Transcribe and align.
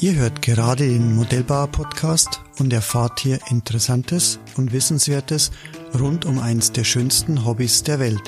Ihr 0.00 0.14
hört 0.14 0.42
gerade 0.42 0.86
den 0.86 1.16
Modellbauer-Podcast 1.16 2.40
und 2.60 2.72
erfahrt 2.72 3.18
hier 3.18 3.40
Interessantes 3.50 4.38
und 4.56 4.72
Wissenswertes 4.72 5.50
rund 5.98 6.24
um 6.24 6.38
eins 6.38 6.70
der 6.70 6.84
schönsten 6.84 7.44
Hobbys 7.44 7.82
der 7.82 7.98
Welt. 7.98 8.22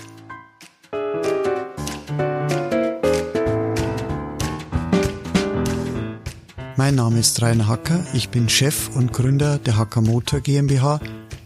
Mein 6.76 6.96
Name 6.96 7.20
ist 7.20 7.40
Rainer 7.40 7.68
Hacker, 7.68 8.04
ich 8.14 8.30
bin 8.30 8.48
Chef 8.48 8.90
und 8.96 9.12
Gründer 9.12 9.58
der 9.58 9.76
Hacker 9.76 10.00
Motor 10.00 10.40
GmbH, 10.40 10.98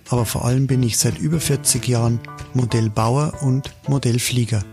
aber 0.08 0.24
vor 0.24 0.46
allem 0.46 0.66
bin 0.66 0.82
ich 0.82 0.96
seit 0.96 1.18
über 1.18 1.38
40 1.38 1.86
Jahren 1.86 2.18
Modellbauer 2.54 3.42
und 3.42 3.74
Modellflieger. 3.88 4.64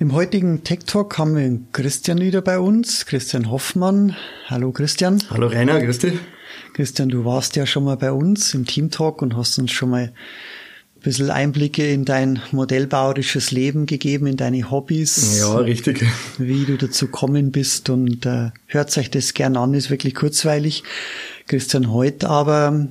Im 0.00 0.14
heutigen 0.14 0.64
Tech 0.64 0.78
Talk 0.86 1.18
haben 1.18 1.36
wir 1.36 1.60
Christian 1.72 2.22
wieder 2.22 2.40
bei 2.40 2.58
uns, 2.58 3.04
Christian 3.04 3.50
Hoffmann. 3.50 4.16
Hallo 4.46 4.72
Christian. 4.72 5.22
Hallo 5.28 5.46
Rainer, 5.46 5.78
grüß 5.78 5.98
dich. 5.98 6.14
Christian, 6.72 7.10
du 7.10 7.26
warst 7.26 7.54
ja 7.54 7.66
schon 7.66 7.84
mal 7.84 7.98
bei 7.98 8.10
uns 8.10 8.54
im 8.54 8.64
Team 8.64 8.90
Talk 8.90 9.20
und 9.20 9.36
hast 9.36 9.58
uns 9.58 9.72
schon 9.72 9.90
mal 9.90 10.04
ein 10.04 11.02
bisschen 11.02 11.30
Einblicke 11.30 11.86
in 11.86 12.06
dein 12.06 12.40
modellbauerisches 12.50 13.50
Leben 13.50 13.84
gegeben, 13.84 14.26
in 14.26 14.38
deine 14.38 14.70
Hobbys. 14.70 15.38
Ja, 15.38 15.54
richtig. 15.58 16.02
Wie 16.38 16.64
du 16.64 16.78
dazu 16.78 17.08
kommen 17.08 17.52
bist 17.52 17.90
und 17.90 18.24
äh, 18.24 18.52
hört 18.68 18.96
euch 18.96 19.10
das 19.10 19.34
gern 19.34 19.58
an, 19.58 19.74
ist 19.74 19.90
wirklich 19.90 20.14
kurzweilig. 20.14 20.82
Christian, 21.46 21.92
heute 21.92 22.30
aber 22.30 22.86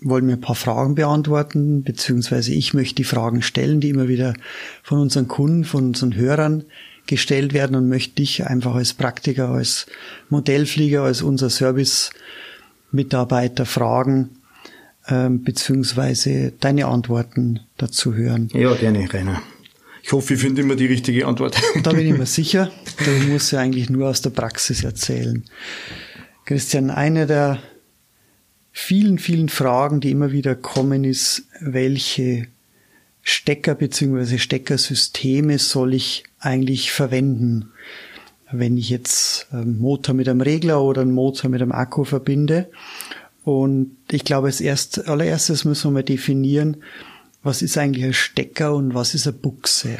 wollen 0.00 0.28
wir 0.28 0.36
ein 0.36 0.40
paar 0.40 0.54
Fragen 0.54 0.94
beantworten, 0.94 1.82
beziehungsweise 1.82 2.52
ich 2.52 2.74
möchte 2.74 2.96
die 2.96 3.04
Fragen 3.04 3.42
stellen, 3.42 3.80
die 3.80 3.88
immer 3.88 4.08
wieder 4.08 4.34
von 4.82 5.00
unseren 5.00 5.28
Kunden, 5.28 5.64
von 5.64 5.86
unseren 5.86 6.14
Hörern 6.14 6.64
gestellt 7.06 7.52
werden 7.52 7.74
und 7.74 7.88
möchte 7.88 8.16
dich 8.16 8.46
einfach 8.46 8.74
als 8.74 8.94
Praktiker, 8.94 9.48
als 9.48 9.86
Modellflieger, 10.28 11.02
als 11.02 11.22
unser 11.22 11.50
Service-Mitarbeiter 11.50 13.66
fragen, 13.66 14.30
ähm, 15.08 15.42
beziehungsweise 15.42 16.52
deine 16.60 16.86
Antworten 16.86 17.60
dazu 17.76 18.14
hören. 18.14 18.50
Ja, 18.52 18.74
gerne, 18.74 19.12
Rainer. 19.12 19.42
Ich 20.02 20.12
hoffe, 20.12 20.34
ich 20.34 20.40
finde 20.40 20.62
immer 20.62 20.76
die 20.76 20.86
richtige 20.86 21.26
Antwort. 21.26 21.60
Da 21.82 21.92
bin 21.92 22.06
ich 22.06 22.16
mir 22.16 22.26
sicher. 22.26 22.70
Du 23.04 23.10
musst 23.30 23.52
ja 23.52 23.60
eigentlich 23.60 23.90
nur 23.90 24.08
aus 24.08 24.22
der 24.22 24.30
Praxis 24.30 24.84
erzählen. 24.84 25.44
Christian, 26.44 26.90
eine 26.90 27.26
der 27.26 27.58
vielen, 28.78 29.18
vielen 29.18 29.48
Fragen, 29.48 30.00
die 30.00 30.12
immer 30.12 30.30
wieder 30.30 30.54
kommen, 30.54 31.02
ist, 31.02 31.42
welche 31.60 32.46
Stecker 33.22 33.74
bzw. 33.74 34.38
Steckersysteme 34.38 35.58
soll 35.58 35.94
ich 35.94 36.22
eigentlich 36.38 36.92
verwenden, 36.92 37.72
wenn 38.52 38.78
ich 38.78 38.88
jetzt 38.88 39.48
einen 39.50 39.78
Motor 39.78 40.14
mit 40.14 40.28
einem 40.28 40.40
Regler 40.40 40.80
oder 40.80 41.02
einen 41.02 41.12
Motor 41.12 41.50
mit 41.50 41.60
einem 41.60 41.72
Akku 41.72 42.04
verbinde. 42.04 42.70
Und 43.44 43.96
ich 44.10 44.24
glaube, 44.24 44.46
als 44.46 44.60
erst, 44.60 45.08
allererstes 45.08 45.64
müssen 45.64 45.88
wir 45.90 45.94
mal 45.94 46.02
definieren, 46.04 46.76
was 47.42 47.62
ist 47.62 47.76
eigentlich 47.76 48.04
ein 48.04 48.14
Stecker 48.14 48.74
und 48.74 48.94
was 48.94 49.12
ist 49.12 49.26
eine 49.26 49.36
Buchse? 49.36 49.98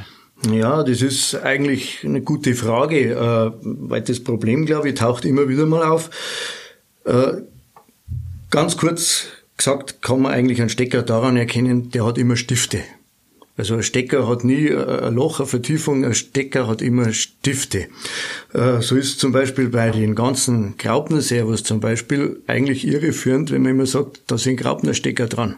Ja, 0.50 0.84
das 0.84 1.02
ist 1.02 1.34
eigentlich 1.34 2.04
eine 2.04 2.22
gute 2.22 2.54
Frage, 2.54 3.10
äh, 3.10 3.50
weil 3.60 4.02
das 4.02 4.20
Problem, 4.20 4.66
glaube 4.66 4.90
ich, 4.90 4.94
taucht 4.94 5.24
immer 5.24 5.48
wieder 5.48 5.66
mal 5.66 5.82
auf. 5.82 6.10
Äh, 8.48 8.50
Ganz 8.50 8.76
kurz 8.76 9.26
gesagt 9.56 10.02
kann 10.02 10.22
man 10.22 10.32
eigentlich 10.32 10.60
einen 10.60 10.70
Stecker 10.70 11.02
daran 11.02 11.36
erkennen, 11.36 11.90
der 11.90 12.04
hat 12.04 12.18
immer 12.18 12.36
Stifte. 12.36 12.82
Also 13.56 13.74
ein 13.74 13.82
Stecker 13.82 14.28
hat 14.28 14.44
nie 14.44 14.72
ein 14.72 15.14
Loch, 15.14 15.40
eine 15.40 15.48
Vertiefung, 15.48 16.04
ein 16.04 16.14
Stecker 16.14 16.68
hat 16.68 16.80
immer 16.80 17.12
Stifte. 17.12 17.88
Äh, 18.54 18.80
so 18.80 18.94
ist 18.94 19.18
zum 19.18 19.32
Beispiel 19.32 19.68
bei 19.68 19.90
den 19.90 20.14
ganzen 20.14 20.76
Graupner-Servos 20.78 21.64
zum 21.64 21.80
Beispiel 21.80 22.40
eigentlich 22.46 22.86
irreführend, 22.86 23.50
wenn 23.50 23.62
man 23.62 23.72
immer 23.72 23.86
sagt, 23.86 24.22
da 24.28 24.38
sind 24.38 24.58
Graupner-Stecker 24.58 25.26
dran. 25.26 25.56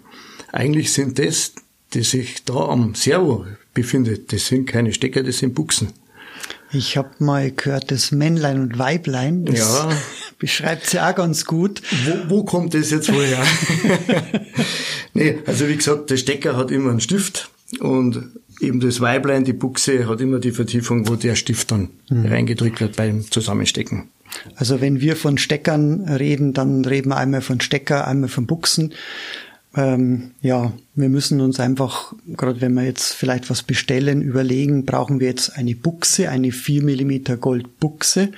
Eigentlich 0.51 0.93
sind 0.93 1.19
das, 1.19 1.53
die 1.93 2.03
sich 2.03 2.45
da 2.45 2.55
am 2.55 2.95
Servo 2.95 3.45
befindet, 3.75 4.33
das 4.33 4.47
sind 4.47 4.67
keine 4.67 4.95
Stecker, 4.95 5.23
das 5.23 5.39
sind 5.39 5.55
Buchsen. 5.55 5.93
Ich 6.73 6.97
habe 6.97 7.11
mal 7.19 7.51
gehört, 7.51 7.91
das 7.91 8.13
Männlein 8.13 8.61
und 8.61 8.79
Weiblein, 8.79 9.45
das 9.45 9.59
ja. 9.59 9.89
beschreibt 10.39 10.87
sie 10.87 11.01
auch 11.01 11.15
ganz 11.15 11.45
gut. 11.45 11.83
Wo, 12.05 12.37
wo 12.37 12.45
kommt 12.45 12.75
das 12.75 12.91
jetzt 12.91 13.13
wohl 13.13 13.25
her? 13.25 13.45
nee, 15.15 15.39
also 15.47 15.69
wie 15.69 15.77
gesagt, 15.77 16.11
der 16.11 16.17
Stecker 16.17 16.57
hat 16.57 16.71
immer 16.71 16.91
einen 16.91 17.01
Stift 17.01 17.51
und 17.81 18.31
eben 18.61 18.81
das 18.81 19.01
Weiblein, 19.01 19.45
die 19.45 19.53
Buchse, 19.53 20.09
hat 20.09 20.21
immer 20.21 20.39
die 20.39 20.53
Vertiefung, 20.53 21.09
wo 21.09 21.17
der 21.17 21.35
Stift 21.35 21.73
dann 21.73 21.91
mhm. 22.09 22.27
reingedrückt 22.27 22.81
wird 22.81 22.97
beim 22.97 23.29
Zusammenstecken. 23.31 24.09
Also 24.55 24.81
wenn 24.81 25.01
wir 25.01 25.17
von 25.17 25.39
Steckern 25.39 26.05
reden, 26.05 26.53
dann 26.53 26.85
reden 26.85 27.09
wir 27.09 27.17
einmal 27.17 27.41
von 27.41 27.61
Stecker, 27.61 28.07
einmal 28.07 28.29
von 28.29 28.47
Buchsen. 28.47 28.95
Ähm, 29.77 30.33
ja, 30.43 30.73
wir 30.97 31.09
müssen 31.09 31.41
uns 31.41 31.61
einfach, 31.61 32.13
gerade 32.27 32.61
wenn 32.61 32.75
wir 32.75 32.83
jetzt 32.83 33.13
vielleicht 33.13 33.51
was 33.51 33.63
bestellen, 33.63 34.21
überlegen, 34.21 34.85
brauchen 34.85 35.21
wir 35.21 35.29
jetzt 35.29 35.57
eine 35.57 35.77
Buchse, 35.77 36.29
eine 36.29 36.51
4 36.51 36.83
mm 36.83 37.39
Goldbuchse 37.41 38.33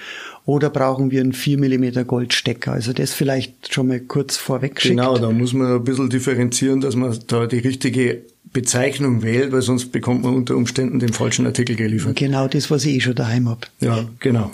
oder 0.44 0.68
brauchen 0.68 1.10
wir 1.10 1.22
einen 1.22 1.32
4 1.32 1.58
mm 1.58 2.06
Goldstecker? 2.06 2.72
Also 2.72 2.92
das 2.92 3.14
vielleicht 3.14 3.72
schon 3.72 3.88
mal 3.88 4.00
kurz 4.00 4.36
vorweg 4.36 4.80
schickt. 4.80 4.96
Genau, 4.96 5.16
da 5.16 5.30
muss 5.30 5.54
man 5.54 5.72
ein 5.72 5.84
bisschen 5.84 6.10
differenzieren, 6.10 6.82
dass 6.82 6.96
man 6.96 7.18
da 7.28 7.46
die 7.46 7.58
richtige 7.58 8.22
Bezeichnung 8.52 9.22
wählt, 9.22 9.52
weil 9.52 9.62
sonst 9.62 9.90
bekommt 9.90 10.24
man 10.24 10.34
unter 10.34 10.54
Umständen 10.56 10.98
den 10.98 11.14
falschen 11.14 11.46
Artikel 11.46 11.76
geliefert. 11.76 12.16
Genau 12.16 12.46
das, 12.46 12.70
was 12.70 12.84
ich 12.84 12.96
eh 12.96 13.00
schon 13.00 13.14
daheim 13.14 13.48
habe. 13.48 13.62
Ja, 13.80 14.04
genau. 14.18 14.50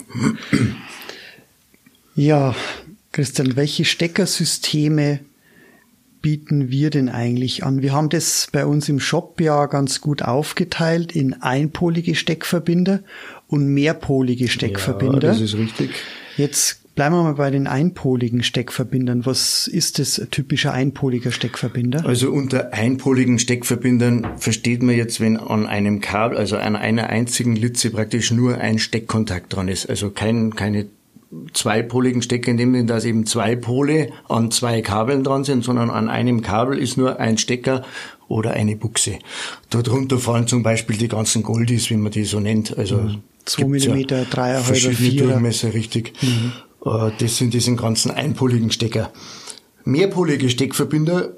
Ja, 2.15 2.55
Christian, 3.11 3.57
welche 3.57 3.83
Steckersysteme 3.83 5.19
bieten 6.21 6.69
wir 6.69 6.89
denn 6.89 7.09
eigentlich 7.09 7.63
an? 7.63 7.81
Wir 7.81 7.93
haben 7.93 8.09
das 8.09 8.47
bei 8.51 8.65
uns 8.65 8.89
im 8.89 8.99
Shop 8.99 9.39
ja 9.41 9.65
ganz 9.67 10.01
gut 10.01 10.21
aufgeteilt 10.21 11.15
in 11.15 11.41
einpolige 11.41 12.15
Steckverbinder 12.15 13.01
und 13.47 13.67
mehrpolige 13.67 14.47
Steckverbinder. 14.47 15.21
Ja, 15.21 15.33
das 15.33 15.41
ist 15.41 15.57
richtig. 15.57 15.91
Jetzt 16.37 16.79
bleiben 16.95 17.15
wir 17.15 17.23
mal 17.23 17.35
bei 17.35 17.49
den 17.49 17.65
einpoligen 17.65 18.43
Steckverbindern. 18.43 19.25
Was 19.25 19.67
ist 19.67 19.99
das 19.99 20.21
typischer 20.31 20.73
einpoliger 20.73 21.31
Steckverbinder? 21.31 22.05
Also 22.05 22.29
unter 22.29 22.73
einpoligen 22.73 23.39
Steckverbindern 23.39 24.27
versteht 24.37 24.83
man 24.83 24.95
jetzt, 24.95 25.21
wenn 25.21 25.37
an 25.37 25.65
einem 25.65 26.01
Kabel, 26.01 26.37
also 26.37 26.57
an 26.57 26.75
einer 26.75 27.07
einzigen 27.07 27.55
Litze 27.55 27.91
praktisch 27.91 28.31
nur 28.31 28.57
ein 28.57 28.79
Steckkontakt 28.79 29.55
dran 29.55 29.69
ist. 29.69 29.89
Also 29.89 30.09
kein, 30.09 30.55
keine 30.55 30.87
zweipoligen 31.53 32.21
Stecker 32.21 32.51
in 32.51 32.57
dem 32.57 32.73
Sinne, 32.73 32.85
dass 32.85 33.05
eben 33.05 33.25
zwei 33.25 33.55
Pole 33.55 34.11
an 34.27 34.51
zwei 34.51 34.81
Kabeln 34.81 35.23
dran 35.23 35.43
sind, 35.43 35.63
sondern 35.63 35.89
an 35.89 36.09
einem 36.09 36.41
Kabel 36.41 36.77
ist 36.77 36.97
nur 36.97 37.19
ein 37.19 37.37
Stecker 37.37 37.83
oder 38.27 38.51
eine 38.51 38.75
Buchse. 38.75 39.19
Darunter 39.69 40.19
fallen 40.19 40.47
zum 40.47 40.63
Beispiel 40.63 40.97
die 40.97 41.07
ganzen 41.07 41.43
Goldies, 41.43 41.89
wie 41.89 41.97
man 41.97 42.11
die 42.11 42.23
so 42.23 42.39
nennt. 42.39 42.77
Also 42.77 43.11
2 43.45 43.65
mm, 43.65 43.75
3,5, 43.75 44.59
verschiedene 44.59 45.31
Durchmesser, 45.31 45.73
richtig. 45.73 46.13
Mhm. 46.21 46.51
Äh, 46.85 47.11
das 47.19 47.37
sind 47.37 47.53
diese 47.53 47.75
ganzen 47.75 48.11
einpoligen 48.11 48.71
Stecker. 48.71 49.11
Mehrpolige 49.83 50.49
Steckverbinder 50.49 51.33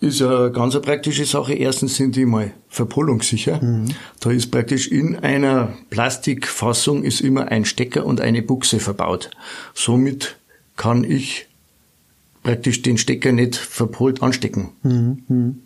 ist 0.00 0.22
eine 0.22 0.52
ganz 0.52 0.74
eine 0.74 0.82
praktische 0.82 1.24
Sache. 1.24 1.54
Erstens 1.54 1.96
sind 1.96 2.14
die 2.16 2.24
mal 2.24 2.52
verpullungssicher. 2.68 3.62
Mhm. 3.62 3.88
Da 4.20 4.30
ist 4.30 4.50
praktisch 4.50 4.88
in 4.88 5.16
einer 5.16 5.74
Plastikfassung 5.90 7.02
ist 7.02 7.20
immer 7.20 7.48
ein 7.48 7.64
Stecker 7.64 8.06
und 8.06 8.20
eine 8.20 8.42
Buchse 8.42 8.78
verbaut. 8.78 9.30
Somit 9.74 10.36
kann 10.76 11.04
ich 11.04 11.46
praktisch 12.42 12.82
den 12.82 12.98
Stecker 12.98 13.32
nicht 13.32 13.56
verpollt 13.56 14.22
anstecken. 14.22 14.70
Mhm. 14.82 15.22
mhm. 15.28 15.62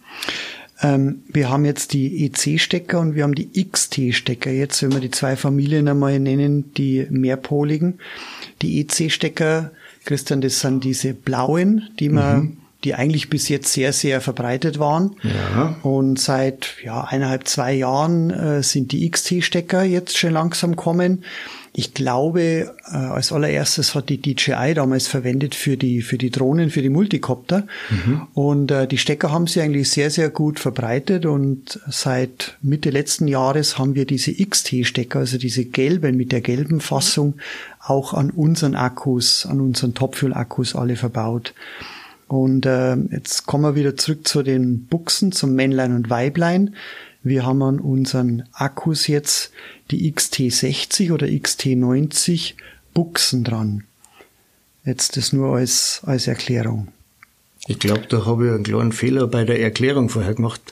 Ähm, 0.84 1.22
wir 1.28 1.48
haben 1.48 1.64
jetzt 1.64 1.92
die 1.92 2.24
EC-Stecker 2.24 2.98
und 2.98 3.14
wir 3.14 3.22
haben 3.22 3.36
die 3.36 3.50
XT-Stecker. 3.52 4.50
Jetzt, 4.50 4.82
wenn 4.82 4.92
wir 4.92 4.98
die 4.98 5.12
zwei 5.12 5.36
Familien 5.36 5.86
einmal 5.86 6.18
nennen, 6.18 6.74
die 6.74 7.06
mehrpoligen. 7.08 8.00
Die 8.62 8.80
EC-Stecker, 8.80 9.70
Christian, 10.04 10.40
das 10.40 10.58
sind 10.58 10.82
diese 10.82 11.14
blauen, 11.14 11.88
die 12.00 12.08
man 12.08 12.40
mhm 12.40 12.56
die 12.84 12.94
eigentlich 12.94 13.30
bis 13.30 13.48
jetzt 13.48 13.72
sehr, 13.72 13.92
sehr 13.92 14.20
verbreitet 14.20 14.78
waren. 14.78 15.16
Ja. 15.22 15.76
Und 15.82 16.18
seit 16.18 16.74
ja, 16.84 17.02
eineinhalb, 17.04 17.46
zwei 17.46 17.72
Jahren 17.72 18.30
äh, 18.30 18.62
sind 18.62 18.92
die 18.92 19.08
XT-Stecker 19.08 19.82
jetzt 19.82 20.18
schon 20.18 20.32
langsam 20.32 20.76
kommen. 20.76 21.24
Ich 21.74 21.94
glaube, 21.94 22.74
äh, 22.92 22.96
als 22.96 23.32
allererstes 23.32 23.94
hat 23.94 24.10
die 24.10 24.20
DJI 24.20 24.74
damals 24.74 25.08
verwendet 25.08 25.54
für 25.54 25.78
die, 25.78 26.02
für 26.02 26.18
die 26.18 26.30
Drohnen, 26.30 26.68
für 26.68 26.82
die 26.82 26.90
Multicopter. 26.90 27.66
Mhm. 27.88 28.26
Und 28.34 28.70
äh, 28.70 28.86
die 28.86 28.98
Stecker 28.98 29.30
haben 29.30 29.46
sie 29.46 29.62
eigentlich 29.62 29.88
sehr, 29.88 30.10
sehr 30.10 30.28
gut 30.28 30.60
verbreitet. 30.60 31.24
Und 31.24 31.80
seit 31.88 32.58
Mitte 32.60 32.90
letzten 32.90 33.26
Jahres 33.26 33.78
haben 33.78 33.94
wir 33.94 34.04
diese 34.04 34.34
XT-Stecker, 34.34 35.20
also 35.20 35.38
diese 35.38 35.64
gelben 35.64 36.18
mit 36.18 36.30
der 36.30 36.42
gelben 36.42 36.80
Fassung, 36.80 37.34
auch 37.80 38.12
an 38.12 38.30
unseren 38.30 38.74
Akkus, 38.74 39.46
an 39.46 39.60
unseren 39.62 39.94
Topfuel-Akkus 39.94 40.76
alle 40.76 40.96
verbaut. 40.96 41.54
Und 42.32 42.64
äh, 42.64 42.96
jetzt 43.10 43.44
kommen 43.44 43.64
wir 43.64 43.74
wieder 43.74 43.94
zurück 43.94 44.26
zu 44.26 44.42
den 44.42 44.86
Buchsen, 44.86 45.32
zum 45.32 45.54
Männlein 45.54 45.94
und 45.94 46.08
Weiblein. 46.08 46.74
Wir 47.22 47.44
haben 47.44 47.62
an 47.62 47.78
unseren 47.78 48.44
Akkus 48.54 49.06
jetzt 49.06 49.52
die 49.90 50.10
XT60 50.10 51.12
oder 51.12 51.26
XT90 51.26 52.54
Buchsen 52.94 53.44
dran. 53.44 53.84
Jetzt 54.82 55.18
das 55.18 55.34
nur 55.34 55.56
als, 55.56 56.00
als 56.06 56.26
Erklärung. 56.26 56.88
Ich 57.66 57.78
glaube, 57.78 58.06
da 58.08 58.24
habe 58.24 58.46
ich 58.46 58.52
einen 58.52 58.64
kleinen 58.64 58.92
Fehler 58.92 59.26
bei 59.26 59.44
der 59.44 59.60
Erklärung 59.60 60.08
vorher 60.08 60.32
gemacht. 60.32 60.62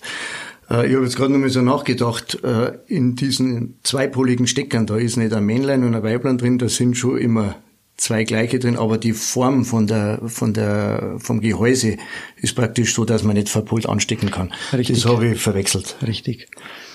Äh, 0.70 0.88
ich 0.88 0.94
habe 0.94 1.04
jetzt 1.04 1.16
gerade 1.16 1.34
noch 1.34 1.40
mal 1.40 1.50
so 1.50 1.60
nachgedacht, 1.60 2.42
äh, 2.42 2.72
in 2.86 3.16
diesen 3.16 3.74
zweipoligen 3.82 4.46
Steckern, 4.46 4.86
da 4.86 4.96
ist 4.96 5.18
nicht 5.18 5.34
ein 5.34 5.44
Männlein 5.44 5.84
und 5.84 5.94
ein 5.94 6.02
Weiblein 6.02 6.38
drin, 6.38 6.56
da 6.56 6.70
sind 6.70 6.96
schon 6.96 7.18
immer 7.18 7.56
zwei 8.00 8.24
gleiche 8.24 8.58
drin, 8.58 8.76
aber 8.76 8.98
die 8.98 9.12
Form 9.12 9.64
von 9.64 9.86
der, 9.86 10.20
von 10.26 10.54
der, 10.54 11.16
vom 11.18 11.40
Gehäuse 11.40 11.96
ist 12.36 12.56
praktisch 12.56 12.94
so, 12.94 13.04
dass 13.04 13.22
man 13.22 13.36
nicht 13.36 13.48
verpult 13.48 13.86
anstecken 13.86 14.30
kann. 14.30 14.52
Richtig. 14.72 15.02
Das 15.02 15.10
habe 15.10 15.28
ich 15.28 15.40
verwechselt. 15.40 15.96
Richtig. 16.06 16.48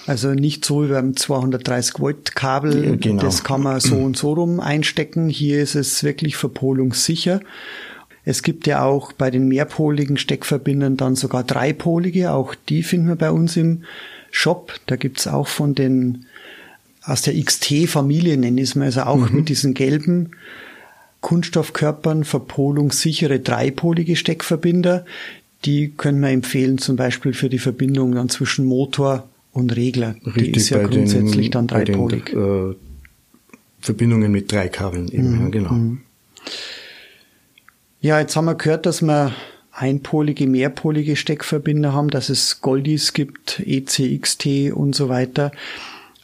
Also 0.08 0.34
nicht 0.34 0.66
so 0.66 0.84
wie 0.84 0.90
beim 0.90 1.16
230 1.16 2.00
Volt 2.00 2.36
Kabel, 2.36 2.86
ja, 2.86 2.96
genau. 2.96 3.22
das 3.22 3.44
kann 3.44 3.62
man 3.62 3.80
so 3.80 3.96
und 3.96 4.18
so 4.18 4.34
rum 4.34 4.60
einstecken. 4.60 5.30
Hier 5.30 5.62
ist 5.62 5.76
es 5.76 6.04
wirklich 6.04 6.38
verpolungssicher. 6.38 7.40
Es 8.24 8.42
gibt 8.42 8.66
ja 8.66 8.84
auch 8.84 9.14
bei 9.14 9.30
den 9.30 9.48
mehrpoligen 9.48 10.18
Steckverbindern 10.18 10.98
dann 10.98 11.16
sogar 11.16 11.44
dreipolige, 11.44 12.32
auch 12.32 12.56
die 12.70 12.82
finden 12.82 13.08
wir 13.08 13.16
bei 13.16 13.30
uns 13.30 13.56
im 13.56 13.84
Shop. 14.32 14.74
Da 14.88 14.96
gibt's 14.96 15.28
auch 15.28 15.48
von 15.48 15.76
den 15.76 16.26
aus 17.04 17.22
der 17.22 17.40
XT-Familie 17.40 18.36
nennen 18.38 18.58
ich 18.58 18.70
es 18.70 18.76
mal, 18.76 18.86
also 18.86 19.02
auch 19.02 19.30
mhm. 19.30 19.36
mit 19.36 19.50
diesen 19.50 19.76
gelben 19.76 20.32
Kunststoffkörpern 21.26 22.24
verpolungssichere 22.24 23.40
dreipolige 23.40 24.16
Steckverbinder. 24.16 25.06
Die 25.66 25.92
können 25.98 26.20
wir 26.20 26.30
empfehlen, 26.30 26.78
zum 26.78 26.98
Beispiel 26.98 27.34
für 27.34 27.50
die 27.50 27.58
Verbindung 27.58 28.14
dann 28.14 28.30
zwischen 28.30 28.64
Motor 28.66 29.28
und 29.52 29.76
Regler. 29.76 30.18
Richtig, 30.24 30.54
die 30.54 30.60
ist 30.60 30.70
ja 30.70 30.86
grundsätzlich 30.86 31.48
den, 31.48 31.52
dann 31.52 31.66
dreipolig. 31.66 32.26
Den, 32.26 32.72
äh, 32.72 32.76
Verbindungen 33.80 34.32
mit 34.32 34.52
drei 34.52 34.68
Kabeln 34.68 35.08
eben, 35.08 35.32
mhm. 35.32 35.42
ja, 35.42 35.50
genau. 35.50 35.74
Mhm. 35.74 36.02
Ja, 38.02 38.20
jetzt 38.20 38.36
haben 38.36 38.46
wir 38.46 38.54
gehört, 38.54 38.86
dass 38.86 39.02
wir 39.02 39.34
einpolige, 39.72 40.46
mehrpolige 40.46 41.16
Steckverbinder 41.16 41.92
haben, 41.92 42.12
dass 42.12 42.30
es 42.30 42.62
Goldis 42.62 43.14
gibt, 43.14 43.64
ECXT 43.66 44.74
und 44.76 44.94
so 44.94 45.10
weiter. 45.10 45.52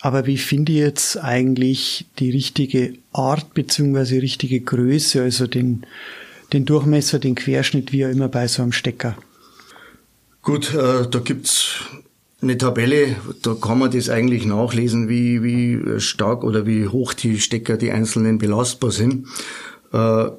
Aber 0.01 0.25
wie 0.25 0.38
finde 0.38 0.71
ich 0.71 0.80
jetzt 0.80 1.18
eigentlich 1.18 2.07
die 2.18 2.31
richtige 2.31 2.94
Art 3.13 3.53
beziehungsweise 3.53 4.21
richtige 4.21 4.59
Größe, 4.59 5.21
also 5.21 5.45
den, 5.45 5.86
den 6.53 6.65
Durchmesser, 6.65 7.19
den 7.19 7.36
Querschnitt, 7.36 7.92
wie 7.92 8.06
auch 8.06 8.09
immer 8.09 8.27
bei 8.27 8.48
so 8.48 8.63
einem 8.63 8.71
Stecker? 8.71 9.15
Gut, 10.42 10.74
äh, 10.74 11.07
da 11.07 11.19
gibt's 11.19 11.81
eine 12.42 12.57
Tabelle, 12.57 13.15
da 13.44 13.53
kann 13.53 13.77
man 13.77 13.92
das 13.92 14.09
eigentlich 14.09 14.45
nachlesen, 14.45 15.07
wie, 15.07 15.44
wie 15.44 16.00
stark 16.00 16.44
oder 16.44 16.65
wie 16.65 16.88
hoch 16.88 17.13
die 17.13 17.39
Stecker, 17.39 17.77
die 17.77 17.92
einzelnen 17.92 18.39
belastbar 18.39 18.89
sind. 18.89 19.27
Äh, 19.94 20.30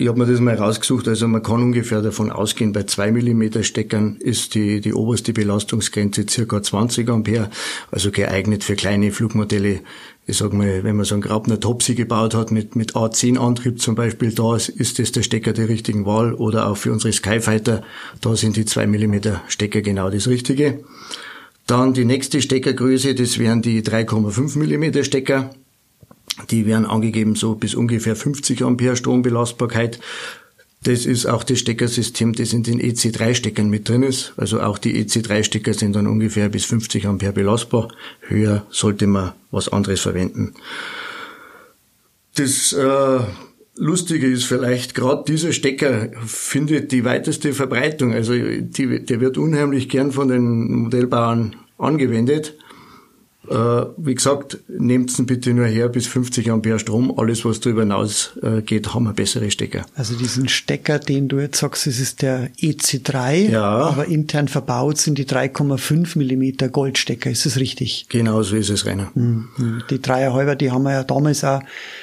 ich 0.00 0.08
habe 0.08 0.18
mir 0.18 0.26
das 0.26 0.40
mal 0.40 0.54
rausgesucht, 0.54 1.08
also 1.08 1.28
man 1.28 1.42
kann 1.42 1.62
ungefähr 1.62 2.00
davon 2.00 2.30
ausgehen, 2.30 2.72
bei 2.72 2.84
2 2.84 3.12
mm 3.12 3.62
Steckern 3.62 4.16
ist 4.16 4.54
die, 4.54 4.80
die 4.80 4.94
oberste 4.94 5.34
Belastungsgrenze 5.34 6.24
circa 6.26 6.62
20 6.62 7.06
Ampere, 7.10 7.50
also 7.90 8.10
geeignet 8.10 8.64
für 8.64 8.76
kleine 8.76 9.12
Flugmodelle. 9.12 9.80
Ich 10.26 10.38
sag 10.38 10.54
mal, 10.54 10.84
wenn 10.84 10.96
man 10.96 11.04
so 11.04 11.14
einen 11.14 11.22
Grabner 11.22 11.60
Topsy 11.60 11.94
gebaut 11.94 12.34
hat 12.34 12.50
mit, 12.50 12.76
mit 12.76 12.94
A10-Antrieb 12.94 13.78
zum 13.78 13.94
Beispiel, 13.94 14.32
da 14.32 14.56
ist 14.56 14.98
das 14.98 15.12
der 15.12 15.22
Stecker 15.22 15.52
der 15.52 15.68
richtigen 15.68 16.06
Wahl 16.06 16.32
oder 16.32 16.68
auch 16.68 16.78
für 16.78 16.92
unsere 16.92 17.12
Skyfighter, 17.12 17.82
da 18.22 18.36
sind 18.36 18.56
die 18.56 18.64
2 18.64 18.86
mm 18.86 19.20
Stecker 19.48 19.82
genau 19.82 20.08
das 20.08 20.28
Richtige. 20.28 20.80
Dann 21.66 21.92
die 21.92 22.06
nächste 22.06 22.40
Steckergröße, 22.40 23.14
das 23.14 23.38
wären 23.38 23.60
die 23.60 23.82
3,5 23.82 24.56
mm 24.56 25.04
Stecker. 25.04 25.50
Die 26.50 26.66
werden 26.66 26.86
angegeben 26.86 27.34
so 27.34 27.54
bis 27.54 27.74
ungefähr 27.74 28.16
50 28.16 28.62
Ampere 28.62 28.96
Strombelastbarkeit. 28.96 30.00
Das 30.82 31.04
ist 31.04 31.26
auch 31.26 31.44
das 31.44 31.58
Steckersystem, 31.58 32.32
das 32.32 32.54
in 32.54 32.62
den 32.62 32.80
EC3-Steckern 32.80 33.68
mit 33.68 33.88
drin 33.88 34.02
ist. 34.02 34.32
Also 34.38 34.60
auch 34.60 34.78
die 34.78 35.04
EC3-Stecker 35.04 35.74
sind 35.74 35.94
dann 35.94 36.06
ungefähr 36.06 36.48
bis 36.48 36.64
50 36.64 37.06
Ampere 37.06 37.32
belastbar. 37.32 37.88
Höher 38.20 38.64
sollte 38.70 39.06
man 39.06 39.32
was 39.50 39.68
anderes 39.68 40.00
verwenden. 40.00 40.54
Das 42.36 42.72
äh, 42.72 43.20
Lustige 43.76 44.26
ist 44.26 44.44
vielleicht, 44.44 44.94
gerade 44.94 45.24
dieser 45.26 45.52
Stecker 45.52 46.10
findet 46.26 46.92
die 46.92 47.04
weiteste 47.04 47.52
Verbreitung. 47.52 48.14
Also 48.14 48.32
die, 48.32 49.04
der 49.04 49.20
wird 49.20 49.36
unheimlich 49.36 49.90
gern 49.90 50.12
von 50.12 50.28
den 50.28 50.84
Modellbauern 50.84 51.56
angewendet. 51.76 52.54
Äh, 53.50 53.86
wie 53.96 54.14
gesagt, 54.14 54.58
nehmt 54.68 55.18
ihn 55.18 55.26
bitte 55.26 55.52
nur 55.52 55.66
her 55.66 55.88
bis 55.88 56.06
50 56.06 56.50
Ampere 56.52 56.78
Strom. 56.78 57.12
Alles, 57.18 57.44
was 57.44 57.58
darüber 57.58 57.82
hinaus 57.82 58.38
äh, 58.42 58.62
geht, 58.62 58.94
haben 58.94 59.04
wir 59.04 59.12
bessere 59.12 59.50
Stecker. 59.50 59.84
Also 59.96 60.14
diesen 60.14 60.48
Stecker, 60.48 61.00
den 61.00 61.26
du 61.26 61.40
jetzt 61.40 61.58
sagst, 61.58 61.88
das 61.88 61.98
ist 61.98 62.22
der 62.22 62.50
EC3, 62.60 63.50
ja. 63.50 63.62
aber 63.62 64.06
intern 64.06 64.46
verbaut 64.46 64.98
sind 64.98 65.18
die 65.18 65.24
3,5 65.24 66.16
Millimeter 66.16 66.68
Goldstecker. 66.68 67.28
Ist 67.28 67.44
das 67.44 67.56
richtig? 67.56 68.06
Genau 68.08 68.40
so 68.44 68.54
ist 68.54 68.70
es, 68.70 68.86
Rainer. 68.86 69.10
Mhm. 69.14 69.82
Die 69.90 70.00
Dreierhalber, 70.00 70.54
die 70.54 70.70
haben 70.70 70.84
wir 70.84 70.92
ja 70.92 71.02
damals 71.02 71.42
auch 71.42 71.60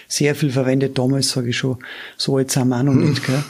sehr 0.09 0.35
viel 0.35 0.51
verwendet. 0.51 0.97
Damals 0.97 1.29
sage 1.29 1.51
ich 1.51 1.57
schon, 1.57 1.77
so 2.17 2.39
jetzt 2.39 2.57
haben 2.57 2.69
wir 2.69 2.79
auch 2.79 2.83
noch 2.83 2.93
mhm. 2.93 3.11
nicht. 3.11 3.25
Gell? 3.25 3.43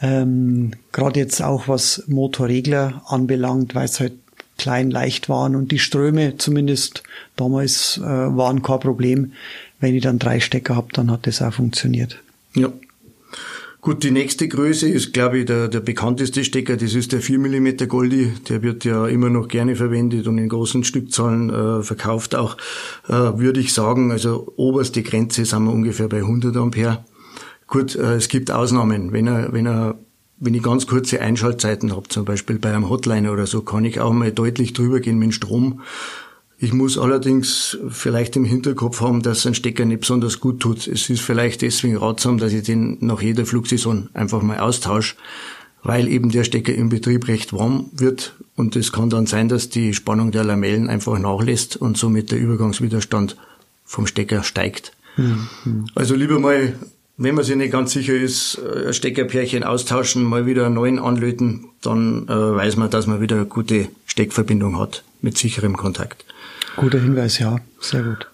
Ähm, 0.00 0.70
Gerade 0.92 1.18
jetzt 1.18 1.42
auch 1.42 1.66
was 1.66 2.04
Motorregler 2.06 3.02
anbelangt, 3.06 3.74
weil 3.74 3.86
es 3.86 3.98
halt 3.98 4.12
klein, 4.58 4.90
leicht 4.90 5.28
waren 5.28 5.56
und 5.56 5.72
die 5.72 5.78
Ströme 5.78 6.36
zumindest 6.38 7.02
damals 7.36 7.98
äh, 7.98 8.02
waren 8.02 8.62
kein 8.62 8.80
Problem. 8.80 9.32
Wenn 9.80 9.94
ich 9.94 10.02
dann 10.02 10.18
drei 10.18 10.40
Stecker 10.40 10.76
habe, 10.76 10.88
dann 10.92 11.10
hat 11.10 11.26
das 11.26 11.42
auch 11.42 11.52
funktioniert. 11.52 12.18
Ja. 12.54 12.72
Gut, 13.84 14.02
die 14.02 14.12
nächste 14.12 14.48
Größe 14.48 14.88
ist, 14.88 15.12
glaube 15.12 15.40
ich, 15.40 15.44
der, 15.44 15.68
der 15.68 15.80
bekannteste 15.80 16.42
Stecker. 16.42 16.78
Das 16.78 16.94
ist 16.94 17.12
der 17.12 17.20
4 17.20 17.38
mm 17.38 17.86
Goldi. 17.86 18.32
Der 18.48 18.62
wird 18.62 18.86
ja 18.86 19.06
immer 19.06 19.28
noch 19.28 19.46
gerne 19.46 19.76
verwendet 19.76 20.26
und 20.26 20.38
in 20.38 20.48
großen 20.48 20.84
Stückzahlen 20.84 21.50
äh, 21.50 21.82
verkauft 21.82 22.34
auch. 22.34 22.56
Äh, 23.08 23.12
würde 23.12 23.60
ich 23.60 23.74
sagen, 23.74 24.10
also 24.10 24.50
oberste 24.56 25.02
Grenze 25.02 25.44
sind 25.44 25.64
wir 25.64 25.72
ungefähr 25.72 26.08
bei 26.08 26.20
100 26.20 26.56
Ampere. 26.56 27.04
Gut, 27.66 27.94
äh, 27.94 28.14
es 28.14 28.28
gibt 28.28 28.50
Ausnahmen. 28.50 29.12
Wenn 29.12 29.26
er, 29.26 29.52
wenn 29.52 29.66
er 29.66 29.98
wenn 30.38 30.54
ich 30.54 30.62
ganz 30.62 30.86
kurze 30.86 31.20
Einschaltzeiten 31.20 31.94
habe, 31.94 32.08
zum 32.08 32.24
Beispiel 32.24 32.58
bei 32.58 32.70
einem 32.70 32.88
Hotline 32.88 33.30
oder 33.30 33.46
so, 33.46 33.62
kann 33.62 33.84
ich 33.84 34.00
auch 34.00 34.12
mal 34.12 34.32
deutlich 34.32 34.72
drüber 34.72 35.00
gehen 35.00 35.18
mit 35.18 35.30
dem 35.30 35.32
Strom. 35.32 35.80
Ich 36.58 36.72
muss 36.72 36.98
allerdings 36.98 37.78
vielleicht 37.88 38.36
im 38.36 38.44
Hinterkopf 38.44 39.00
haben, 39.00 39.22
dass 39.22 39.46
ein 39.46 39.54
Stecker 39.54 39.84
nicht 39.84 40.00
besonders 40.00 40.40
gut 40.40 40.60
tut. 40.60 40.86
Es 40.86 41.10
ist 41.10 41.20
vielleicht 41.20 41.62
deswegen 41.62 41.96
ratsam, 41.96 42.38
dass 42.38 42.52
ich 42.52 42.62
den 42.62 42.98
nach 43.00 43.20
jeder 43.20 43.44
Flugsaison 43.44 44.08
einfach 44.14 44.42
mal 44.42 44.58
austausche, 44.58 45.16
weil 45.82 46.08
eben 46.08 46.30
der 46.30 46.44
Stecker 46.44 46.74
im 46.74 46.88
Betrieb 46.88 47.28
recht 47.28 47.52
warm 47.52 47.90
wird 47.92 48.34
und 48.56 48.76
es 48.76 48.92
kann 48.92 49.10
dann 49.10 49.26
sein, 49.26 49.48
dass 49.48 49.68
die 49.68 49.94
Spannung 49.94 50.30
der 50.30 50.44
Lamellen 50.44 50.88
einfach 50.88 51.18
nachlässt 51.18 51.76
und 51.76 51.98
somit 51.98 52.30
der 52.30 52.38
Übergangswiderstand 52.38 53.36
vom 53.84 54.06
Stecker 54.06 54.42
steigt. 54.42 54.92
Mhm. 55.16 55.86
Also 55.94 56.14
lieber 56.14 56.38
mal 56.38 56.74
wenn 57.16 57.34
man 57.34 57.44
sich 57.44 57.56
nicht 57.56 57.72
ganz 57.72 57.92
sicher 57.92 58.14
ist, 58.14 58.58
äh, 58.58 58.88
ein 58.88 58.94
Steckerpärchen 58.94 59.62
austauschen, 59.62 60.24
mal 60.24 60.46
wieder 60.46 60.66
einen 60.66 60.74
neuen 60.74 60.98
anlöten, 60.98 61.66
dann 61.82 62.26
äh, 62.28 62.32
weiß 62.32 62.76
man, 62.76 62.90
dass 62.90 63.06
man 63.06 63.20
wieder 63.20 63.36
eine 63.36 63.46
gute 63.46 63.88
Steckverbindung 64.06 64.78
hat 64.78 65.04
mit 65.20 65.38
sicherem 65.38 65.76
Kontakt. 65.76 66.24
Guter 66.76 67.00
Hinweis, 67.00 67.38
ja, 67.38 67.58
sehr 67.80 68.02
gut. 68.02 68.26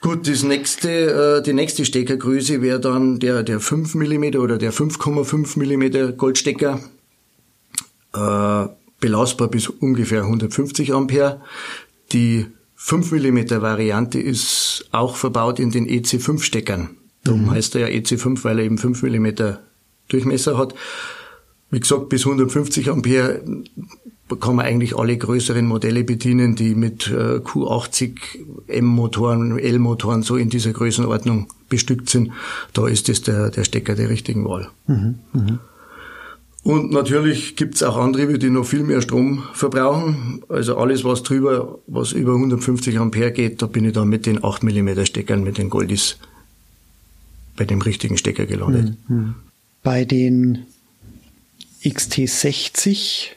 Gut, 0.00 0.28
das 0.28 0.42
nächste, 0.42 1.38
äh, 1.38 1.42
die 1.42 1.54
nächste 1.54 1.84
Steckergröße 1.84 2.60
wäre 2.60 2.80
dann 2.80 3.20
der, 3.20 3.42
der 3.42 3.60
5 3.60 3.94
mm 3.94 4.36
oder 4.36 4.58
der 4.58 4.72
5,5 4.72 5.58
mm 5.58 6.16
Goldstecker. 6.16 6.80
Äh, 8.14 8.66
belastbar 9.00 9.48
bis 9.48 9.68
ungefähr 9.68 10.22
150 10.22 10.92
Ampere. 10.92 11.40
Die 12.12 12.46
5 12.74 13.12
mm 13.12 13.62
Variante 13.62 14.18
ist 14.20 14.88
auch 14.92 15.16
verbaut 15.16 15.58
in 15.58 15.70
den 15.70 15.88
EC5 15.88 16.42
Steckern. 16.42 16.96
Darum 17.24 17.46
mhm. 17.46 17.50
heißt 17.50 17.74
er 17.74 17.88
ja 17.88 18.00
EC5, 18.00 18.44
weil 18.44 18.58
er 18.58 18.64
eben 18.64 18.78
5 18.78 19.02
mm 19.02 19.28
Durchmesser 20.08 20.58
hat. 20.58 20.74
Wie 21.70 21.80
gesagt, 21.80 22.08
bis 22.08 22.26
150 22.26 22.90
Ampere 22.90 23.42
kann 24.40 24.56
man 24.56 24.66
eigentlich 24.66 24.96
alle 24.96 25.16
größeren 25.16 25.66
Modelle 25.66 26.04
bedienen, 26.04 26.56
die 26.56 26.74
mit 26.74 27.08
äh, 27.08 27.38
Q80 27.38 28.16
M-Motoren, 28.68 29.58
L-Motoren 29.58 30.22
so 30.22 30.36
in 30.36 30.48
dieser 30.48 30.72
Größenordnung 30.72 31.48
bestückt 31.68 32.08
sind. 32.08 32.32
Da 32.72 32.86
ist 32.86 33.08
es 33.08 33.22
der, 33.22 33.50
der 33.50 33.64
Stecker 33.64 33.94
der 33.94 34.08
richtigen 34.08 34.44
Wahl. 34.44 34.68
Mhm, 34.86 35.18
mh. 35.32 35.58
Und 36.62 36.92
natürlich 36.92 37.56
gibt's 37.56 37.82
auch 37.82 37.98
Antriebe, 37.98 38.38
die 38.38 38.48
noch 38.48 38.64
viel 38.64 38.84
mehr 38.84 39.02
Strom 39.02 39.42
verbrauchen. 39.52 40.42
Also 40.48 40.78
alles, 40.78 41.04
was 41.04 41.22
drüber, 41.22 41.78
was 41.86 42.12
über 42.12 42.32
150 42.32 42.98
Ampere 42.98 43.32
geht, 43.32 43.60
da 43.60 43.66
bin 43.66 43.84
ich 43.84 43.92
dann 43.92 44.08
mit 44.08 44.24
den 44.24 44.42
8 44.42 44.62
mm 44.62 45.04
Steckern, 45.04 45.44
mit 45.44 45.58
den 45.58 45.68
Goldis 45.68 46.18
bei 47.56 47.64
dem 47.64 47.80
richtigen 47.80 48.16
Stecker 48.16 48.46
gelandet. 48.46 48.94
Mhm. 49.08 49.34
Bei 49.82 50.04
den 50.04 50.66
XT60 51.84 53.34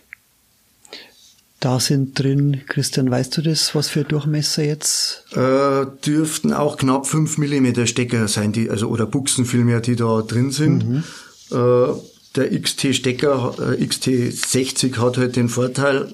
da 1.59 1.79
sind 1.79 2.19
drin. 2.19 2.61
Christian, 2.67 3.09
weißt 3.09 3.35
du 3.37 3.41
das, 3.41 3.73
was 3.73 3.89
für 3.89 4.03
Durchmesser 4.03 4.63
jetzt? 4.63 5.25
Äh, 5.31 5.87
dürften 6.05 6.53
auch 6.53 6.77
knapp 6.77 7.07
5 7.07 7.39
mm 7.39 7.85
Stecker 7.87 8.27
sein, 8.27 8.51
die, 8.51 8.69
also 8.69 8.87
oder 8.89 9.07
Buchsen 9.07 9.45
vielmehr, 9.45 9.81
die 9.81 9.95
da 9.95 10.21
drin 10.21 10.51
sind. 10.51 10.87
Mhm. 10.87 11.03
Äh, 11.51 11.93
der 12.35 12.61
XT-Stecker, 12.61 13.55
äh, 13.59 13.83
XT60 13.83 14.97
hat 14.97 15.17
halt 15.17 15.35
den 15.35 15.49
Vorteil, 15.49 16.13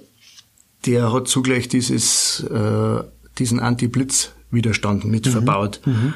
der 0.85 1.11
hat 1.11 1.27
zugleich 1.27 1.67
dieses, 1.67 2.41
äh, 2.49 3.03
diesen 3.37 3.59
Anti-Blitz-Widerstand 3.59 5.03
mit 5.03 5.25
mhm. 5.25 5.31
verbaut. 5.31 5.81
Mhm. 5.85 6.13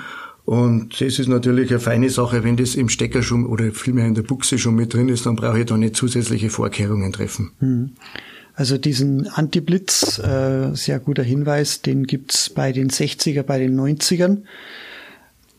Und 0.47 1.01
das 1.01 1.19
ist 1.19 1.27
natürlich 1.27 1.71
eine 1.71 1.81
feine 1.81 2.09
Sache, 2.09 2.41
wenn 2.45 2.55
das 2.55 2.75
im 2.75 2.87
Stecker 2.87 3.21
schon 3.21 3.45
oder 3.45 3.69
vielmehr 3.73 4.05
in 4.05 4.15
der 4.15 4.21
Buchse 4.21 4.57
schon 4.57 4.75
mit 4.75 4.93
drin 4.93 5.09
ist, 5.09 5.25
dann 5.25 5.35
brauche 5.35 5.59
ich 5.59 5.65
da 5.65 5.75
nicht 5.75 5.97
zusätzliche 5.97 6.49
Vorkehrungen 6.49 7.11
treffen. 7.11 7.51
Mhm. 7.59 7.91
Also 8.53 8.77
diesen 8.77 9.27
Anti-Blitz, 9.27 10.19
äh, 10.19 10.73
sehr 10.73 10.99
guter 10.99 11.23
Hinweis, 11.23 11.81
den 11.81 12.07
gibt's 12.07 12.49
bei 12.49 12.71
den 12.71 12.89
60er, 12.89 13.43
bei 13.43 13.59
den 13.59 13.77
90ern. 13.77 14.43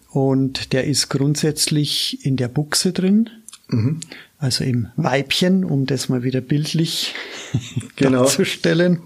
Und 0.09 0.73
der 0.73 0.85
ist 0.85 1.11
grundsätzlich 1.11 2.25
in 2.25 2.39
der 2.39 2.49
Buchse 2.49 2.95
drin. 2.95 3.29
Mhm. 3.69 4.01
Also 4.39 4.65
im 4.65 4.89
Weibchen, 4.97 5.65
um 5.65 5.85
das 5.85 6.09
mal 6.09 6.23
wieder 6.23 6.41
bildlich 6.41 7.15
genau. 7.97 8.23
darzustellen. 8.23 9.01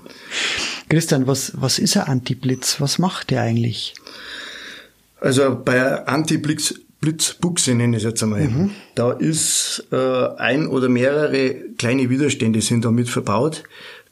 Christian, 0.88 1.26
was, 1.26 1.60
was 1.60 1.80
ist 1.80 1.96
ein 1.96 2.04
Anti-Blitz? 2.04 2.80
Was 2.80 3.00
macht 3.00 3.30
der 3.30 3.42
eigentlich? 3.42 3.94
Also 5.22 5.60
bei 5.64 6.06
Anti-Blitz 6.06 6.74
Blitzbuchse 7.02 7.74
nenne 7.74 7.96
ich 7.96 8.04
es 8.04 8.08
jetzt 8.08 8.22
einmal. 8.22 8.42
Mhm. 8.42 8.70
Da 8.94 9.10
ist 9.10 9.88
äh, 9.90 9.96
ein 10.36 10.68
oder 10.68 10.88
mehrere 10.88 11.54
kleine 11.76 12.08
Widerstände 12.08 12.60
sind 12.62 12.84
damit 12.84 13.08
verbaut. 13.08 13.64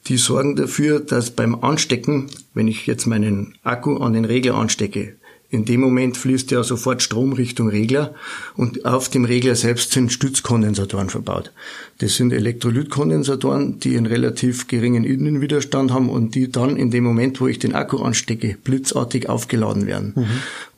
Die 0.09 0.17
sorgen 0.17 0.57
dafür, 0.57 0.99
dass 0.99 1.31
beim 1.31 1.55
Anstecken, 1.55 2.27
wenn 2.53 2.67
ich 2.67 2.87
jetzt 2.87 3.07
meinen 3.07 3.55
Akku 3.63 3.99
an 3.99 4.13
den 4.13 4.25
Regler 4.25 4.57
anstecke, 4.57 5.17
in 5.51 5.65
dem 5.65 5.81
Moment 5.81 6.17
fließt 6.17 6.53
ja 6.53 6.63
sofort 6.63 7.03
Strom 7.03 7.33
Richtung 7.33 7.69
Regler 7.69 8.15
und 8.57 8.85
auf 8.85 9.09
dem 9.09 9.25
Regler 9.25 9.57
selbst 9.57 9.91
sind 9.91 10.13
Stützkondensatoren 10.13 11.11
verbaut. 11.11 11.51
Das 11.99 12.15
sind 12.15 12.33
Elektrolytkondensatoren, 12.33 13.81
die 13.81 13.97
einen 13.97 14.07
relativ 14.07 14.69
geringen 14.69 15.03
Innenwiderstand 15.03 15.91
haben 15.91 16.09
und 16.09 16.37
die 16.37 16.53
dann 16.53 16.77
in 16.77 16.93
dem 16.93 17.03
Moment, 17.03 17.41
wo 17.41 17.49
ich 17.49 17.59
den 17.59 17.75
Akku 17.75 17.99
anstecke, 17.99 18.57
blitzartig 18.63 19.29
aufgeladen 19.29 19.87
werden. 19.87 20.13
Mhm. 20.15 20.27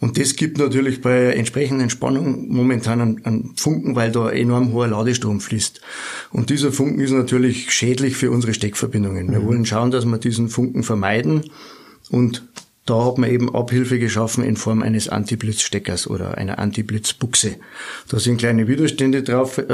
Und 0.01 0.19
das 0.19 0.37
gibt 0.37 0.57
natürlich 0.57 1.03
bei 1.03 1.33
entsprechenden 1.33 1.91
Spannung 1.91 2.49
momentan 2.49 3.01
einen, 3.03 3.25
einen 3.27 3.53
Funken, 3.57 3.95
weil 3.95 4.11
da 4.11 4.31
enorm 4.31 4.73
hoher 4.73 4.89
Ladestrom 4.89 5.41
fließt. 5.41 5.83
Und 6.31 6.49
dieser 6.49 6.73
Funken 6.73 6.99
ist 7.01 7.13
natürlich 7.13 7.71
schädlich 7.73 8.17
für 8.17 8.31
unsere 8.31 8.55
Steckverbindungen. 8.55 9.31
Wir 9.31 9.41
mhm. 9.41 9.47
wollen 9.47 9.67
schauen, 9.67 9.91
dass 9.91 10.07
wir 10.07 10.17
diesen 10.17 10.49
Funken 10.49 10.83
vermeiden 10.83 11.43
und 12.11 12.43
da 12.85 13.05
hat 13.05 13.19
man 13.19 13.31
eben 13.31 13.55
Abhilfe 13.55 13.99
geschaffen 13.99 14.43
in 14.43 14.57
Form 14.57 14.83
eines 14.83 15.09
Antiblitzsteckers 15.09 16.09
oder 16.09 16.37
einer 16.37 16.59
Antiblitzbuchse. 16.59 17.57
Da 18.09 18.19
sind 18.19 18.39
kleine 18.39 18.67
Widerstände 18.67 19.23
drauf 19.23 19.59
äh, 19.59 19.65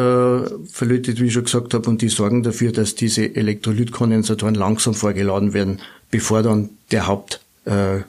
verlötet, 0.70 1.20
wie 1.20 1.26
ich 1.26 1.32
schon 1.32 1.44
gesagt 1.44 1.72
habe, 1.72 1.88
und 1.88 2.02
die 2.02 2.10
sorgen 2.10 2.42
dafür, 2.42 2.70
dass 2.70 2.94
diese 2.94 3.34
Elektrolytkondensatoren 3.34 4.54
langsam 4.54 4.94
vorgeladen 4.94 5.54
werden, 5.54 5.80
bevor 6.10 6.42
dann 6.42 6.70
der 6.90 7.06
Haupt, 7.06 7.40
äh, 7.64 8.00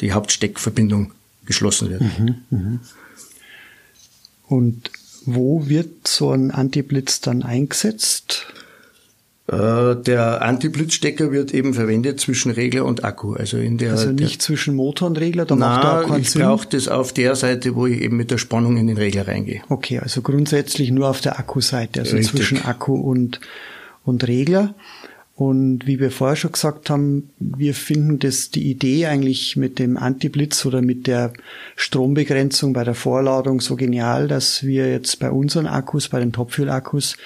die 0.00 0.12
Hauptsteckverbindung 0.12 1.12
geschlossen 1.44 1.90
wird. 1.90 2.00
Mhm, 2.00 2.34
mh. 2.50 2.78
Und 4.48 4.90
wo 5.24 5.68
wird 5.68 6.08
so 6.08 6.32
ein 6.32 6.50
Antiblitz 6.50 7.20
dann 7.20 7.42
eingesetzt? 7.42 8.46
Äh, 9.50 9.96
der 9.96 10.42
Anti-Blitzstecker 10.42 11.32
wird 11.32 11.54
eben 11.54 11.72
verwendet 11.72 12.20
zwischen 12.20 12.50
Regler 12.50 12.84
und 12.84 13.02
Akku. 13.02 13.32
Also, 13.32 13.56
in 13.56 13.78
der, 13.78 13.92
also 13.92 14.10
nicht 14.10 14.34
der, 14.34 14.38
zwischen 14.40 14.76
Motor 14.76 15.08
und 15.08 15.18
Regler, 15.18 15.46
da 15.46 15.56
na, 15.56 15.68
macht 15.68 15.84
er 15.84 16.00
auch 16.00 16.08
keinen 16.08 16.20
ich 16.20 16.34
brauche 16.34 16.68
das 16.68 16.86
auf 16.88 17.14
der 17.14 17.34
Seite, 17.34 17.74
wo 17.74 17.86
ich 17.86 18.02
eben 18.02 18.18
mit 18.18 18.30
der 18.30 18.36
Spannung 18.36 18.76
in 18.76 18.88
den 18.88 18.98
Regler 18.98 19.26
reingehe. 19.26 19.62
Okay, 19.70 20.00
also 20.00 20.20
grundsätzlich 20.20 20.90
nur 20.90 21.08
auf 21.08 21.22
der 21.22 21.38
Akkuseite, 21.38 22.00
also 22.00 22.16
Richtig. 22.16 22.36
zwischen 22.36 22.64
Akku 22.66 22.94
und, 22.94 23.40
und 24.04 24.28
Regler. 24.28 24.74
Und 25.34 25.86
wie 25.86 25.98
wir 25.98 26.10
vorher 26.10 26.36
schon 26.36 26.52
gesagt 26.52 26.90
haben, 26.90 27.30
wir 27.38 27.72
finden 27.72 28.18
das 28.18 28.50
die 28.50 28.68
Idee 28.68 29.06
eigentlich 29.06 29.56
mit 29.56 29.78
dem 29.78 29.96
Anti-Blitz 29.96 30.66
oder 30.66 30.82
mit 30.82 31.06
der 31.06 31.32
Strombegrenzung 31.76 32.74
bei 32.74 32.84
der 32.84 32.96
Vorladung 32.96 33.60
so 33.60 33.76
genial, 33.76 34.28
dass 34.28 34.64
wir 34.64 34.90
jetzt 34.90 35.20
bei 35.20 35.30
unseren 35.30 35.68
Akkus, 35.68 36.08
bei 36.08 36.18
den 36.18 36.32
Topfuel-Akkus, 36.32 37.16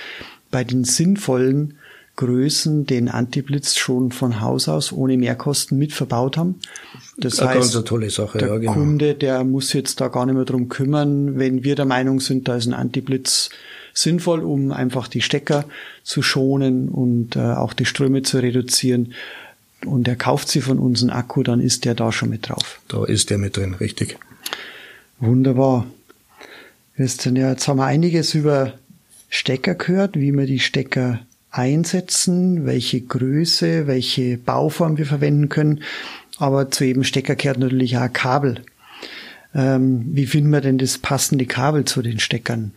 bei 0.53 0.63
den 0.63 0.85
sinnvollen 0.85 1.79
Größen 2.17 2.87
den 2.87 3.09
Antiblitz 3.09 3.77
schon 3.77 4.13
von 4.13 4.41
Haus 4.41 4.69
aus 4.69 4.93
ohne 4.93 5.17
Mehrkosten 5.17 5.79
mit 5.79 5.93
verbaut 5.93 6.37
haben. 6.37 6.61
Das 7.17 7.41
eine 7.41 7.51
heißt, 7.61 7.73
ganz 7.73 7.85
tolle 7.85 8.11
Sache, 8.11 8.39
der 8.39 8.49
ja, 8.49 8.59
genau. 8.59 8.73
Kunde, 8.75 9.15
der 9.15 9.45
muss 9.45 9.73
jetzt 9.73 10.01
da 10.01 10.09
gar 10.09 10.27
nicht 10.27 10.35
mehr 10.35 10.45
drum 10.45 10.69
kümmern, 10.69 11.39
wenn 11.39 11.65
wir 11.65 11.75
der 11.75 11.87
Meinung 11.87 12.21
sind, 12.21 12.49
da 12.49 12.57
ist 12.57 12.67
ein 12.67 12.75
Antiblitz 12.75 13.51
sinnvoll, 13.95 14.41
um 14.41 14.73
einfach 14.73 15.09
die 15.09 15.23
Stecker 15.23 15.65
zu 16.03 16.23
schonen 16.23 16.89
und 16.89 17.37
äh, 17.37 17.41
auch 17.41 17.73
die 17.73 17.85
Ströme 17.85 18.23
zu 18.23 18.39
reduzieren. 18.39 19.15
Und 19.85 20.07
er 20.07 20.17
kauft 20.17 20.49
sie 20.49 20.61
von 20.61 20.79
uns 20.79 21.03
einen 21.03 21.11
Akku, 21.11 21.43
dann 21.43 21.61
ist 21.61 21.85
der 21.85 21.95
da 21.95 22.13
schon 22.13 22.31
mit 22.31 22.49
drauf. 22.49 22.81
Da 22.89 23.05
ist 23.05 23.31
der 23.31 23.39
mit 23.39 23.57
drin, 23.57 23.75
richtig. 23.75 24.19
Wunderbar. 25.19 25.87
Ja, 26.97 27.05
jetzt 27.51 27.69
haben 27.69 27.79
wir 27.79 27.87
einiges 27.87 28.35
über 28.35 28.75
Stecker 29.29 29.75
gehört, 29.75 30.17
wie 30.17 30.31
man 30.31 30.47
die 30.47 30.61
Stecker 30.61 31.21
einsetzen, 31.53 32.65
welche 32.65 33.01
Größe, 33.03 33.87
welche 33.87 34.39
Bauform 34.39 34.99
wir 34.99 35.07
verwenden 35.07 35.49
können. 35.49 35.83
Aber 36.39 36.71
zu 36.71 36.85
jedem 36.85 37.05
Stecker 37.05 37.37
gehört 37.37 37.59
natürlich 37.59 37.99
auch 37.99 38.13
Kabel. 38.13 38.63
Ähm, 39.55 40.07
wie 40.07 40.27
finden 40.27 40.51
wir 40.51 40.63
denn 40.63 40.79
das 40.79 40.99
passende 40.99 41.45
Kabel 41.45 41.85
zu 41.85 42.03
den 42.03 42.19
Steckern? 42.19 42.73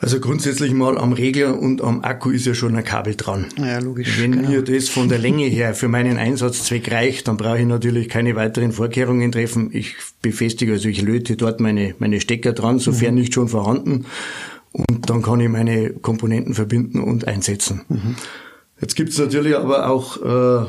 Also 0.00 0.20
grundsätzlich 0.20 0.72
mal 0.72 0.96
am 0.96 1.12
Regler 1.12 1.58
und 1.58 1.82
am 1.82 2.02
Akku 2.02 2.30
ist 2.30 2.46
ja 2.46 2.54
schon 2.54 2.76
ein 2.76 2.84
Kabel 2.84 3.16
dran. 3.16 3.46
Ja, 3.56 3.80
logisch. 3.80 4.20
Wenn 4.20 4.32
genau. 4.32 4.50
mir 4.50 4.62
das 4.62 4.88
von 4.88 5.08
der 5.08 5.18
Länge 5.18 5.46
her 5.46 5.74
für 5.74 5.88
meinen 5.88 6.18
Einsatzzweck 6.18 6.90
reicht, 6.92 7.26
dann 7.26 7.36
brauche 7.36 7.58
ich 7.58 7.66
natürlich 7.66 8.08
keine 8.08 8.36
weiteren 8.36 8.70
Vorkehrungen 8.70 9.32
treffen. 9.32 9.70
Ich 9.72 9.96
befestige, 10.22 10.72
also 10.72 10.88
ich 10.88 11.02
löte 11.02 11.36
dort 11.36 11.58
meine, 11.58 11.96
meine 11.98 12.20
Stecker 12.20 12.52
dran, 12.52 12.78
sofern 12.78 13.14
mhm. 13.14 13.20
nicht 13.20 13.34
schon 13.34 13.48
vorhanden 13.48 14.06
und 14.72 15.08
dann 15.10 15.22
kann 15.22 15.40
ich 15.40 15.48
meine 15.48 15.90
Komponenten 15.90 16.54
verbinden 16.54 17.00
und 17.00 17.26
einsetzen. 17.26 17.82
Mhm. 17.88 18.16
Jetzt 18.80 18.94
gibt 18.94 19.10
es 19.10 19.18
natürlich 19.18 19.56
aber 19.56 19.90
auch 19.90 20.22
äh, 20.22 20.66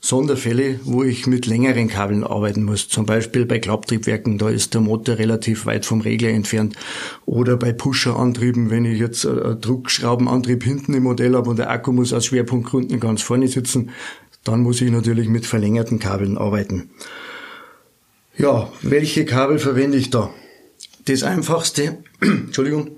Sonderfälle, 0.00 0.78
wo 0.84 1.02
ich 1.02 1.26
mit 1.26 1.46
längeren 1.46 1.88
Kabeln 1.88 2.22
arbeiten 2.22 2.64
muss. 2.64 2.88
Zum 2.88 3.06
Beispiel 3.06 3.46
bei 3.46 3.58
Klapptriebwerken, 3.58 4.38
da 4.38 4.50
ist 4.50 4.74
der 4.74 4.80
Motor 4.80 5.18
relativ 5.18 5.66
weit 5.66 5.86
vom 5.86 6.00
Regler 6.00 6.28
entfernt. 6.30 6.76
Oder 7.24 7.56
bei 7.56 7.72
Pusherantrieben, 7.72 8.70
wenn 8.70 8.84
ich 8.84 9.00
jetzt 9.00 9.24
äh, 9.24 9.56
Druckschraubenantrieb 9.56 10.62
hinten 10.62 10.94
im 10.94 11.02
Modell 11.04 11.34
habe 11.34 11.50
und 11.50 11.58
der 11.58 11.70
Akku 11.70 11.92
muss 11.92 12.12
aus 12.12 12.26
Schwerpunktgründen 12.26 13.00
ganz 13.00 13.22
vorne 13.22 13.48
sitzen, 13.48 13.90
dann 14.44 14.60
muss 14.60 14.80
ich 14.80 14.90
natürlich 14.90 15.28
mit 15.28 15.46
verlängerten 15.46 15.98
Kabeln 15.98 16.38
arbeiten. 16.38 16.90
Ja, 18.36 18.70
welche 18.82 19.24
Kabel 19.24 19.58
verwende 19.58 19.96
ich 19.96 20.10
da? 20.10 20.30
Das 21.06 21.22
einfachste, 21.22 21.98
Entschuldigung, 22.20 22.90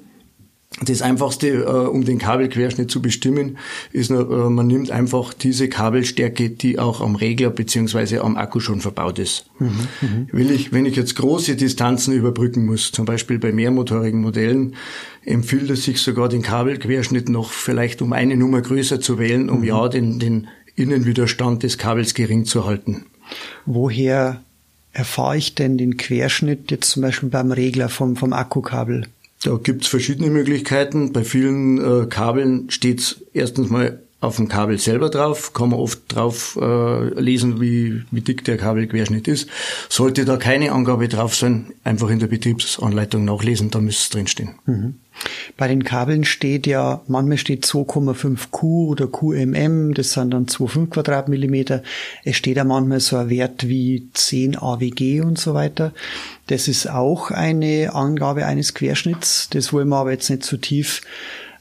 das 0.84 1.02
einfachste, 1.02 1.48
äh, 1.48 1.88
um 1.88 2.04
den 2.04 2.18
Kabelquerschnitt 2.18 2.90
zu 2.90 3.02
bestimmen, 3.02 3.58
ist, 3.92 4.10
äh, 4.10 4.14
man 4.14 4.66
nimmt 4.66 4.90
einfach 4.90 5.34
diese 5.34 5.68
Kabelstärke, 5.68 6.50
die 6.50 6.78
auch 6.78 7.00
am 7.00 7.16
Regler 7.16 7.50
beziehungsweise 7.50 8.22
am 8.22 8.36
Akku 8.36 8.60
schon 8.60 8.80
verbaut 8.80 9.18
ist. 9.18 9.46
Mhm, 9.58 9.88
mhm, 10.00 10.28
Will 10.32 10.50
ich, 10.50 10.72
wenn 10.72 10.86
ich 10.86 10.96
jetzt 10.96 11.16
große 11.16 11.56
Distanzen 11.56 12.14
überbrücken 12.14 12.64
muss, 12.64 12.92
zum 12.92 13.04
Beispiel 13.04 13.38
bei 13.38 13.52
mehrmotorigen 13.52 14.20
Modellen, 14.20 14.76
empfiehlt 15.24 15.70
es 15.70 15.84
sich 15.84 16.00
sogar 16.00 16.28
den 16.28 16.42
Kabelquerschnitt 16.42 17.28
noch 17.28 17.50
vielleicht 17.50 18.00
um 18.00 18.12
eine 18.12 18.36
Nummer 18.36 18.62
größer 18.62 19.00
zu 19.00 19.18
wählen, 19.18 19.50
um 19.50 19.60
mhm. 19.60 19.64
ja 19.64 19.88
den, 19.88 20.18
den 20.18 20.48
Innenwiderstand 20.76 21.64
des 21.64 21.76
Kabels 21.76 22.14
gering 22.14 22.44
zu 22.44 22.64
halten. 22.66 23.06
Woher 23.66 24.42
erfahre 24.92 25.36
ich 25.36 25.54
denn 25.54 25.76
den 25.76 25.96
Querschnitt 25.96 26.70
jetzt 26.70 26.90
zum 26.90 27.02
Beispiel 27.02 27.28
beim 27.28 27.52
Regler 27.52 27.88
vom, 27.88 28.16
vom 28.16 28.32
Akkukabel? 28.32 29.06
Da 29.42 29.56
gibt's 29.62 29.86
verschiedene 29.86 30.30
Möglichkeiten. 30.30 31.12
Bei 31.12 31.24
vielen 31.24 31.78
äh, 31.78 32.06
Kabeln 32.06 32.70
steht's 32.70 33.24
erstens 33.32 33.70
mal 33.70 34.02
auf 34.20 34.36
dem 34.36 34.48
Kabel 34.48 34.78
selber 34.78 35.10
drauf, 35.10 35.52
kann 35.52 35.70
man 35.70 35.78
oft 35.78 36.00
drauf 36.08 36.58
äh, 36.60 37.20
lesen, 37.20 37.60
wie, 37.60 38.02
wie 38.10 38.20
dick 38.20 38.44
der 38.44 38.56
Kabelquerschnitt 38.56 39.28
ist. 39.28 39.48
Sollte 39.88 40.24
da 40.24 40.36
keine 40.36 40.72
Angabe 40.72 41.08
drauf 41.08 41.36
sein, 41.36 41.72
einfach 41.84 42.10
in 42.10 42.18
der 42.18 42.26
Betriebsanleitung 42.26 43.24
nachlesen, 43.24 43.70
da 43.70 43.80
müsste 43.80 44.02
es 44.02 44.10
drinstehen. 44.10 44.54
Mhm. 44.66 44.94
Bei 45.56 45.66
den 45.68 45.84
Kabeln 45.84 46.24
steht 46.24 46.66
ja, 46.66 47.00
manchmal 47.06 47.38
steht 47.38 47.64
2,5 47.64 48.50
Q 48.50 48.88
oder 48.88 49.06
QMM, 49.06 49.94
das 49.94 50.12
sind 50.12 50.32
dann 50.32 50.46
2,5 50.46 50.90
Quadratmillimeter. 50.90 51.82
Es 52.24 52.36
steht 52.36 52.56
ja 52.56 52.64
manchmal 52.64 53.00
so 53.00 53.16
ein 53.16 53.28
Wert 53.28 53.68
wie 53.68 54.08
10 54.14 54.56
AWG 54.56 55.20
und 55.20 55.38
so 55.38 55.54
weiter. 55.54 55.92
Das 56.46 56.68
ist 56.68 56.88
auch 56.88 57.30
eine 57.30 57.94
Angabe 57.94 58.46
eines 58.46 58.74
Querschnitts. 58.74 59.48
Das 59.50 59.72
wollen 59.72 59.88
wir 59.88 59.96
aber 59.96 60.12
jetzt 60.12 60.30
nicht 60.30 60.44
zu 60.44 60.56
tief 60.56 61.02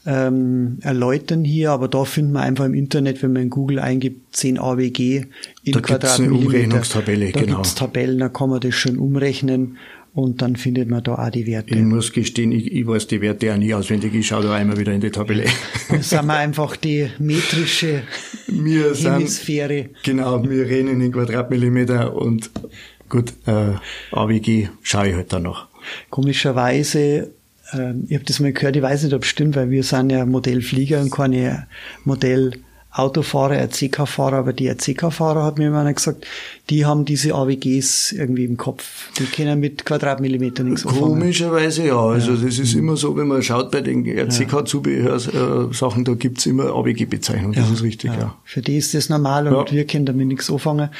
ähm, 0.08 0.78
erläutern 0.80 1.44
hier, 1.44 1.70
aber 1.70 1.86
da 1.86 2.04
findet 2.06 2.32
man 2.32 2.42
einfach 2.44 2.64
im 2.64 2.72
Internet, 2.72 3.22
wenn 3.22 3.34
man 3.34 3.42
in 3.42 3.50
Google 3.50 3.78
eingibt, 3.78 4.34
10 4.34 4.58
AWG 4.58 5.26
in 5.64 5.72
da 5.72 5.80
Quadratmillimeter. 5.80 6.38
Eine 6.38 6.46
Umrechnungstabelle, 6.46 7.32
da 7.32 7.40
genau. 7.40 7.56
gibt's 7.56 7.74
Tabellen, 7.74 8.18
da 8.18 8.30
kann 8.30 8.48
man 8.48 8.60
das 8.60 8.74
schön 8.74 8.98
umrechnen 8.98 9.76
und 10.14 10.40
dann 10.40 10.56
findet 10.56 10.88
man 10.88 11.02
da 11.02 11.14
auch 11.14 11.30
die 11.30 11.46
Werte. 11.46 11.74
Ich 11.74 11.82
muss 11.82 12.10
gestehen, 12.10 12.52
ich, 12.52 12.72
ich 12.72 12.86
weiß 12.86 13.06
die 13.08 13.20
Werte 13.20 13.52
auch 13.52 13.58
nie 13.58 13.74
auswendig. 13.74 14.14
Ich 14.14 14.26
schaue 14.26 14.44
da 14.44 14.54
einmal 14.54 14.78
wieder 14.78 14.94
in 14.94 15.02
die 15.02 15.10
Tabelle. 15.10 15.44
Das 15.90 16.08
sind 16.08 16.24
wir 16.24 16.34
einfach 16.34 16.76
die 16.76 17.10
metrische 17.18 18.02
wir 18.46 18.94
Hemisphäre. 18.94 19.76
Sind, 19.76 20.02
genau, 20.04 20.42
wir 20.42 20.64
reden 20.64 21.02
in 21.02 21.12
Quadratmillimeter 21.12 22.14
und 22.14 22.50
gut, 23.10 23.34
äh, 23.46 23.74
AWG 24.12 24.68
schaue 24.82 25.08
ich 25.10 25.14
halt 25.14 25.34
dann 25.34 25.42
noch. 25.42 25.68
Komischerweise 26.08 27.30
äh, 27.72 27.94
ich 28.06 28.14
habe 28.14 28.24
das 28.24 28.40
mal 28.40 28.52
gehört, 28.52 28.76
ich 28.76 28.82
weiß 28.82 29.04
nicht, 29.04 29.14
ob 29.14 29.22
es 29.22 29.28
stimmt, 29.28 29.56
weil 29.56 29.70
wir 29.70 29.82
sind 29.82 30.10
ja 30.10 30.24
Modellflieger 30.24 31.00
und 31.00 31.10
keine 31.10 31.66
Modellautofahrer, 32.04 33.56
RCK-Fahrer, 33.56 34.36
aber 34.36 34.52
die 34.52 34.68
RCK-Fahrer, 34.68 35.44
hat 35.44 35.58
mir 35.58 35.68
immer 35.68 35.92
gesagt, 35.92 36.26
die 36.70 36.86
haben 36.86 37.04
diese 37.04 37.34
AWGs 37.34 38.12
irgendwie 38.12 38.44
im 38.44 38.56
Kopf. 38.56 39.10
Die 39.18 39.24
können 39.24 39.60
mit 39.60 39.84
Quadratmillimeter 39.84 40.64
nichts 40.64 40.86
anfangen. 40.86 41.20
Komischerweise 41.20 41.86
ja. 41.86 41.98
Also 41.98 42.34
ja. 42.34 42.44
das 42.44 42.58
ist 42.58 42.74
immer 42.74 42.96
so, 42.96 43.16
wenn 43.16 43.28
man 43.28 43.42
schaut 43.42 43.70
bei 43.70 43.80
den 43.80 44.06
RCK-Zubehörsachen, 44.06 46.04
da 46.04 46.14
gibt's 46.14 46.46
immer 46.46 46.74
AWG-Bezeichnung. 46.74 47.52
Das 47.52 47.68
ja, 47.68 47.74
ist 47.74 47.82
richtig, 47.82 48.12
ja. 48.12 48.18
ja. 48.18 48.34
Für 48.44 48.62
die 48.62 48.76
ist 48.76 48.94
das 48.94 49.08
normal 49.08 49.48
und 49.48 49.72
wir 49.72 49.86
können 49.86 50.06
damit 50.06 50.26
nichts 50.26 50.50
anfangen. 50.50 50.90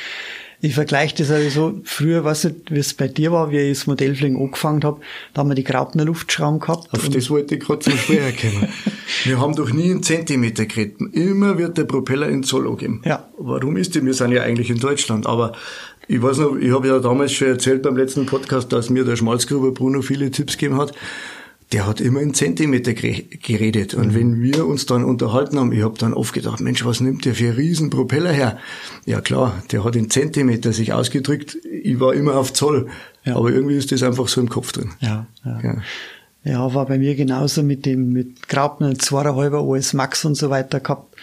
Ich 0.60 0.74
vergleiche 0.74 1.14
das 1.16 1.30
also 1.30 1.80
früher, 1.84 2.24
weißt 2.24 2.44
du, 2.44 2.50
wie 2.70 2.80
es 2.80 2.92
bei 2.92 3.06
dir 3.06 3.30
war, 3.30 3.52
wie 3.52 3.58
ich 3.58 3.78
das 3.78 3.86
Modellfliegen 3.86 4.36
angefangen 4.40 4.82
habe, 4.82 5.00
da 5.32 5.40
haben 5.40 5.48
wir 5.48 5.54
die 5.54 5.62
Graupner 5.62 6.04
Luftschrauben 6.04 6.58
gehabt. 6.58 6.92
Auf 6.92 7.08
das 7.08 7.30
wollte 7.30 7.54
ich 7.54 7.60
gerade 7.60 7.78
zum 7.78 7.96
Sprecher 7.96 8.32
kommen. 8.32 8.68
wir 9.24 9.40
haben 9.40 9.54
doch 9.54 9.72
nie 9.72 9.90
einen 9.90 10.02
Zentimeter 10.02 10.66
geredet. 10.66 11.00
Immer 11.12 11.58
wird 11.58 11.78
der 11.78 11.84
Propeller 11.84 12.28
in 12.28 12.42
Zoll 12.42 12.66
angegeben. 12.66 13.02
Ja. 13.04 13.28
Warum 13.38 13.76
ist 13.76 13.94
die? 13.94 14.04
Wir 14.04 14.14
sind 14.14 14.32
ja 14.32 14.42
eigentlich 14.42 14.68
in 14.68 14.80
Deutschland, 14.80 15.26
aber 15.26 15.52
ich 16.08 16.20
weiß 16.20 16.38
noch, 16.38 16.56
ich 16.56 16.72
habe 16.72 16.88
ja 16.88 16.98
damals 16.98 17.32
schon 17.32 17.48
erzählt 17.48 17.82
beim 17.82 17.96
letzten 17.96 18.26
Podcast, 18.26 18.72
dass 18.72 18.90
mir 18.90 19.04
der 19.04 19.14
Schmalzgruber 19.14 19.70
Bruno 19.70 20.02
viele 20.02 20.30
Tipps 20.32 20.58
gegeben 20.58 20.78
hat 20.78 20.92
der 21.72 21.86
hat 21.86 22.00
immer 22.00 22.20
in 22.20 22.32
Zentimeter 22.32 22.94
geredet. 22.94 23.94
Und 23.94 24.08
mhm. 24.08 24.14
wenn 24.14 24.42
wir 24.42 24.66
uns 24.66 24.86
dann 24.86 25.04
unterhalten 25.04 25.58
haben, 25.58 25.72
ich 25.72 25.82
habe 25.82 25.98
dann 25.98 26.14
oft 26.14 26.32
gedacht, 26.32 26.60
Mensch, 26.60 26.84
was 26.84 27.00
nimmt 27.00 27.24
der 27.24 27.34
für 27.34 27.48
einen 27.48 27.56
riesen 27.56 27.90
Propeller 27.90 28.32
her? 28.32 28.58
Ja 29.04 29.20
klar, 29.20 29.62
der 29.70 29.84
hat 29.84 29.94
in 29.94 30.08
Zentimeter 30.08 30.72
sich 30.72 30.92
ausgedrückt. 30.92 31.58
Ich 31.70 32.00
war 32.00 32.14
immer 32.14 32.36
auf 32.36 32.52
Zoll. 32.52 32.88
Ja. 33.24 33.36
Aber 33.36 33.50
irgendwie 33.50 33.76
ist 33.76 33.92
das 33.92 34.02
einfach 34.02 34.28
so 34.28 34.40
im 34.40 34.48
Kopf 34.48 34.72
drin. 34.72 34.90
Ja, 35.00 35.26
ja. 35.44 35.60
ja. 35.62 35.76
Ja, 36.44 36.72
war 36.72 36.86
bei 36.86 36.98
mir 36.98 37.14
genauso 37.14 37.62
mit 37.62 37.84
dem, 37.84 38.12
mit 38.12 38.48
Graubner, 38.48 38.96
zweieinhalber 38.96 39.62
OS 39.62 39.92
Max 39.92 40.24
und 40.24 40.34
so 40.34 40.48
weiter 40.48 40.80
gehabt. 40.80 41.14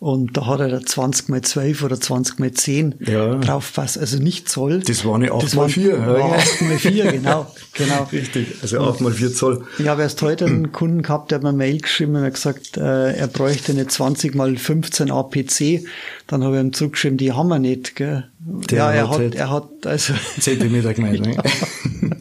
Und 0.00 0.36
da 0.36 0.46
hat 0.46 0.60
er 0.60 0.68
da 0.68 0.80
20 0.84 1.28
mal 1.28 1.40
12 1.40 1.82
oder 1.82 2.00
20 2.00 2.38
mal 2.38 2.52
10 2.52 2.96
ja. 3.06 3.36
drauf 3.36 3.72
passt. 3.74 3.98
Also 3.98 4.18
nicht 4.18 4.48
Zoll. 4.48 4.80
Das 4.80 5.04
war 5.04 5.14
eine 5.14 5.32
8 5.32 5.54
mal 5.54 5.68
4. 5.68 5.96
Das 5.96 6.06
war 6.06 6.32
8 6.34 6.62
mal 6.62 6.78
4, 6.78 7.12
genau. 7.12 7.54
genau. 7.72 8.08
Richtig, 8.12 8.48
also 8.62 8.80
8 8.80 9.00
mal 9.00 9.12
4 9.12 9.32
Zoll. 9.32 9.64
Ich 9.78 9.88
habe 9.88 10.02
erst 10.02 10.20
heute 10.22 10.46
einen 10.46 10.72
Kunden 10.72 11.02
gehabt, 11.02 11.30
der 11.30 11.36
hat 11.36 11.42
mir 11.42 11.50
eine 11.50 11.58
Mail 11.58 11.78
geschrieben 11.78 12.16
und 12.16 12.22
hat 12.22 12.34
gesagt, 12.34 12.76
äh, 12.76 13.12
er 13.14 13.28
bräuchte 13.28 13.72
eine 13.72 13.86
20 13.86 14.34
mal 14.34 14.56
15 14.56 15.10
APC. 15.10 15.84
Dann 16.26 16.44
habe 16.44 16.56
ich 16.56 16.62
ihm 16.62 16.72
zurückgeschrieben, 16.72 17.18
die 17.18 17.32
haben 17.32 17.48
wir 17.48 17.58
nicht. 17.58 17.96
Gell? 17.96 18.24
ja, 18.70 18.92
er 18.92 19.08
hat, 19.08 19.18
hat, 19.18 19.34
er 19.34 19.50
hat 19.50 19.68
also 19.86 20.14
Zentimeter 20.38 20.92
gemeint. 20.92 21.20
Ne? 21.20 21.36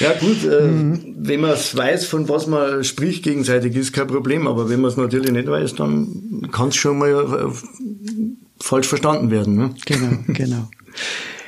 Ja 0.00 0.12
gut, 0.12 0.44
äh, 0.44 0.62
mhm. 0.62 1.14
wenn 1.18 1.40
man 1.40 1.50
es 1.50 1.76
weiß, 1.76 2.06
von 2.06 2.28
was 2.28 2.46
man 2.46 2.84
spricht 2.84 3.24
gegenseitig, 3.24 3.74
ist 3.76 3.92
kein 3.92 4.06
Problem. 4.06 4.46
Aber 4.46 4.68
wenn 4.68 4.80
man 4.80 4.90
es 4.90 4.96
natürlich 4.96 5.32
nicht 5.32 5.48
weiß, 5.48 5.74
dann 5.74 6.48
kann 6.52 6.68
es 6.68 6.76
schon 6.76 6.98
mal 6.98 7.10
äh, 7.10 7.52
falsch 8.60 8.88
verstanden 8.88 9.30
werden. 9.30 9.56
Ne? 9.56 9.74
Genau, 9.86 10.18
genau. 10.28 10.68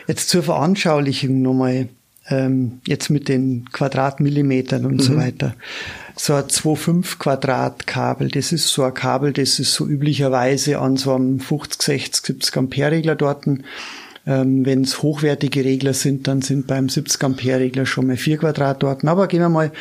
Jetzt 0.07 0.29
zur 0.29 0.43
Veranschaulichung 0.43 1.43
nochmal, 1.43 1.89
ähm, 2.29 2.81
jetzt 2.87 3.11
mit 3.11 3.29
den 3.29 3.67
Quadratmillimetern 3.73 4.85
und 4.85 4.95
mhm. 4.95 5.01
so 5.01 5.17
weiter. 5.17 5.55
So 6.17 6.35
ein 6.35 6.45
2,5 6.45 7.19
Quadratkabel, 7.19 8.29
das 8.29 8.53
ist 8.53 8.69
so 8.69 8.83
ein 8.83 8.93
Kabel, 8.93 9.33
das 9.33 9.59
ist 9.59 9.73
so 9.73 9.87
üblicherweise 9.87 10.79
an 10.79 10.97
so 10.97 11.15
einem 11.15 11.41
50, 11.41 11.83
60, 11.83 12.27
70 12.27 12.57
Ampere 12.57 12.91
Regler 12.91 13.15
dort 13.15 13.47
ähm, 14.27 14.67
Wenn 14.67 14.83
es 14.83 15.03
hochwertige 15.03 15.65
Regler 15.65 15.95
sind, 15.95 16.29
dann 16.29 16.43
sind 16.43 16.67
beim 16.67 16.89
70 16.89 17.23
Ampere 17.25 17.61
Regler 17.61 17.87
schon 17.87 18.07
mal 18.07 18.17
4 18.17 18.39
Quadratdaten. 18.39 19.09
Aber 19.09 19.27
gehen 19.29 19.41
wir 19.41 19.49
mal 19.49 19.73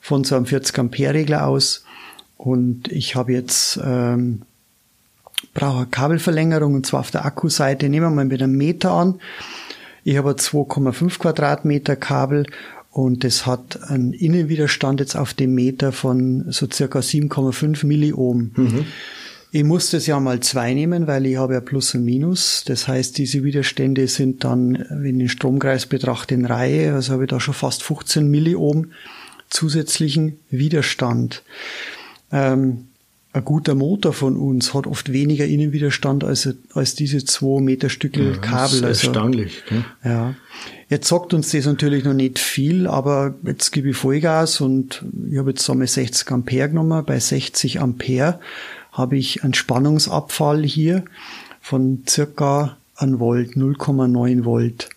von 0.00 0.24
so 0.24 0.36
einem 0.36 0.46
40 0.46 0.78
Ampere 0.78 1.14
Regler 1.14 1.46
aus. 1.46 1.84
Und 2.36 2.90
ich 2.90 3.14
habe 3.14 3.32
jetzt 3.32 3.78
ähm, 3.84 4.42
brauche 5.52 5.78
eine 5.78 5.86
Kabelverlängerung 5.86 6.74
und 6.74 6.86
zwar 6.86 7.00
auf 7.00 7.10
der 7.10 7.24
Akkuseite. 7.24 7.88
Nehmen 7.88 8.06
wir 8.06 8.10
mal 8.10 8.24
mit 8.24 8.42
einem 8.42 8.56
Meter 8.56 8.92
an. 8.92 9.20
Ich 10.02 10.16
habe 10.16 10.32
2,5 10.32 11.18
Quadratmeter 11.18 11.96
Kabel 11.96 12.46
und 12.90 13.24
es 13.24 13.46
hat 13.46 13.82
einen 13.88 14.12
Innenwiderstand 14.12 15.00
jetzt 15.00 15.16
auf 15.16 15.34
dem 15.34 15.54
Meter 15.54 15.92
von 15.92 16.50
so 16.50 16.68
circa 16.70 17.00
7,5 17.00 17.86
Milliohm. 17.86 18.52
Mhm. 18.54 18.86
Ich 19.56 19.62
muss 19.62 19.90
das 19.90 20.08
ja 20.08 20.18
mal 20.18 20.40
zwei 20.40 20.74
nehmen, 20.74 21.06
weil 21.06 21.26
ich 21.26 21.36
habe 21.36 21.54
ja 21.54 21.60
Plus 21.60 21.94
und 21.94 22.04
Minus. 22.04 22.64
Das 22.66 22.88
heißt, 22.88 23.16
diese 23.18 23.44
Widerstände 23.44 24.08
sind 24.08 24.42
dann, 24.42 24.84
wenn 24.90 25.14
ich 25.14 25.18
den 25.18 25.28
Stromkreis 25.28 25.86
betrachte, 25.86 26.34
in 26.34 26.44
Reihe. 26.44 26.92
Also 26.92 27.12
habe 27.12 27.22
ich 27.22 27.30
da 27.30 27.38
schon 27.38 27.54
fast 27.54 27.84
15 27.84 28.28
Milliohm 28.28 28.90
zusätzlichen 29.50 30.40
Widerstand. 30.50 31.44
Ähm, 32.32 32.88
ein 33.32 33.44
guter 33.44 33.76
Motor 33.76 34.12
von 34.12 34.36
uns 34.36 34.74
hat 34.74 34.88
oft 34.88 35.12
weniger 35.12 35.44
Innenwiderstand 35.44 36.24
als, 36.24 36.52
als 36.72 36.96
diese 36.96 37.24
zwei 37.24 37.60
Meter 37.60 37.90
Stücke 37.90 38.32
ja, 38.32 38.36
Kabel. 38.38 38.62
Das 38.62 38.72
ist 38.72 38.82
also, 38.82 39.06
erstaunlich. 39.06 39.62
Gell? 39.68 39.84
Ja. 40.04 40.34
Jetzt 40.88 41.06
sagt 41.06 41.32
uns 41.32 41.52
das 41.52 41.66
natürlich 41.66 42.02
noch 42.02 42.12
nicht 42.12 42.40
viel, 42.40 42.88
aber 42.88 43.36
jetzt 43.44 43.70
gebe 43.70 43.90
ich 43.90 43.96
Vollgas 43.96 44.60
und 44.60 45.04
ich 45.30 45.38
habe 45.38 45.50
jetzt 45.50 45.70
einmal 45.70 45.86
60 45.86 46.28
Ampere 46.32 46.70
genommen. 46.70 47.04
Bei 47.04 47.20
60 47.20 47.80
Ampere 47.80 48.40
habe 48.94 49.18
ich 49.18 49.44
einen 49.44 49.54
Spannungsabfall 49.54 50.62
hier 50.62 51.04
von 51.60 52.04
circa 52.08 52.76
1 52.96 53.18
Volt, 53.18 53.50
0,9 53.56 54.44
Volt. 54.44 54.88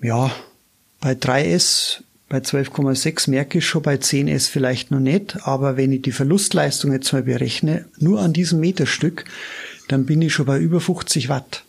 Ja, 0.00 0.30
bei 1.00 1.12
3S, 1.12 2.00
bei 2.28 2.38
12,6 2.38 3.30
merke 3.30 3.58
ich 3.58 3.66
schon, 3.66 3.82
bei 3.82 3.96
10S 3.96 4.50
vielleicht 4.50 4.90
noch 4.90 5.00
nicht, 5.00 5.46
aber 5.46 5.76
wenn 5.76 5.92
ich 5.92 6.02
die 6.02 6.12
Verlustleistung 6.12 6.92
jetzt 6.92 7.12
mal 7.12 7.22
berechne, 7.22 7.84
nur 7.98 8.20
an 8.20 8.32
diesem 8.32 8.60
Meterstück, 8.60 9.26
dann 9.88 10.06
bin 10.06 10.22
ich 10.22 10.32
schon 10.32 10.46
bei 10.46 10.58
über 10.58 10.80
50 10.80 11.28
Watt, 11.28 11.64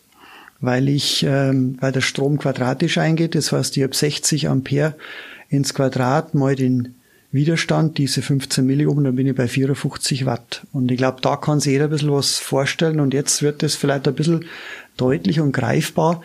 weil 0.62 0.88
ich, 0.88 1.24
ähm, 1.28 1.78
weil 1.82 1.92
der 1.92 2.02
Strom 2.02 2.40
quadratisch 2.40 2.98
eingeht, 2.98 3.36
das 3.36 3.52
heißt, 3.52 3.76
ich 3.78 3.84
habe 3.84 3.96
60 3.96 4.48
Ampere 4.48 4.96
ins 5.50 5.74
Quadrat 5.74 6.34
mal 6.34 6.56
den 6.56 6.96
Widerstand, 7.38 7.97
diese 7.97 8.21
15 8.21 8.65
Milliohm, 8.65 9.04
dann 9.04 9.15
bin 9.15 9.28
ich 9.28 9.36
bei 9.36 9.47
54 9.47 10.26
Watt. 10.26 10.67
Und 10.73 10.91
ich 10.91 10.97
glaube, 10.97 11.21
da 11.21 11.38
kann 11.38 11.62
sich 11.62 11.71
jeder 11.71 11.86
ein 11.86 11.91
bisschen 11.91 12.12
was 12.12 12.38
vorstellen. 12.38 13.00
Und 13.00 13.13
jetzt 13.13 13.41
wird 13.41 13.63
es 13.63 13.76
vielleicht 13.76 14.08
ein 14.08 14.15
bisschen 14.15 14.45
deutlich 14.97 15.39
und 15.39 15.54
greifbar, 15.54 16.21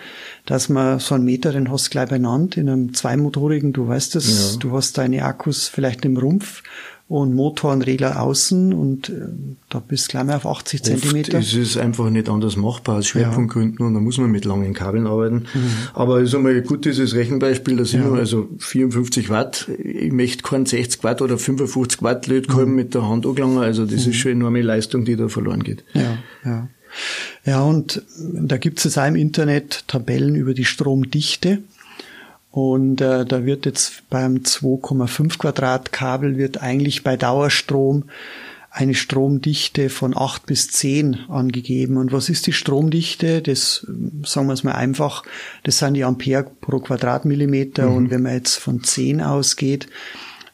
dass 0.47 0.69
man 0.69 0.99
so 0.99 1.15
einen 1.15 1.25
Meter, 1.25 1.53
den 1.53 1.71
hast 1.71 1.87
du 1.87 1.91
gleich 1.91 2.09
benannt, 2.09 2.57
in 2.57 2.69
einem 2.69 2.95
zweimotorigen, 2.95 3.73
du 3.73 3.87
weißt 3.87 4.17
es, 4.17 4.55
ja. 4.55 4.59
du 4.59 4.73
hast 4.73 4.99
deine 4.99 5.25
Akkus 5.25 5.69
vielleicht 5.69 6.05
im 6.05 6.17
Rumpf 6.17 6.63
und 7.13 7.35
Motor 7.35 7.73
und 7.73 7.83
Regler 7.83 8.23
außen 8.23 8.73
und 8.73 9.11
äh, 9.11 9.13
da 9.69 9.81
bist 9.81 10.07
du 10.07 10.13
gleich 10.13 10.25
mal 10.25 10.37
auf 10.37 10.47
80 10.47 10.81
Oft 10.81 10.87
Zentimeter. 10.87 11.39
ist 11.41 11.53
es 11.53 11.77
einfach 11.77 12.09
nicht 12.09 12.31
anders 12.31 12.57
machbar 12.57 12.97
aus 12.97 13.07
Schwerpunktgründen 13.09 13.77
ja. 13.81 13.87
und 13.87 13.93
da 13.93 14.01
muss 14.01 14.17
man 14.17 14.31
mit 14.31 14.47
langen 14.47 14.73
Kabeln 14.73 15.07
arbeiten. 15.07 15.45
Mhm. 15.53 15.71
Aber 15.93 16.23
ist 16.23 16.35
einmal 16.35 16.59
gut 16.63 16.87
dieses 16.87 17.15
Rechenbeispiel, 17.15 17.77
da 17.77 17.85
sind 17.85 18.05
ja. 18.05 18.11
wir 18.11 18.19
also 18.19 18.49
54 18.59 19.29
Watt. 19.29 19.69
Ich 19.79 20.11
möchte 20.11 20.43
keinen 20.43 20.65
60 20.65 21.05
Watt 21.05 21.21
oder 21.21 21.37
55 21.37 22.03
Watt 22.03 22.27
Lötkolben 22.29 22.71
mhm. 22.71 22.77
mit 22.77 22.95
der 22.95 23.07
Hand 23.07 23.27
angelangen, 23.27 23.59
also 23.59 23.85
das 23.85 24.07
mhm. 24.07 24.13
ist 24.13 24.17
schon 24.17 24.33
enorme 24.33 24.63
Leistung, 24.63 25.05
die 25.05 25.17
da 25.17 25.29
verloren 25.29 25.63
geht. 25.63 25.85
Ja, 25.93 26.17
ja. 26.47 26.69
Ja, 27.45 27.63
und 27.63 28.03
da 28.17 28.57
gibt 28.57 28.79
es 28.79 28.85
jetzt 28.85 28.99
auch 28.99 29.07
im 29.07 29.17
Internet 29.17 29.85
Tabellen 29.87 30.35
über 30.35 30.55
die 30.55 30.65
Stromdichte. 30.65 31.59
Und 32.53 33.01
äh, 33.01 33.25
da 33.25 33.45
wird 33.47 33.65
jetzt 33.65 34.09
beim 34.11 34.37
2,5 34.37 35.39
Quadrat 35.39 35.91
Kabel 35.91 36.37
wird 36.37 36.63
eigentlich 36.63 37.03
bei 37.03 37.17
Dauerstrom 37.17 38.05
eine 38.71 38.95
Stromdichte 38.95 39.89
von 39.89 40.17
8 40.17 40.45
bis 40.45 40.71
10 40.71 41.31
angegeben. 41.31 41.97
Und 41.97 42.13
was 42.13 42.29
ist 42.29 42.47
die 42.47 42.53
Stromdichte? 42.53 43.41
Das, 43.41 43.87
sagen 44.25 44.47
wir 44.47 44.53
es 44.53 44.65
mal 44.65 44.73
einfach, 44.73 45.25
das 45.63 45.79
sind 45.79 45.95
die 45.95 46.05
Ampere 46.05 46.45
pro 46.61 46.79
Quadratmillimeter. 46.79 47.89
Mhm. 47.89 47.97
Und 47.97 48.11
wenn 48.11 48.23
man 48.23 48.35
jetzt 48.35 48.57
von 48.57 48.85
10 48.85 49.23
ausgeht, 49.23 49.89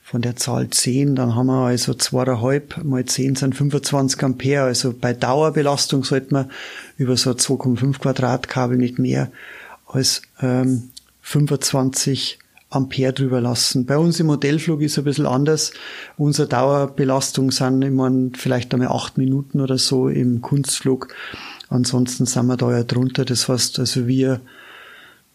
von 0.04 0.22
der 0.22 0.36
Zahl 0.36 0.70
10, 0.70 1.16
dann 1.16 1.34
haben 1.34 1.48
wir 1.48 1.66
also 1.66 1.94
zweieinhalb 1.94 2.82
mal 2.82 3.04
10 3.04 3.34
sind 3.34 3.56
25 3.56 4.22
Ampere. 4.22 4.62
Also 4.62 4.94
bei 4.98 5.12
Dauerbelastung 5.12 6.02
sollte 6.02 6.32
man 6.32 6.50
über 6.96 7.16
so 7.16 7.32
2,5 7.32 7.98
Quadratkabel 7.98 8.78
nicht 8.78 8.98
mehr 8.98 9.30
als 9.86 10.22
ähm, 10.40 10.90
25 11.28 12.38
Ampere 12.70 13.12
drüber 13.12 13.40
lassen. 13.42 13.84
Bei 13.84 13.98
uns 13.98 14.18
im 14.18 14.26
Modellflug 14.26 14.80
ist 14.80 14.92
es 14.92 14.98
ein 14.98 15.04
bisschen 15.04 15.26
anders. 15.26 15.72
Unsere 16.16 16.48
Dauerbelastung 16.48 17.50
sind 17.50 17.82
immer 17.82 18.10
vielleicht 18.34 18.72
einmal 18.72 18.88
acht 18.88 19.18
Minuten 19.18 19.60
oder 19.60 19.76
so 19.76 20.08
im 20.08 20.40
Kunstflug. 20.40 21.14
Ansonsten 21.68 22.24
sind 22.24 22.46
wir 22.46 22.56
da 22.56 22.70
ja 22.70 22.82
drunter. 22.82 23.26
Das 23.26 23.46
heißt, 23.46 23.78
also 23.78 24.06
wir 24.06 24.40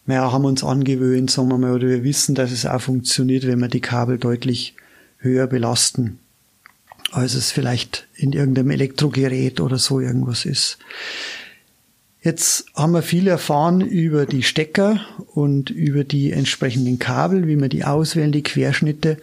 ja, 0.08 0.32
haben 0.32 0.44
uns 0.44 0.64
angewöhnt, 0.64 1.30
sagen 1.30 1.48
wir 1.48 1.58
mal, 1.58 1.72
oder 1.74 1.88
wir 1.88 2.02
wissen, 2.02 2.34
dass 2.34 2.50
es 2.50 2.66
auch 2.66 2.80
funktioniert, 2.80 3.46
wenn 3.46 3.60
wir 3.60 3.68
die 3.68 3.80
Kabel 3.80 4.18
deutlich 4.18 4.74
höher 5.18 5.46
belasten, 5.46 6.18
als 7.12 7.34
es 7.34 7.52
vielleicht 7.52 8.08
in 8.16 8.32
irgendeinem 8.32 8.70
Elektrogerät 8.70 9.60
oder 9.60 9.78
so 9.78 10.00
irgendwas 10.00 10.44
ist. 10.44 10.78
Jetzt 12.24 12.64
haben 12.74 12.92
wir 12.92 13.02
viel 13.02 13.28
erfahren 13.28 13.82
über 13.82 14.24
die 14.24 14.42
Stecker 14.42 14.98
und 15.34 15.68
über 15.68 16.04
die 16.04 16.32
entsprechenden 16.32 16.98
Kabel, 16.98 17.46
wie 17.46 17.60
wir 17.60 17.68
die 17.68 17.84
auswählen, 17.84 18.32
die 18.32 18.42
Querschnitte. 18.42 19.18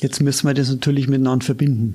Jetzt 0.00 0.20
müssen 0.20 0.46
wir 0.46 0.52
das 0.52 0.68
natürlich 0.68 1.08
miteinander 1.08 1.46
verbinden. 1.46 1.94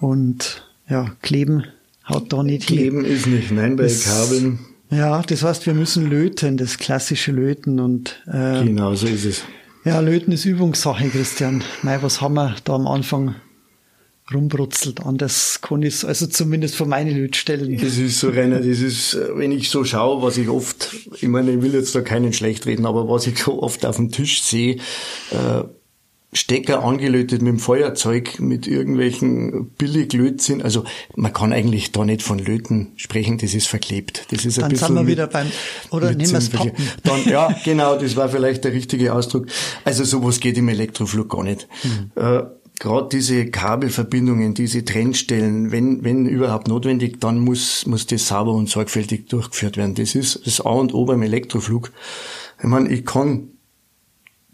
Und 0.00 0.68
ja, 0.86 1.16
kleben 1.22 1.64
haut 2.06 2.30
da 2.30 2.42
nicht 2.42 2.66
Kleben 2.66 3.04
hin. 3.06 3.14
ist 3.14 3.26
nicht, 3.26 3.50
nein, 3.52 3.76
bei 3.76 3.84
das, 3.84 4.04
Kabeln. 4.04 4.58
Ja, 4.90 5.22
das 5.22 5.42
heißt, 5.42 5.64
wir 5.64 5.72
müssen 5.72 6.10
löten, 6.10 6.58
das 6.58 6.76
klassische 6.76 7.32
Löten 7.32 7.80
und 7.80 8.22
äh, 8.26 8.64
genau 8.64 8.94
so 8.94 9.06
ist 9.06 9.24
es. 9.24 9.44
Ja, 9.86 10.00
Löten 10.00 10.32
ist 10.32 10.44
Übungssache, 10.44 11.08
Christian. 11.08 11.64
Mei, 11.82 12.02
was 12.02 12.20
haben 12.20 12.34
wir 12.34 12.54
da 12.64 12.74
am 12.74 12.86
Anfang 12.86 13.34
rumbrutzelt. 14.32 15.04
Anders 15.04 15.60
kann 15.60 15.82
ich 15.82 16.04
also 16.04 16.26
zumindest 16.26 16.76
von 16.76 16.88
meinen 16.88 17.14
Lötstellen. 17.14 17.76
Das 17.78 17.98
ist 17.98 18.20
so, 18.20 18.30
Rainer, 18.30 18.58
das 18.58 18.80
ist, 18.80 19.18
wenn 19.34 19.52
ich 19.52 19.68
so 19.68 19.84
schaue, 19.84 20.22
was 20.22 20.38
ich 20.38 20.48
oft, 20.48 20.94
ich 21.20 21.28
meine, 21.28 21.52
ich 21.52 21.62
will 21.62 21.74
jetzt 21.74 21.94
da 21.94 22.00
keinen 22.00 22.32
schlecht 22.32 22.66
reden, 22.66 22.86
aber 22.86 23.08
was 23.08 23.26
ich 23.26 23.38
so 23.38 23.62
oft 23.62 23.84
auf 23.84 23.96
dem 23.96 24.10
Tisch 24.10 24.42
sehe, 24.42 24.76
äh, 25.30 25.64
Stecker 26.34 26.82
angelötet 26.82 27.42
mit 27.42 27.52
dem 27.52 27.58
Feuerzeug, 27.60 28.40
mit 28.40 28.66
irgendwelchen 28.66 29.70
Billiglötzinn. 29.70 30.62
Also 30.62 30.84
man 31.14 31.32
kann 31.32 31.52
eigentlich 31.52 31.92
da 31.92 32.04
nicht 32.04 32.22
von 32.22 32.40
Löten 32.40 32.92
sprechen, 32.96 33.38
das 33.38 33.54
ist 33.54 33.68
verklebt. 33.68 34.26
Das 34.30 34.44
ist 34.44 34.58
ein 34.58 34.62
Dann 34.62 34.70
bisschen 34.70 34.86
sind 34.88 34.96
wir 34.96 35.06
wieder 35.06 35.28
beim, 35.28 35.46
oder 35.90 36.10
nehmen 36.12 36.32
wir 36.32 36.38
es. 36.38 36.50
Dann, 37.04 37.24
ja, 37.26 37.54
genau, 37.64 37.96
das 37.96 38.16
war 38.16 38.28
vielleicht 38.28 38.64
der 38.64 38.72
richtige 38.72 39.14
Ausdruck. 39.14 39.46
Also 39.84 40.02
sowas 40.02 40.40
geht 40.40 40.58
im 40.58 40.68
Elektroflug 40.68 41.30
gar 41.30 41.44
nicht. 41.44 41.68
Mhm. 41.84 42.10
Äh, 42.20 42.42
gerade 42.78 43.08
diese 43.10 43.46
Kabelverbindungen, 43.46 44.54
diese 44.54 44.84
Trennstellen, 44.84 45.70
wenn, 45.72 46.04
wenn 46.04 46.26
überhaupt 46.26 46.68
notwendig, 46.68 47.20
dann 47.20 47.38
muss, 47.38 47.86
muss 47.86 48.06
das 48.06 48.28
sauber 48.28 48.52
und 48.52 48.68
sorgfältig 48.68 49.28
durchgeführt 49.28 49.76
werden. 49.76 49.94
Das 49.94 50.14
ist 50.14 50.46
das 50.46 50.60
A 50.60 50.70
und 50.70 50.92
O 50.94 51.04
beim 51.04 51.22
Elektroflug. 51.22 51.92
Ich 52.58 52.64
meine, 52.64 52.88
ich 52.88 53.04
kann 53.04 53.48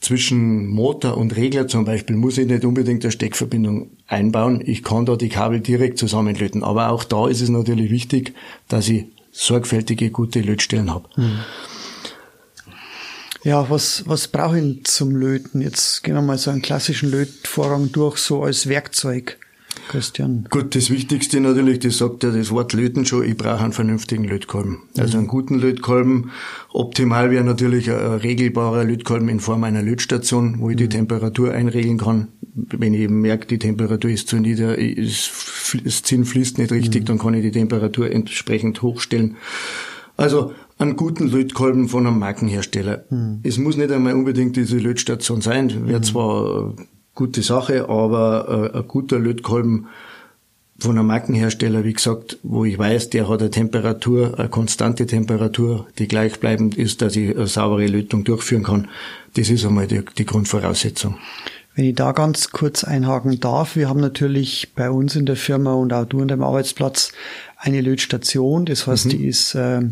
zwischen 0.01 0.67
Motor 0.69 1.17
und 1.19 1.37
Regler 1.37 1.69
zum 1.69 1.85
Beispiel 1.85 2.17
muss 2.17 2.39
ich 2.39 2.47
nicht 2.47 2.65
unbedingt 2.65 3.05
eine 3.05 3.13
Steckverbindung 3.13 3.91
einbauen. 4.07 4.63
Ich 4.65 4.83
kann 4.83 5.05
da 5.05 5.17
die 5.17 5.29
Kabel 5.29 5.61
direkt 5.61 5.99
zusammenlöten. 5.99 6.65
Aber 6.65 6.91
auch 6.91 7.05
da 7.05 7.29
ist 7.29 7.43
es 7.43 7.51
natürlich 7.51 7.91
wichtig, 7.91 8.35
dass 8.69 8.89
ich 8.89 9.07
sorgfältige, 9.31 10.11
gute 10.11 10.41
Lötstellen 10.41 10.93
habe. 10.93 11.09
Mhm. 11.17 11.39
Ja, 13.43 13.71
was, 13.71 14.05
was 14.07 14.29
brauche 14.29 14.59
ich 14.59 14.85
zum 14.85 15.17
Löten? 15.17 15.63
Jetzt 15.63 16.03
gehen 16.05 16.15
wir 16.15 16.23
mal 16.23 16.39
so 16.39 16.51
einen 16.51 16.63
klassischen 16.63 17.11
Lötvorgang 17.11 17.91
durch, 17.93 18.19
so 18.19 18.43
als 18.43 18.69
Werkzeug. 18.69 19.39
Christian. 19.89 20.47
Gut, 20.51 20.75
das 20.75 20.91
Wichtigste 20.91 21.41
natürlich, 21.41 21.81
das 21.81 21.99
sagt 21.99 22.23
ja 22.23 22.31
das 22.31 22.51
Wort 22.51 22.73
Löten 22.73 23.05
schon, 23.05 23.25
ich 23.25 23.37
brauche 23.37 23.63
einen 23.63 23.73
vernünftigen 23.73 24.25
Lötkolben. 24.25 24.83
Also 24.97 25.19
einen 25.19 25.27
guten 25.27 25.59
Lötkolben. 25.59 26.31
Optimal 26.73 27.31
wäre 27.31 27.45
natürlich 27.45 27.91
ein, 27.91 27.97
regelbarer 27.97 28.85
Lötkolben 28.85 29.29
in 29.29 29.41
Form 29.41 29.65
einer 29.65 29.83
Lötstation, 29.83 30.61
wo 30.61 30.71
ich 30.71 30.77
die 30.77 30.85
mhm. 30.85 30.91
Temperatur 30.91 31.53
einregeln 31.53 31.99
kann. 31.99 32.29
Wenn 32.55 32.95
ich 32.95 33.01
eben 33.01 33.21
merke, 33.21 33.47
die 33.47 33.59
Temperatur 33.59 34.11
ist 34.11 34.29
zu 34.29 34.37
nieder, 34.37 34.79
ist, 34.79 35.31
das 35.85 36.03
Zinn 36.03 36.25
fließt 36.25 36.59
nicht 36.59 36.73
richtig, 36.73 37.03
mhm. 37.03 37.07
dann 37.07 37.19
kann 37.19 37.35
ich 37.35 37.43
die 37.43 37.53
Temperatur 37.53 38.11
entsprechend 38.11 38.83
hochstellen. 38.83 39.37
Also 40.17 40.53
einen 40.81 40.97
guten 40.97 41.29
Lötkolben 41.29 41.89
von 41.89 42.07
einem 42.07 42.19
Markenhersteller. 42.19 43.05
Mhm. 43.11 43.41
Es 43.43 43.59
muss 43.59 43.77
nicht 43.77 43.93
einmal 43.93 44.15
unbedingt 44.15 44.57
diese 44.57 44.79
Lötstation 44.79 45.41
sein, 45.41 45.87
wäre 45.87 45.99
mhm. 45.99 46.05
zwar 46.05 46.57
eine 46.57 46.75
gute 47.15 47.43
Sache, 47.43 47.89
aber 47.89 48.73
äh, 48.75 48.79
ein 48.79 48.89
guter 48.89 49.19
Lötkolben 49.19 49.89
von 50.79 50.97
einem 50.97 51.09
Markenhersteller, 51.09 51.85
wie 51.85 51.93
gesagt, 51.93 52.39
wo 52.43 52.65
ich 52.65 52.79
weiß, 52.79 53.11
der 53.11 53.29
hat 53.29 53.41
eine 53.41 53.51
Temperatur, 53.51 54.39
eine 54.39 54.49
konstante 54.49 55.05
Temperatur, 55.05 55.87
die 55.99 56.09
gleichbleibend 56.09 56.77
ist, 56.79 57.03
dass 57.03 57.15
ich 57.17 57.37
eine 57.37 57.47
saubere 57.47 57.87
Lötung 57.87 58.25
durchführen 58.25 58.63
kann. 58.63 58.89
Das 59.35 59.51
ist 59.51 59.67
einmal 59.67 59.87
die, 59.87 60.03
die 60.17 60.25
Grundvoraussetzung. 60.25 61.17
Wenn 61.75 61.85
ich 61.85 61.95
da 61.95 62.13
ganz 62.13 62.51
kurz 62.51 62.85
einhaken 62.85 63.39
darf, 63.41 63.77
wir 63.77 63.91
haben 63.91 64.01
natürlich 64.01 64.73
bei 64.75 64.91
uns 64.91 65.15
in 65.15 65.27
der 65.27 65.37
Firma 65.37 65.75
und 65.75 65.93
auch 65.93 66.07
du 66.07 66.23
an 66.23 66.29
deinem 66.29 66.43
Arbeitsplatz 66.43 67.13
eine 67.59 67.83
Lötstation. 67.83 68.65
Das 68.65 68.87
heißt, 68.87 69.07
mhm. 69.07 69.11
die 69.11 69.27
ist 69.27 69.55
äh, 69.55 69.83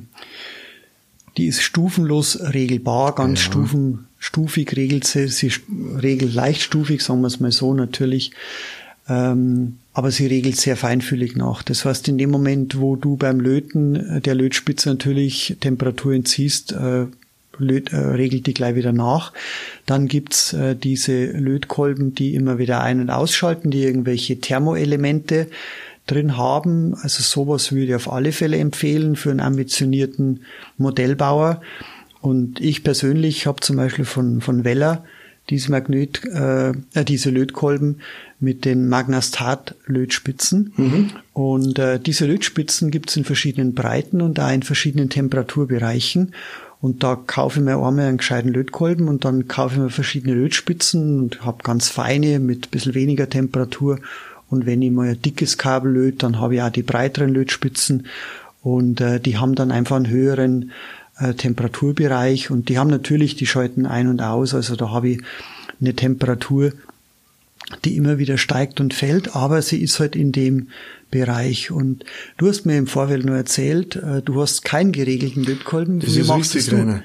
die 1.39 1.47
ist 1.47 1.63
stufenlos 1.63 2.39
regelbar, 2.53 3.15
ganz 3.15 3.41
ja. 3.41 3.47
stufen, 3.47 4.07
stufig 4.19 4.77
regelt 4.77 5.07
sie, 5.07 5.29
sie 5.29 5.53
regelt 6.03 6.35
leichtstufig, 6.35 7.03
sagen 7.03 7.21
wir 7.21 7.29
es 7.29 7.41
mal 7.41 7.53
so 7.53 7.73
natürlich. 7.73 8.33
Ähm, 9.09 9.79
aber 9.95 10.11
sie 10.11 10.27
regelt 10.27 10.57
sehr 10.57 10.77
feinfühlig 10.77 11.35
nach. 11.35 11.63
Das 11.63 11.85
heißt, 11.85 12.09
in 12.09 12.19
dem 12.19 12.31
Moment, 12.31 12.79
wo 12.79 12.95
du 12.95 13.17
beim 13.17 13.41
Löten 13.41 13.97
äh, 13.97 14.21
der 14.21 14.35
Lötspitze 14.35 14.91
natürlich 14.91 15.57
Temperatur 15.61 16.13
entziehst, 16.13 16.73
äh, 16.73 17.07
löt, 17.57 17.93
äh, 17.93 17.97
regelt 17.97 18.47
die 18.47 18.55
gleich 18.55 18.75
wieder 18.75 18.93
nach. 18.93 19.33
Dann 19.87 20.09
gibt's 20.09 20.53
äh, 20.53 20.77
diese 20.77 21.27
Lötkolben, 21.27 22.15
die 22.15 22.35
immer 22.35 22.59
wieder 22.59 22.83
ein- 22.83 23.01
und 23.01 23.11
ausschalten, 23.11 23.71
die 23.71 23.83
irgendwelche 23.83 24.41
Thermoelemente 24.41 25.49
drin 26.09 26.37
haben. 26.37 26.95
Also 27.03 27.23
sowas 27.23 27.71
würde 27.71 27.87
ich 27.87 27.95
auf 27.95 28.13
alle 28.13 28.33
Fälle 28.33 28.57
empfehlen 28.57 29.17
für 29.17 29.31
einen 29.31 29.41
ambitionierten 29.41 30.41
Modellbauer. 30.77 31.61
Und 32.21 32.61
ich 32.61 32.83
persönlich 32.83 33.47
habe 33.47 33.61
zum 33.61 33.77
Beispiel 33.77 34.05
von, 34.05 34.41
von 34.41 34.65
Weller 34.65 35.05
diese 35.51 35.71
Magnet, 35.71 36.25
äh, 36.25 36.71
äh, 36.71 37.05
diese 37.07 37.31
Lötkolben 37.31 38.01
mit 38.41 38.65
den 38.65 38.89
Magnastat-Lötspitzen. 38.89 40.73
Mhm. 40.77 41.11
Und 41.33 41.79
äh, 41.79 41.99
diese 41.99 42.27
Lötspitzen 42.27 42.91
gibt 42.91 43.11
es 43.11 43.17
in 43.17 43.25
verschiedenen 43.25 43.75
Breiten 43.75 44.21
und 44.21 44.41
auch 44.41 44.51
in 44.51 44.63
verschiedenen 44.63 45.09
Temperaturbereichen. 45.09 46.35
Und 46.81 47.03
da 47.03 47.17
kaufe 47.17 47.59
ich 47.59 47.65
mir 47.65 47.77
einmal 47.77 48.07
einen 48.07 48.19
gescheiten 48.19 48.53
Lötkolben 48.53 49.09
und 49.09 49.25
dann 49.25 49.49
kaufe 49.49 49.75
ich 49.75 49.81
mir 49.81 49.91
verschiedene 49.91 50.35
Lötspitzen 50.35 51.19
und 51.19 51.45
habe 51.45 51.65
ganz 51.65 51.89
feine 51.89 52.39
mit 52.39 52.71
bisschen 52.71 52.95
weniger 52.95 53.29
Temperatur 53.29 53.99
und 54.51 54.67
wenn 54.67 54.83
ich 54.83 54.91
mal 54.91 55.09
ein 55.09 55.23
dickes 55.23 55.59
Kabel 55.59 55.93
löte, 55.93 56.19
dann 56.19 56.41
habe 56.41 56.57
ich 56.57 56.63
auch 56.63 56.71
die 56.71 56.83
breiteren 56.83 57.31
Lötspitzen 57.31 58.07
und 58.63 59.01
äh, 59.01 59.21
die 59.21 59.37
haben 59.39 59.55
dann 59.55 59.71
einfach 59.71 59.97
einen 59.97 60.09
höheren 60.09 60.73
äh, 61.19 61.35
Temperaturbereich 61.35 62.51
und 62.51 62.69
die 62.69 62.79
haben 62.79 62.91
natürlich, 62.91 63.37
die 63.37 63.47
schalten 63.47 63.87
ein 63.87 64.09
und 64.09 64.23
aus, 64.23 64.55
also 64.55 64.77
da 64.77 64.91
habe 64.91 65.09
ich 65.09 65.23
eine 65.81 65.95
Temperatur, 65.95 66.73
die 67.85 67.97
immer 67.97 68.19
wieder 68.19 68.39
steigt 68.39 68.81
und 68.81 68.95
fällt, 68.95 69.37
aber 69.37 69.63
sie 69.63 69.83
ist 69.83 70.01
halt 70.01 70.17
in 70.17 70.33
dem 70.33 70.69
Bereich. 71.11 71.71
Und 71.71 72.05
du 72.37 72.49
hast 72.49 72.67
mir 72.67 72.77
im 72.77 72.87
Vorfeld 72.87 73.25
nur 73.25 73.37
erzählt, 73.37 73.97
äh, 73.97 74.23
du 74.23 74.41
hast 74.41 74.65
keinen 74.65 74.93
geregelten 74.93 75.45
Lötkolben. 75.45 76.01
Das 76.01 76.15
Wie 76.15 76.21
ist 76.21 76.31
richtig, 76.31 76.67
du? 76.67 77.03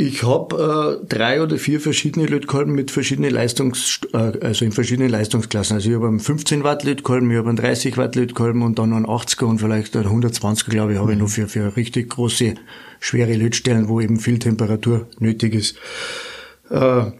Ich 0.00 0.22
habe 0.22 1.00
äh, 1.02 1.06
drei 1.08 1.42
oder 1.42 1.58
vier 1.58 1.80
verschiedene 1.80 2.26
Lötkolben 2.26 2.72
mit 2.72 2.92
verschiedenen 2.92 3.32
Leistungs, 3.32 3.98
äh, 4.12 4.38
also 4.42 4.64
in 4.64 4.70
verschiedenen 4.70 5.10
Leistungsklassen. 5.10 5.74
Also 5.74 5.88
ich 5.88 5.96
habe 5.96 6.06
einen 6.06 6.20
15 6.20 6.62
Watt 6.62 6.84
Lötkolben, 6.84 7.28
ich 7.32 7.36
habe 7.36 7.48
einen 7.48 7.56
30 7.56 7.96
Watt 7.96 8.14
Lötkolben 8.14 8.62
und 8.62 8.78
dann 8.78 8.92
einen 8.92 9.06
80er 9.06 9.46
und 9.46 9.58
vielleicht 9.58 9.96
einen 9.96 10.06
120er, 10.06 10.70
glaube 10.70 10.92
ich, 10.92 11.00
habe 11.00 11.14
ich 11.14 11.18
noch 11.18 11.28
für, 11.28 11.48
für 11.48 11.74
richtig 11.76 12.10
große, 12.10 12.54
schwere 13.00 13.34
Lötstellen, 13.34 13.88
wo 13.88 14.00
eben 14.00 14.20
viel 14.20 14.38
Temperatur 14.38 15.08
nötig 15.18 15.52
ist. 15.52 15.76
Äh, 16.70 17.10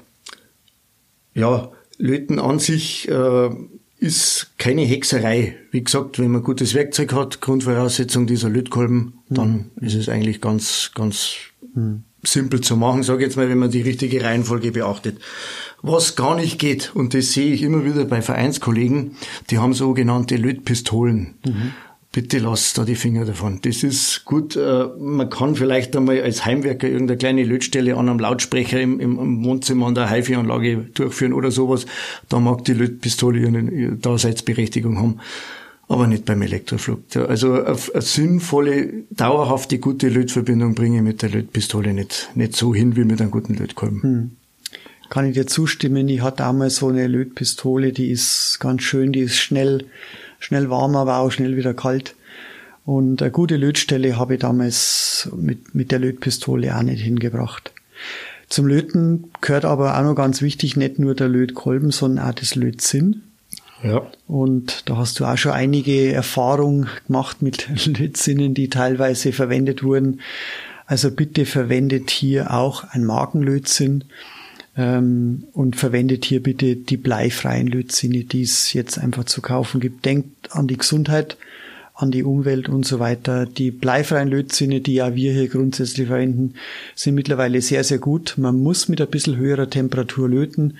ja, 1.34 1.72
Löten 1.96 2.38
an 2.38 2.60
sich 2.60 3.08
äh, 3.08 3.50
ist 3.98 4.52
keine 4.56 4.82
Hexerei. 4.82 5.56
Wie 5.72 5.82
gesagt, 5.82 6.20
wenn 6.20 6.30
man 6.30 6.44
gutes 6.44 6.74
Werkzeug 6.74 7.12
hat, 7.12 7.40
Grundvoraussetzung 7.40 8.28
dieser 8.28 8.48
Lötkolben, 8.48 9.14
dann 9.28 9.72
mhm. 9.74 9.84
ist 9.84 9.96
es 9.96 10.08
eigentlich 10.08 10.40
ganz, 10.40 10.92
ganz 10.94 11.34
mhm 11.74 12.04
simpel 12.22 12.60
zu 12.60 12.76
machen, 12.76 13.02
sage 13.02 13.22
ich 13.22 13.28
jetzt 13.28 13.36
mal, 13.36 13.48
wenn 13.48 13.58
man 13.58 13.70
die 13.70 13.82
richtige 13.82 14.22
Reihenfolge 14.22 14.72
beachtet. 14.72 15.18
Was 15.82 16.16
gar 16.16 16.34
nicht 16.34 16.58
geht, 16.58 16.94
und 16.94 17.14
das 17.14 17.32
sehe 17.32 17.52
ich 17.52 17.62
immer 17.62 17.84
wieder 17.84 18.04
bei 18.04 18.20
Vereinskollegen, 18.20 19.16
die 19.50 19.58
haben 19.58 19.74
sogenannte 19.74 20.36
Lötpistolen. 20.36 21.34
Mhm. 21.46 21.72
Bitte 22.10 22.38
lasst 22.38 22.78
da 22.78 22.84
die 22.84 22.94
Finger 22.94 23.26
davon. 23.26 23.60
Das 23.62 23.82
ist 23.82 24.24
gut. 24.24 24.56
Äh, 24.56 24.86
man 24.98 25.28
kann 25.28 25.54
vielleicht 25.54 25.94
einmal 25.94 26.20
als 26.22 26.44
Heimwerker 26.44 26.88
irgendeine 26.88 27.18
kleine 27.18 27.44
Lötstelle 27.44 27.96
an 27.96 28.08
einem 28.08 28.18
Lautsprecher 28.18 28.80
im, 28.80 28.98
im 28.98 29.44
Wohnzimmer 29.44 29.86
an 29.86 29.94
der 29.94 30.10
HiFi-Anlage 30.10 30.88
durchführen 30.94 31.34
oder 31.34 31.50
sowas. 31.50 31.84
Da 32.28 32.40
mag 32.40 32.64
die 32.64 32.72
Lötpistole 32.72 33.38
ihre 33.38 33.96
Daseinsberechtigung 33.96 34.98
haben 34.98 35.20
aber 35.88 36.06
nicht 36.06 36.26
beim 36.26 36.42
Elektroflug. 36.42 37.04
Also 37.16 37.64
eine, 37.64 37.76
sinnvolle, 38.00 39.04
dauerhafte, 39.10 39.78
gute 39.78 40.08
Lötverbindung 40.08 40.74
bringe 40.74 40.98
ich 40.98 41.02
mit 41.02 41.22
der 41.22 41.30
Lötpistole 41.30 41.94
nicht, 41.94 42.30
nicht 42.34 42.54
so 42.54 42.74
hin 42.74 42.94
wie 42.96 43.04
mit 43.04 43.20
einem 43.20 43.30
guten 43.30 43.54
Lötkolben. 43.54 44.02
Hm. 44.02 44.30
Kann 45.08 45.24
ich 45.24 45.32
dir 45.32 45.46
zustimmen. 45.46 46.06
Ich 46.08 46.20
hatte 46.20 46.44
einmal 46.44 46.68
so 46.68 46.88
eine 46.88 47.06
Lötpistole, 47.06 47.92
die 47.92 48.10
ist 48.10 48.58
ganz 48.60 48.82
schön, 48.82 49.12
die 49.12 49.20
ist 49.20 49.38
schnell, 49.38 49.86
schnell 50.38 50.68
warm, 50.68 50.96
aber 50.96 51.18
auch 51.18 51.30
schnell 51.30 51.56
wieder 51.56 51.72
kalt. 51.72 52.14
Und 52.84 53.22
eine 53.22 53.30
gute 53.30 53.56
Lötstelle 53.56 54.18
habe 54.18 54.34
ich 54.34 54.40
damals 54.40 55.30
mit, 55.34 55.74
mit 55.74 55.90
der 55.90 55.98
Lötpistole 55.98 56.76
auch 56.76 56.82
nicht 56.82 57.02
hingebracht. 57.02 57.72
Zum 58.50 58.66
Löten 58.66 59.30
gehört 59.40 59.64
aber 59.64 59.98
auch 59.98 60.02
noch 60.02 60.14
ganz 60.14 60.42
wichtig, 60.42 60.76
nicht 60.76 60.98
nur 60.98 61.14
der 61.14 61.28
Lötkolben, 61.28 61.90
sondern 61.90 62.28
auch 62.28 62.34
das 62.34 62.54
Lötzinn. 62.54 63.22
Ja. 63.82 64.10
Und 64.26 64.88
da 64.88 64.96
hast 64.96 65.20
du 65.20 65.24
auch 65.24 65.36
schon 65.36 65.52
einige 65.52 66.12
Erfahrungen 66.12 66.88
gemacht 67.06 67.42
mit 67.42 67.68
Lötzinnen, 67.86 68.54
die 68.54 68.68
teilweise 68.68 69.32
verwendet 69.32 69.82
wurden. 69.82 70.20
Also 70.86 71.10
bitte 71.10 71.44
verwendet 71.46 72.10
hier 72.10 72.52
auch 72.54 72.84
ein 72.84 73.04
Markenlötzinn 73.04 74.04
ähm, 74.76 75.44
und 75.52 75.76
verwendet 75.76 76.24
hier 76.24 76.42
bitte 76.42 76.76
die 76.76 76.96
bleifreien 76.96 77.66
Lötzinne, 77.66 78.24
die 78.24 78.42
es 78.42 78.72
jetzt 78.72 78.98
einfach 78.98 79.24
zu 79.24 79.42
kaufen 79.42 79.80
gibt. 79.80 80.04
Denkt 80.04 80.50
an 80.50 80.66
die 80.66 80.78
Gesundheit 80.78 81.36
an 81.98 82.12
die 82.12 82.22
Umwelt 82.22 82.68
und 82.68 82.86
so 82.86 83.00
weiter. 83.00 83.44
Die 83.44 83.72
bleifreien 83.72 84.28
Lötzinne, 84.28 84.80
die 84.80 84.94
ja 84.94 85.16
wir 85.16 85.32
hier 85.32 85.48
grundsätzlich 85.48 86.06
verwenden, 86.06 86.54
sind 86.94 87.16
mittlerweile 87.16 87.60
sehr, 87.60 87.82
sehr 87.82 87.98
gut. 87.98 88.34
Man 88.38 88.62
muss 88.62 88.88
mit 88.88 89.00
ein 89.00 89.08
bisschen 89.08 89.36
höherer 89.36 89.68
Temperatur 89.68 90.28
löten, 90.28 90.78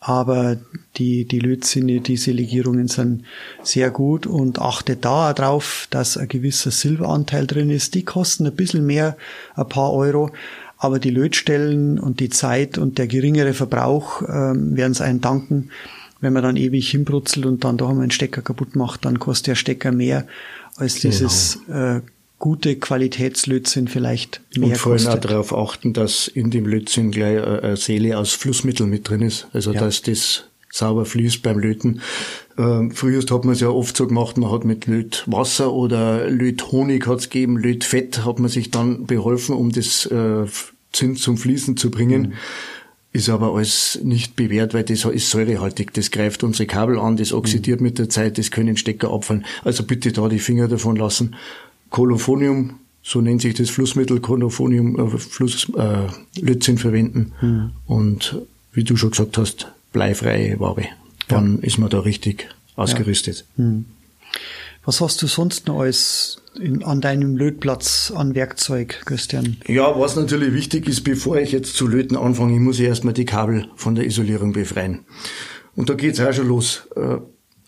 aber 0.00 0.56
die, 0.96 1.24
die 1.24 1.40
Lötzinne, 1.40 2.00
diese 2.00 2.30
Legierungen 2.32 2.88
sind 2.88 3.24
sehr 3.62 3.90
gut 3.90 4.26
und 4.26 4.60
achtet 4.60 5.04
da 5.04 5.32
darauf, 5.32 5.88
dass 5.90 6.16
ein 6.16 6.28
gewisser 6.28 6.70
Silberanteil 6.70 7.46
drin 7.46 7.70
ist. 7.70 7.94
Die 7.94 8.04
kosten 8.04 8.46
ein 8.46 8.54
bisschen 8.54 8.86
mehr, 8.86 9.16
ein 9.54 9.68
paar 9.68 9.92
Euro, 9.92 10.30
aber 10.76 10.98
die 10.98 11.10
Lötstellen 11.10 11.98
und 11.98 12.20
die 12.20 12.30
Zeit 12.30 12.78
und 12.78 12.98
der 12.98 13.08
geringere 13.08 13.54
Verbrauch 13.54 14.22
ähm, 14.22 14.76
werden 14.76 14.92
es 14.92 15.00
einen 15.00 15.20
danken 15.20 15.70
wenn 16.20 16.32
man 16.32 16.42
dann 16.42 16.56
ewig 16.56 16.90
hinbrutzelt 16.90 17.46
und 17.46 17.64
dann 17.64 17.76
doch 17.76 17.88
einmal 17.88 18.04
einen 18.04 18.10
Stecker 18.10 18.42
kaputt 18.42 18.76
macht, 18.76 19.04
dann 19.04 19.18
kostet 19.18 19.48
der 19.48 19.54
Stecker 19.54 19.92
mehr 19.92 20.26
als 20.76 20.96
genau. 20.96 21.12
dieses 21.12 21.60
äh, 21.68 22.00
gute 22.38 22.76
Qualitätslötzinn 22.76 23.88
vielleicht 23.88 24.40
mehr 24.56 24.68
Und 24.68 24.76
vor 24.78 24.92
allem 24.92 25.06
auch 25.08 25.18
darauf 25.18 25.54
achten, 25.54 25.92
dass 25.92 26.28
in 26.28 26.50
dem 26.50 26.66
Lötzinn 26.66 27.10
gleich 27.10 27.36
äh, 27.36 27.60
eine 27.60 27.76
Seele 27.76 28.18
aus 28.18 28.32
Flussmittel 28.32 28.86
mit 28.86 29.08
drin 29.08 29.22
ist. 29.22 29.48
Also 29.52 29.72
ja. 29.72 29.80
dass 29.80 30.02
das 30.02 30.44
sauber 30.70 31.04
fließt 31.04 31.42
beim 31.42 31.58
Löten. 31.58 32.00
Ähm, 32.56 32.90
früher 32.90 33.20
hat 33.20 33.44
man 33.44 33.54
es 33.54 33.60
ja 33.60 33.68
oft 33.68 33.96
so 33.96 34.06
gemacht, 34.06 34.36
man 34.36 34.50
hat 34.50 34.64
mit 34.64 34.86
Lötwasser 34.86 35.72
oder 35.72 36.28
Löthonig 36.28 37.06
hat's 37.06 37.30
gegeben, 37.30 37.56
Lötfett 37.56 38.24
hat 38.24 38.38
man 38.38 38.50
sich 38.50 38.70
dann 38.70 39.06
beholfen, 39.06 39.54
um 39.54 39.72
das 39.72 40.06
äh, 40.06 40.44
Zinn 40.92 41.16
zum 41.16 41.38
Fließen 41.38 41.76
zu 41.76 41.90
bringen. 41.90 42.22
Mhm 42.22 42.32
ist 43.10 43.28
aber 43.30 43.54
alles 43.54 43.98
nicht 44.02 44.36
bewährt, 44.36 44.74
weil 44.74 44.84
das 44.84 45.04
ist 45.04 45.30
säurehaltig. 45.30 45.94
Das 45.94 46.10
greift 46.10 46.44
unsere 46.44 46.66
Kabel 46.66 46.98
an, 46.98 47.16
das 47.16 47.32
oxidiert 47.32 47.80
mhm. 47.80 47.86
mit 47.86 47.98
der 47.98 48.08
Zeit, 48.08 48.36
das 48.38 48.50
können 48.50 48.76
Stecker 48.76 49.10
abfallen. 49.10 49.46
Also 49.64 49.82
bitte 49.82 50.12
da 50.12 50.28
die 50.28 50.38
Finger 50.38 50.68
davon 50.68 50.96
lassen. 50.96 51.34
Kolophonium, 51.90 52.80
so 53.02 53.20
nennt 53.20 53.40
sich 53.40 53.54
das 53.54 53.70
Flussmittel, 53.70 54.20
Kolophonium, 54.20 54.98
äh, 54.98 55.18
Fluss, 55.18 55.68
äh, 55.76 56.06
Lötzinn 56.40 56.78
verwenden. 56.78 57.32
Mhm. 57.40 57.70
Und 57.86 58.40
wie 58.72 58.84
du 58.84 58.96
schon 58.96 59.10
gesagt 59.10 59.38
hast, 59.38 59.72
bleifreie 59.92 60.58
Ware. 60.60 60.86
Dann 61.28 61.56
ja. 61.56 61.62
ist 61.62 61.78
man 61.78 61.90
da 61.90 62.00
richtig 62.00 62.48
ausgerüstet. 62.76 63.44
Ja. 63.56 63.64
Mhm. 63.64 63.84
Was 64.84 65.02
hast 65.02 65.20
du 65.20 65.26
sonst 65.26 65.66
noch 65.66 65.80
alles 65.80 66.40
in, 66.58 66.82
an 66.82 67.02
deinem 67.02 67.36
Lötplatz 67.36 68.10
an 68.14 68.34
Werkzeug, 68.34 69.02
Christian? 69.04 69.58
Ja, 69.66 69.98
was 70.00 70.16
natürlich 70.16 70.54
wichtig 70.54 70.88
ist, 70.88 71.04
bevor 71.04 71.36
ich 71.36 71.52
jetzt 71.52 71.76
zu 71.76 71.86
löten 71.86 72.16
anfange, 72.16 72.54
ich 72.54 72.60
muss 72.60 72.80
erstmal 72.80 73.12
die 73.12 73.26
Kabel 73.26 73.66
von 73.76 73.94
der 73.94 74.06
Isolierung 74.06 74.54
befreien. 74.54 75.00
Und 75.76 75.90
da 75.90 75.94
geht's 75.94 76.20
auch 76.20 76.32
schon 76.32 76.48
los. 76.48 76.88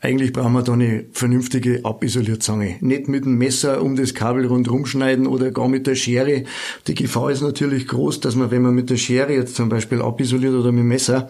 Eigentlich 0.02 0.32
brauchen 0.32 0.54
wir 0.54 0.62
da 0.62 0.72
eine 0.72 1.04
vernünftige 1.12 1.84
Abisolierzange. 1.84 2.76
Nicht 2.80 3.08
mit 3.08 3.26
dem 3.26 3.36
Messer 3.36 3.82
um 3.82 3.96
das 3.96 4.14
Kabel 4.14 4.46
rundherum 4.46 4.86
schneiden 4.86 5.26
oder 5.26 5.50
gar 5.50 5.68
mit 5.68 5.86
der 5.86 5.94
Schere. 5.94 6.44
Die 6.86 6.94
Gefahr 6.94 7.30
ist 7.30 7.42
natürlich 7.42 7.86
groß, 7.86 8.20
dass 8.20 8.34
man, 8.34 8.50
wenn 8.50 8.62
man 8.62 8.74
mit 8.74 8.88
der 8.88 8.96
Schere 8.96 9.34
jetzt 9.34 9.56
zum 9.56 9.68
Beispiel 9.68 10.00
abisoliert 10.00 10.54
oder 10.54 10.72
mit 10.72 10.80
dem 10.80 10.88
Messer, 10.88 11.28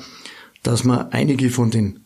dass 0.63 0.85
man 0.85 1.11
einige 1.11 1.51
von 1.51 1.71
den 1.71 2.01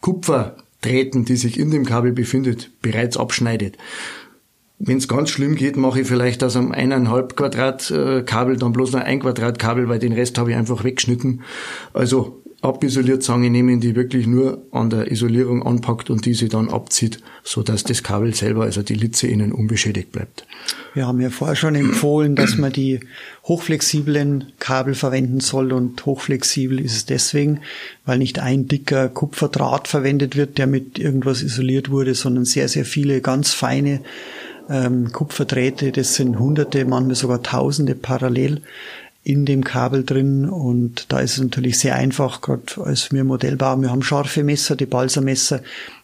Kupfer 0.00 0.56
Drähten, 0.80 1.24
die 1.24 1.36
sich 1.36 1.58
in 1.58 1.70
dem 1.70 1.84
Kabel 1.84 2.12
befindet, 2.12 2.70
bereits 2.80 3.16
abschneidet. 3.16 3.76
Wenn 4.78 4.96
es 4.96 5.08
ganz 5.08 5.28
schlimm 5.28 5.56
geht, 5.56 5.76
mache 5.76 6.00
ich 6.00 6.08
vielleicht 6.08 6.42
aus 6.42 6.56
einem 6.56 6.72
eineinhalb 6.72 7.36
Quadrat 7.36 7.90
äh, 7.90 8.22
Kabel 8.22 8.56
dann 8.56 8.72
bloß 8.72 8.92
noch 8.92 9.02
ein 9.02 9.20
Quadrat 9.20 9.58
Kabel, 9.58 9.90
weil 9.90 9.98
den 9.98 10.14
Rest 10.14 10.38
habe 10.38 10.52
ich 10.52 10.56
einfach 10.56 10.84
weggeschnitten. 10.84 11.42
Also 11.92 12.39
abisoliert 12.62 13.22
Zange 13.22 13.48
nehmen, 13.48 13.80
die 13.80 13.96
wirklich 13.96 14.26
nur 14.26 14.62
an 14.70 14.90
der 14.90 15.10
Isolierung 15.10 15.66
anpackt 15.66 16.10
und 16.10 16.26
diese 16.26 16.48
dann 16.48 16.68
abzieht, 16.68 17.20
so 17.42 17.62
dass 17.62 17.84
das 17.84 18.02
Kabel 18.02 18.34
selber, 18.34 18.64
also 18.64 18.82
die 18.82 18.94
Litze 18.94 19.26
innen 19.26 19.52
unbeschädigt 19.52 20.12
bleibt. 20.12 20.46
Wir 20.92 21.06
haben 21.06 21.20
ja 21.20 21.30
vorher 21.30 21.56
schon 21.56 21.74
empfohlen, 21.74 22.36
dass 22.36 22.58
man 22.58 22.72
die 22.72 23.00
hochflexiblen 23.44 24.52
Kabel 24.58 24.94
verwenden 24.94 25.40
soll 25.40 25.72
und 25.72 26.04
hochflexibel 26.04 26.80
ist 26.80 26.96
es 26.96 27.06
deswegen, 27.06 27.60
weil 28.04 28.18
nicht 28.18 28.38
ein 28.40 28.68
dicker 28.68 29.08
Kupferdraht 29.08 29.88
verwendet 29.88 30.36
wird, 30.36 30.58
der 30.58 30.66
mit 30.66 30.98
irgendwas 30.98 31.42
isoliert 31.42 31.90
wurde, 31.90 32.14
sondern 32.14 32.44
sehr, 32.44 32.68
sehr 32.68 32.84
viele 32.84 33.20
ganz 33.20 33.52
feine 33.52 34.00
ähm, 34.68 35.12
Kupferdrähte, 35.12 35.92
das 35.92 36.14
sind 36.14 36.38
hunderte, 36.38 36.84
manchmal 36.84 37.16
sogar 37.16 37.42
tausende 37.42 37.94
parallel 37.94 38.62
in 39.22 39.44
dem 39.44 39.64
Kabel 39.64 40.04
drin 40.04 40.48
und 40.48 41.12
da 41.12 41.20
ist 41.20 41.32
es 41.32 41.42
natürlich 41.42 41.78
sehr 41.78 41.94
einfach, 41.94 42.40
gerade 42.40 42.62
als 42.82 43.12
wir 43.12 43.24
Modell 43.24 43.56
bauen. 43.56 43.82
Wir 43.82 43.90
haben 43.90 44.02
scharfe 44.02 44.42
Messer, 44.44 44.76
die 44.76 44.86
Balsamesser, 44.86 45.60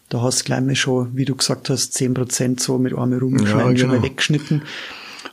da 0.09 0.21
hast 0.21 0.41
du 0.41 0.45
gleich 0.45 0.61
mal 0.61 0.75
schon, 0.75 1.15
wie 1.15 1.25
du 1.25 1.35
gesagt 1.35 1.69
hast, 1.69 1.93
zehn 1.93 2.13
Prozent 2.13 2.59
so 2.59 2.77
mit 2.77 2.95
einem 2.95 3.19
rumschneiden, 3.19 3.75
ja, 3.75 3.87
genau. 3.87 4.03
weggeschnitten. 4.03 4.61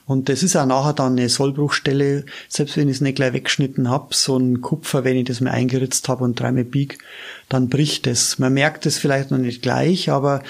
Und 0.07 0.29
das 0.29 0.43
ist 0.43 0.57
auch 0.57 0.67
nachher 0.67 0.93
dann 0.93 1.13
eine 1.13 1.29
Sollbruchstelle, 1.29 2.25
selbst 2.49 2.77
wenn 2.77 2.89
ich 2.89 2.97
es 2.97 3.01
nicht 3.01 3.17
gleich 3.17 3.33
weggeschnitten 3.33 3.89
hab, 3.89 4.15
so 4.15 4.37
ein 4.37 4.61
Kupfer, 4.61 5.05
wenn 5.05 5.17
ich 5.17 5.25
das 5.25 5.41
mal 5.41 5.53
eingeritzt 5.53 6.09
habe 6.09 6.25
und 6.25 6.39
dreimal 6.39 6.65
bieg, 6.65 6.99
dann 7.49 7.69
bricht 7.69 8.07
es. 8.07 8.39
Man 8.39 8.53
merkt 8.53 8.87
es 8.87 8.99
vielleicht 8.99 9.31
noch 9.31 9.39
nicht 9.39 9.63
gleich, 9.63 10.11
aber 10.11 10.43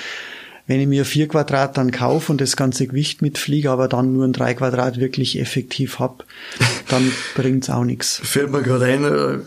wenn 0.67 0.81
ich 0.81 0.87
mir 0.87 1.05
vier 1.05 1.29
Quadrat 1.29 1.77
dann 1.77 1.91
kaufe 1.91 2.33
und 2.33 2.41
das 2.41 2.57
ganze 2.57 2.87
Gewicht 2.87 3.23
mitfliege, 3.23 3.71
aber 3.71 3.89
dann 3.89 4.13
nur 4.13 4.25
ein 4.25 4.33
drei 4.33 4.55
Quadrat 4.55 4.99
wirklich 4.99 5.39
effektiv 5.39 5.99
hab, 5.99 6.25
dann 6.89 7.13
bringt's 7.35 7.71
auch 7.71 7.85
nichts. 7.85 8.21
Fällt 8.25 8.51
mir 8.51 8.63
gerade 8.63 8.87
ein, 8.87 9.05
äh, 9.05 9.39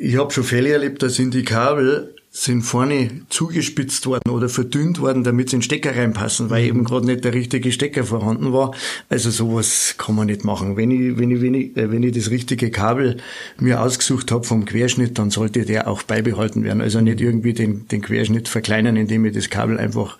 ich 0.00 0.16
habe 0.16 0.32
schon 0.32 0.44
Fälle 0.44 0.70
erlebt, 0.70 1.02
da 1.02 1.08
sind 1.08 1.34
die 1.34 1.44
Kabel 1.44 2.13
sind 2.36 2.62
vorne 2.62 3.20
zugespitzt 3.28 4.06
worden 4.06 4.30
oder 4.30 4.48
verdünnt 4.48 5.00
worden, 5.00 5.22
damit 5.22 5.50
sie 5.50 5.56
in 5.56 5.60
den 5.60 5.66
Stecker 5.66 5.94
reinpassen, 5.94 6.50
weil 6.50 6.64
eben 6.64 6.82
gerade 6.82 7.06
nicht 7.06 7.24
der 7.24 7.32
richtige 7.32 7.70
Stecker 7.70 8.02
vorhanden 8.02 8.52
war. 8.52 8.74
Also 9.08 9.30
sowas 9.30 9.94
kann 9.98 10.16
man 10.16 10.26
nicht 10.26 10.44
machen. 10.44 10.76
Wenn 10.76 10.90
ich, 10.90 11.16
wenn 11.16 11.30
ich, 11.30 11.40
wenn 11.40 11.54
ich, 11.54 11.76
äh, 11.76 11.92
wenn 11.92 12.02
ich 12.02 12.12
das 12.12 12.30
richtige 12.30 12.72
Kabel 12.72 13.18
mir 13.60 13.80
ausgesucht 13.80 14.32
habe 14.32 14.42
vom 14.42 14.64
Querschnitt, 14.64 15.16
dann 15.16 15.30
sollte 15.30 15.64
der 15.64 15.86
auch 15.86 16.02
beibehalten 16.02 16.64
werden. 16.64 16.80
Also 16.80 17.00
nicht 17.00 17.20
irgendwie 17.20 17.52
den, 17.52 17.86
den 17.86 18.02
Querschnitt 18.02 18.48
verkleinern, 18.48 18.96
indem 18.96 19.24
ich 19.26 19.32
das 19.32 19.48
Kabel 19.48 19.78
einfach 19.78 20.18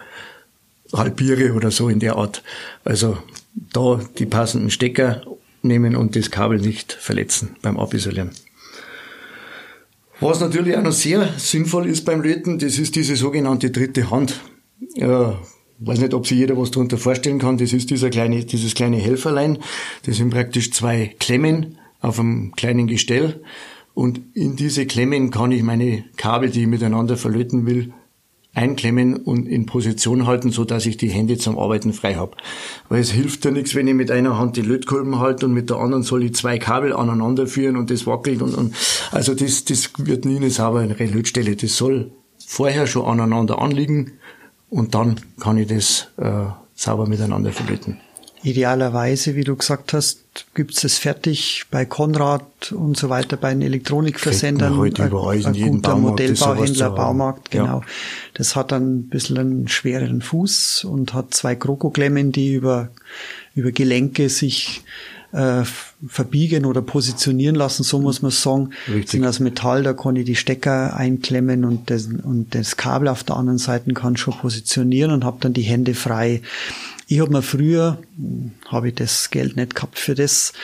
halbiere 0.92 1.52
oder 1.54 1.72
so 1.72 1.88
in 1.88 1.98
der 1.98 2.14
Art. 2.14 2.44
Also 2.84 3.18
da 3.72 4.00
die 4.18 4.26
passenden 4.26 4.70
Stecker 4.70 5.22
nehmen 5.62 5.96
und 5.96 6.14
das 6.14 6.30
Kabel 6.30 6.60
nicht 6.60 6.92
verletzen 6.92 7.56
beim 7.60 7.76
Abisolieren. 7.76 8.30
Was 10.20 10.40
natürlich 10.40 10.76
auch 10.76 10.82
noch 10.82 10.92
sehr 10.92 11.28
sinnvoll 11.38 11.86
ist 11.86 12.04
beim 12.04 12.22
Löten, 12.22 12.58
das 12.58 12.78
ist 12.78 12.96
diese 12.96 13.16
sogenannte 13.16 13.70
dritte 13.70 14.10
Hand. 14.10 14.40
Ja, 14.94 15.38
weiß 15.78 16.00
nicht, 16.00 16.14
ob 16.14 16.26
sich 16.26 16.38
jeder 16.38 16.56
was 16.56 16.70
darunter 16.70 16.98
vorstellen 16.98 17.38
kann. 17.38 17.58
Das 17.58 17.72
ist 17.72 17.90
dieser 17.90 18.10
kleine, 18.10 18.44
dieses 18.44 18.74
kleine 18.74 18.96
Helferlein. 18.98 19.58
Das 20.06 20.16
sind 20.16 20.30
praktisch 20.30 20.70
zwei 20.72 21.14
Klemmen 21.18 21.78
auf 22.00 22.20
einem 22.20 22.52
kleinen 22.54 22.86
Gestell. 22.86 23.42
Und 23.92 24.20
in 24.34 24.56
diese 24.56 24.86
Klemmen 24.86 25.30
kann 25.30 25.52
ich 25.52 25.62
meine 25.62 26.04
Kabel, 26.16 26.50
die 26.50 26.62
ich 26.62 26.66
miteinander 26.66 27.16
verlöten 27.16 27.66
will, 27.66 27.92
einklemmen 28.54 29.16
und 29.16 29.46
in 29.48 29.66
Position 29.66 30.26
halten, 30.26 30.50
so 30.50 30.64
dass 30.64 30.86
ich 30.86 30.96
die 30.96 31.08
Hände 31.08 31.36
zum 31.38 31.58
Arbeiten 31.58 31.92
frei 31.92 32.14
habe. 32.14 32.36
Weil 32.88 33.00
es 33.00 33.10
hilft 33.10 33.44
ja 33.44 33.50
nichts, 33.50 33.74
wenn 33.74 33.86
ich 33.86 33.94
mit 33.94 34.10
einer 34.10 34.38
Hand 34.38 34.56
die 34.56 34.62
Lötkolben 34.62 35.18
halte 35.18 35.46
und 35.46 35.52
mit 35.52 35.70
der 35.70 35.78
anderen 35.78 36.02
soll 36.02 36.24
ich 36.24 36.34
zwei 36.34 36.58
Kabel 36.58 36.92
aneinander 36.92 37.46
führen 37.46 37.76
und 37.76 37.90
das 37.90 38.06
wackelt 38.06 38.42
und, 38.42 38.54
und 38.54 38.74
also 39.10 39.34
das, 39.34 39.64
das 39.64 39.90
wird 39.98 40.24
nie 40.24 40.36
eine 40.36 40.50
saubere 40.50 41.04
Lötstelle. 41.04 41.56
Das 41.56 41.76
soll 41.76 42.12
vorher 42.46 42.86
schon 42.86 43.04
aneinander 43.06 43.60
anliegen 43.60 44.12
und 44.70 44.94
dann 44.94 45.20
kann 45.40 45.58
ich 45.58 45.68
das 45.68 46.08
äh, 46.16 46.46
sauber 46.74 47.06
miteinander 47.06 47.52
verlöten. 47.52 47.98
Idealerweise, 48.44 49.36
wie 49.36 49.44
du 49.44 49.56
gesagt 49.56 49.94
hast, 49.94 50.20
gibt's 50.54 50.84
es 50.84 50.98
fertig 50.98 51.64
bei 51.70 51.86
Konrad 51.86 52.72
und 52.72 52.94
so 52.94 53.08
weiter, 53.08 53.38
bei 53.38 53.50
den 53.54 53.62
Elektronikversendern. 53.62 54.76
Heute 54.76 55.06
überall 55.06 55.40
in 55.40 55.54
jedem 55.54 55.72
guter 55.76 55.92
Baumarkt 55.92 56.20
Modellbauhändler, 56.20 56.90
Baumarkt, 56.90 57.50
genau. 57.50 57.80
Ja. 57.80 57.86
Das 58.34 58.54
hat 58.54 58.70
dann 58.70 58.98
ein 58.98 59.08
bisschen 59.08 59.38
einen 59.38 59.68
schwereren 59.68 60.20
Fuß 60.20 60.84
und 60.84 61.14
hat 61.14 61.32
zwei 61.32 61.54
Krokoklemmen, 61.54 62.32
die 62.32 62.52
über, 62.52 62.90
über 63.54 63.72
Gelenke 63.72 64.28
sich 64.28 64.82
äh, 65.34 65.64
verbiegen 66.06 66.64
oder 66.64 66.80
positionieren 66.80 67.56
lassen, 67.56 67.82
so 67.82 67.98
muss 67.98 68.22
man 68.22 68.30
sagen. 68.30 68.70
Richtig. 68.86 69.10
Sind 69.10 69.26
aus 69.26 69.40
Metall, 69.40 69.82
da 69.82 69.92
kann 69.92 70.16
ich 70.16 70.24
die 70.24 70.36
Stecker 70.36 70.96
einklemmen 70.96 71.64
und 71.64 71.90
das, 71.90 72.06
und 72.06 72.54
das 72.54 72.76
Kabel 72.76 73.08
auf 73.08 73.24
der 73.24 73.36
anderen 73.36 73.58
Seite 73.58 73.92
kann 73.94 74.16
schon 74.16 74.34
positionieren 74.38 75.10
und 75.10 75.24
habe 75.24 75.38
dann 75.40 75.52
die 75.52 75.62
Hände 75.62 75.94
frei. 75.94 76.40
Ich 77.06 77.20
habe 77.20 77.32
mir 77.32 77.42
früher, 77.42 77.98
habe 78.68 78.88
ich 78.88 78.94
das 78.94 79.30
Geld 79.30 79.56
nicht 79.56 79.74
gehabt 79.74 79.98
für 79.98 80.14
das, 80.14 80.54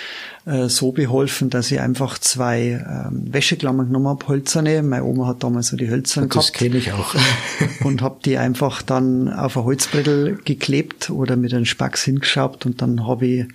äh, 0.47 0.69
so 0.69 0.93
beholfen, 0.93 1.51
dass 1.51 1.71
ich 1.71 1.81
einfach 1.81 2.19
zwei 2.19 2.83
ähm, 2.89 3.33
Wäscheklammern 3.33 3.89
genommen 3.89 4.09
habe, 4.09 4.27
hölzerne. 4.29 4.83
Meine 4.83 5.05
Oma 5.05 5.27
hat 5.27 5.43
damals 5.43 5.69
so 5.69 5.77
die 5.77 5.91
hölzerne 5.91 6.29
gehabt. 6.29 6.47
Das 6.47 6.53
kenne 6.53 6.79
ich 6.79 6.93
auch. 6.93 7.15
und 7.85 8.01
habe 8.01 8.21
die 8.25 8.39
einfach 8.39 8.81
dann 8.81 9.29
auf 9.31 9.59
ein 9.59 9.65
Holzbrettel 9.65 10.39
geklebt 10.45 11.11
oder 11.11 11.37
mit 11.37 11.53
einem 11.53 11.67
Spacks 11.67 12.05
hingeschraubt 12.05 12.65
und 12.65 12.81
dann 12.81 13.07
habe 13.07 13.27
ich 13.27 13.47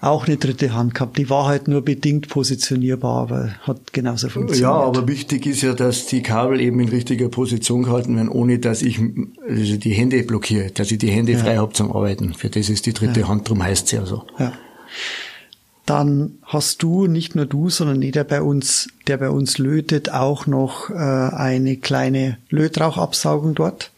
auch 0.00 0.26
eine 0.26 0.36
dritte 0.36 0.74
Hand 0.74 0.94
gehabt. 0.94 1.18
Die 1.18 1.30
war 1.30 1.46
halt 1.46 1.68
nur 1.68 1.82
bedingt 1.82 2.28
positionierbar, 2.28 3.22
aber 3.22 3.50
hat 3.62 3.92
genauso 3.92 4.28
funktioniert. 4.28 4.62
Ja, 4.62 4.72
aber 4.72 5.08
wichtig 5.08 5.46
ist 5.46 5.62
ja, 5.62 5.74
dass 5.74 6.06
die 6.06 6.22
Kabel 6.22 6.60
eben 6.60 6.80
in 6.80 6.88
richtiger 6.88 7.28
Position 7.28 7.82
gehalten 7.82 8.16
werden, 8.16 8.28
ohne 8.28 8.58
dass 8.58 8.82
ich 8.82 9.00
also 9.48 9.76
die 9.76 9.92
Hände 9.92 10.22
blockiere, 10.22 10.70
dass 10.70 10.90
ich 10.90 10.98
die 10.98 11.10
Hände 11.10 11.32
ja. 11.32 11.38
frei 11.38 11.56
habe 11.56 11.72
zum 11.72 11.92
Arbeiten. 11.92 12.34
Für 12.34 12.50
das 12.50 12.68
ist 12.68 12.86
die 12.86 12.92
dritte 12.92 13.20
ja. 13.20 13.28
Hand, 13.28 13.48
drum 13.48 13.62
heißt 13.62 13.88
sie 13.88 13.96
ja 13.96 14.06
so. 14.06 14.24
Ja 14.38 14.52
dann 15.86 16.38
hast 16.42 16.82
du, 16.82 17.06
nicht 17.06 17.36
nur 17.36 17.46
du, 17.46 17.70
sondern 17.70 18.02
jeder 18.02 18.24
bei 18.24 18.42
uns, 18.42 18.88
der 19.06 19.18
bei 19.18 19.30
uns 19.30 19.56
lötet, 19.58 20.12
auch 20.12 20.48
noch 20.48 20.90
äh, 20.90 20.94
eine 20.94 21.76
kleine 21.76 22.38
Lötrauchabsaugung 22.50 23.54
dort. 23.54 23.92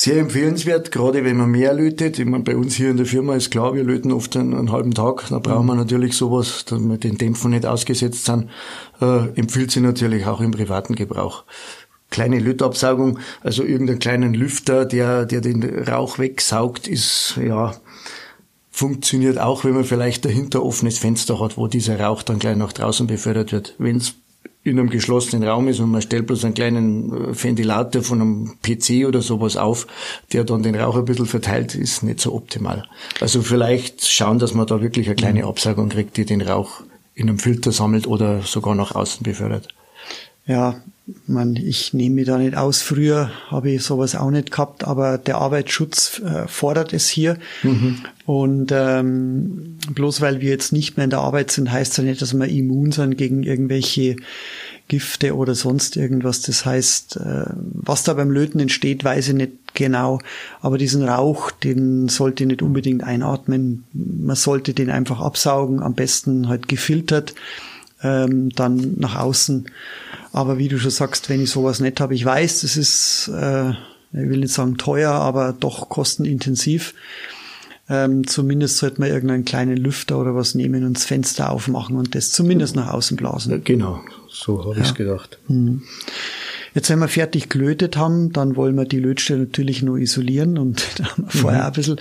Sehr 0.00 0.20
empfehlenswert, 0.20 0.92
gerade 0.92 1.24
wenn 1.24 1.38
man 1.38 1.50
mehr 1.50 1.74
lötet. 1.74 2.20
Ich 2.20 2.24
meine, 2.24 2.44
bei 2.44 2.54
uns 2.54 2.76
hier 2.76 2.88
in 2.88 2.98
der 2.98 3.04
Firma 3.04 3.34
ist 3.34 3.50
klar, 3.50 3.74
wir 3.74 3.82
löten 3.82 4.12
oft 4.12 4.36
einen, 4.36 4.54
einen 4.54 4.70
halben 4.70 4.94
Tag. 4.94 5.24
Da 5.28 5.40
brauchen 5.40 5.66
wir 5.66 5.74
natürlich 5.74 6.14
sowas, 6.14 6.64
dass 6.66 6.78
wir 6.78 6.98
den 6.98 7.18
Dämpfen 7.18 7.50
nicht 7.50 7.66
ausgesetzt 7.66 8.26
sind. 8.26 8.48
Äh, 9.00 9.30
empfiehlt 9.34 9.72
sich 9.72 9.82
natürlich 9.82 10.24
auch 10.26 10.40
im 10.40 10.52
privaten 10.52 10.94
Gebrauch 10.94 11.42
kleine 12.10 12.38
Lötabsaugung, 12.38 13.18
also 13.42 13.64
irgendeinen 13.64 13.98
kleinen 13.98 14.34
Lüfter, 14.34 14.86
der, 14.86 15.26
der 15.26 15.40
den 15.40 15.64
Rauch 15.88 16.20
wegsaugt, 16.20 16.86
ist, 16.86 17.36
ja, 17.44 17.74
funktioniert 18.70 19.38
auch, 19.38 19.64
wenn 19.64 19.74
man 19.74 19.84
vielleicht 19.84 20.24
dahinter 20.24 20.62
offenes 20.62 20.98
Fenster 20.98 21.40
hat, 21.40 21.56
wo 21.56 21.66
dieser 21.66 21.98
Rauch 21.98 22.22
dann 22.22 22.38
gleich 22.38 22.56
nach 22.56 22.72
draußen 22.72 23.08
befördert 23.08 23.50
wird. 23.50 23.74
Wenn 23.78 23.96
es 23.96 24.14
in 24.68 24.78
einem 24.78 24.90
geschlossenen 24.90 25.48
Raum 25.48 25.68
ist 25.68 25.80
und 25.80 25.90
man 25.90 26.02
stellt 26.02 26.26
bloß 26.26 26.44
einen 26.44 26.54
kleinen 26.54 27.12
äh, 27.12 27.44
Ventilator 27.44 28.02
von 28.02 28.20
einem 28.20 28.56
PC 28.62 29.06
oder 29.06 29.22
sowas 29.22 29.56
auf, 29.56 29.86
der 30.32 30.44
dann 30.44 30.62
den 30.62 30.74
Rauch 30.74 30.96
ein 30.96 31.04
bisschen 31.04 31.26
verteilt, 31.26 31.74
ist 31.74 32.02
nicht 32.02 32.20
so 32.20 32.34
optimal. 32.34 32.84
Also 33.20 33.42
vielleicht 33.42 34.06
schauen, 34.06 34.38
dass 34.38 34.54
man 34.54 34.66
da 34.66 34.80
wirklich 34.80 35.06
eine 35.06 35.16
kleine 35.16 35.42
mhm. 35.42 35.48
Absaugung 35.48 35.88
kriegt, 35.88 36.16
die 36.16 36.24
den 36.24 36.42
Rauch 36.42 36.82
in 37.14 37.28
einem 37.28 37.38
Filter 37.38 37.72
sammelt 37.72 38.06
oder 38.06 38.42
sogar 38.42 38.74
nach 38.74 38.94
außen 38.94 39.24
befördert. 39.24 39.68
Ja, 40.46 40.80
man, 41.26 41.56
ich 41.56 41.94
nehme 41.94 42.16
mich 42.16 42.26
da 42.26 42.38
nicht 42.38 42.56
aus. 42.56 42.82
Früher 42.82 43.30
habe 43.48 43.70
ich 43.70 43.82
sowas 43.82 44.14
auch 44.14 44.30
nicht 44.30 44.50
gehabt, 44.50 44.84
aber 44.84 45.18
der 45.18 45.38
Arbeitsschutz 45.38 46.20
äh, 46.20 46.46
fordert 46.46 46.92
es 46.92 47.08
hier. 47.08 47.38
Mhm. 47.62 48.00
Und 48.26 48.72
ähm, 48.72 49.78
bloß 49.94 50.20
weil 50.20 50.40
wir 50.40 50.50
jetzt 50.50 50.72
nicht 50.72 50.96
mehr 50.96 51.04
in 51.04 51.10
der 51.10 51.20
Arbeit 51.20 51.50
sind, 51.50 51.72
heißt 51.72 51.96
ja 51.98 52.04
nicht, 52.04 52.20
dass 52.20 52.34
wir 52.34 52.46
immun 52.46 52.92
sind 52.92 53.16
gegen 53.16 53.42
irgendwelche 53.42 54.16
Gifte 54.88 55.36
oder 55.36 55.54
sonst 55.54 55.96
irgendwas. 55.96 56.42
Das 56.42 56.66
heißt, 56.66 57.16
äh, 57.16 57.44
was 57.56 58.04
da 58.04 58.14
beim 58.14 58.30
Löten 58.30 58.60
entsteht, 58.60 59.04
weiß 59.04 59.28
ich 59.28 59.34
nicht 59.34 59.52
genau. 59.74 60.18
Aber 60.60 60.78
diesen 60.78 61.02
Rauch, 61.02 61.50
den 61.50 62.08
sollte 62.08 62.44
ich 62.44 62.48
nicht 62.48 62.62
unbedingt 62.62 63.04
einatmen. 63.04 63.84
Man 63.92 64.36
sollte 64.36 64.74
den 64.74 64.90
einfach 64.90 65.20
absaugen, 65.20 65.82
am 65.82 65.94
besten 65.94 66.48
halt 66.48 66.68
gefiltert 66.68 67.34
ähm, 68.02 68.50
dann 68.50 68.94
nach 68.96 69.16
außen. 69.16 69.66
Aber 70.32 70.58
wie 70.58 70.68
du 70.68 70.78
schon 70.78 70.90
sagst, 70.90 71.28
wenn 71.28 71.42
ich 71.42 71.50
sowas 71.50 71.80
nicht 71.80 72.00
habe, 72.00 72.14
ich 72.14 72.24
weiß, 72.24 72.60
das 72.62 72.76
ist, 72.76 73.28
äh, 73.28 73.70
ich 73.70 73.74
will 74.12 74.40
nicht 74.40 74.52
sagen 74.52 74.76
teuer, 74.76 75.12
aber 75.12 75.54
doch 75.58 75.88
kostenintensiv. 75.88 76.94
Ähm, 77.90 78.26
zumindest 78.26 78.76
sollte 78.76 79.00
man 79.00 79.08
irgendeinen 79.08 79.46
kleinen 79.46 79.78
Lüfter 79.78 80.18
oder 80.18 80.34
was 80.34 80.54
nehmen 80.54 80.84
und 80.84 80.96
das 80.96 81.06
Fenster 81.06 81.50
aufmachen 81.50 81.96
und 81.96 82.14
das 82.14 82.30
zumindest 82.30 82.76
nach 82.76 82.92
außen 82.92 83.16
blasen. 83.16 83.64
Genau, 83.64 84.00
so 84.28 84.62
habe 84.62 84.76
ja. 84.76 84.84
ich 84.84 84.94
gedacht. 84.94 85.38
Hm. 85.46 85.82
Jetzt, 86.74 86.90
wenn 86.90 86.98
wir 86.98 87.08
fertig 87.08 87.48
gelötet 87.48 87.96
haben, 87.96 88.30
dann 88.32 88.56
wollen 88.56 88.76
wir 88.76 88.84
die 88.84 88.98
Lötstelle 88.98 89.40
natürlich 89.40 89.82
nur 89.82 89.96
isolieren 89.98 90.58
und 90.58 90.86
da 90.98 91.04
haben 91.06 91.24
wir 91.24 91.40
vorher 91.40 91.60
mhm. 91.60 91.66
ein 91.66 91.72
bisschen 91.72 92.00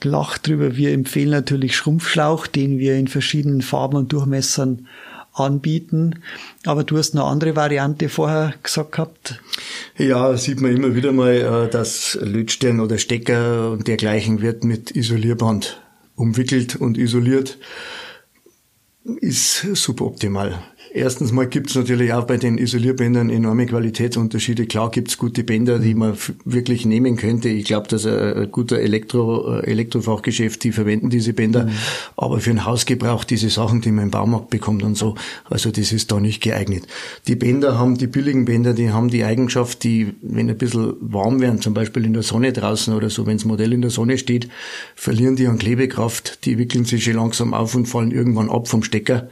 gelacht 0.00 0.46
drüber. 0.46 0.76
Wir 0.76 0.92
empfehlen 0.92 1.30
natürlich 1.30 1.76
Schrumpfschlauch, 1.76 2.46
den 2.46 2.78
wir 2.78 2.96
in 2.96 3.08
verschiedenen 3.08 3.62
Farben 3.62 3.96
und 3.96 4.12
Durchmessern 4.12 4.86
anbieten. 5.38 6.22
Aber 6.64 6.84
du 6.84 6.96
hast 6.98 7.14
eine 7.14 7.24
andere 7.24 7.56
Variante 7.56 8.08
vorher 8.08 8.54
gesagt 8.62 8.92
gehabt. 8.92 9.40
Ja, 9.96 10.36
sieht 10.36 10.60
man 10.60 10.76
immer 10.76 10.94
wieder 10.94 11.12
mal, 11.12 11.34
äh, 11.66 11.70
dass 11.70 12.18
Lötstern 12.20 12.80
oder 12.80 12.98
Stecker 12.98 13.70
und 13.70 13.86
dergleichen 13.86 14.40
wird 14.40 14.64
mit 14.64 14.94
Isolierband 14.94 15.80
umwickelt 16.14 16.76
und 16.76 16.98
isoliert. 16.98 17.58
Ist 19.20 19.60
suboptimal. 19.74 20.62
Erstens 20.96 21.30
mal 21.30 21.46
gibt 21.46 21.68
es 21.68 21.76
natürlich 21.76 22.14
auch 22.14 22.24
bei 22.24 22.38
den 22.38 22.56
Isolierbändern 22.56 23.28
enorme 23.28 23.66
Qualitätsunterschiede. 23.66 24.64
Klar 24.64 24.90
gibt 24.90 25.08
es 25.08 25.18
gute 25.18 25.44
Bänder, 25.44 25.78
die 25.78 25.94
man 25.94 26.16
wirklich 26.46 26.86
nehmen 26.86 27.16
könnte. 27.16 27.50
Ich 27.50 27.66
glaube, 27.66 27.86
dass 27.86 28.06
ein 28.06 28.50
guter 28.50 28.78
Elektro, 28.78 29.58
äh, 29.58 29.66
Elektrofachgeschäft, 29.66 30.64
die 30.64 30.72
verwenden 30.72 31.10
diese 31.10 31.34
Bänder. 31.34 31.66
Mhm. 31.66 31.72
Aber 32.16 32.40
für 32.40 32.48
den 32.48 32.64
Hausgebrauch 32.64 33.24
diese 33.24 33.50
Sachen, 33.50 33.82
die 33.82 33.92
man 33.92 34.04
im 34.04 34.10
Baumarkt 34.10 34.48
bekommt 34.48 34.82
und 34.84 34.96
so, 34.96 35.16
also 35.44 35.70
das 35.70 35.92
ist 35.92 36.10
da 36.12 36.18
nicht 36.18 36.42
geeignet. 36.42 36.86
Die 37.28 37.36
Bänder 37.36 37.78
haben, 37.78 37.98
die 37.98 38.06
billigen 38.06 38.46
Bänder, 38.46 38.72
die 38.72 38.90
haben 38.90 39.10
die 39.10 39.22
Eigenschaft, 39.22 39.84
die, 39.84 40.14
wenn 40.22 40.48
ein 40.48 40.56
bisschen 40.56 40.94
warm 41.00 41.42
werden, 41.42 41.60
zum 41.60 41.74
Beispiel 41.74 42.06
in 42.06 42.14
der 42.14 42.22
Sonne 42.22 42.54
draußen 42.54 42.94
oder 42.94 43.10
so, 43.10 43.26
wenn 43.26 43.36
das 43.36 43.44
Modell 43.44 43.74
in 43.74 43.82
der 43.82 43.90
Sonne 43.90 44.16
steht, 44.16 44.48
verlieren 44.94 45.36
die 45.36 45.46
an 45.46 45.58
Klebekraft, 45.58 46.46
die 46.46 46.56
wickeln 46.56 46.86
sich 46.86 47.04
schon 47.04 47.16
langsam 47.16 47.52
auf 47.52 47.74
und 47.74 47.84
fallen 47.84 48.12
irgendwann 48.12 48.48
ab 48.48 48.66
vom 48.66 48.82
Stecker 48.82 49.28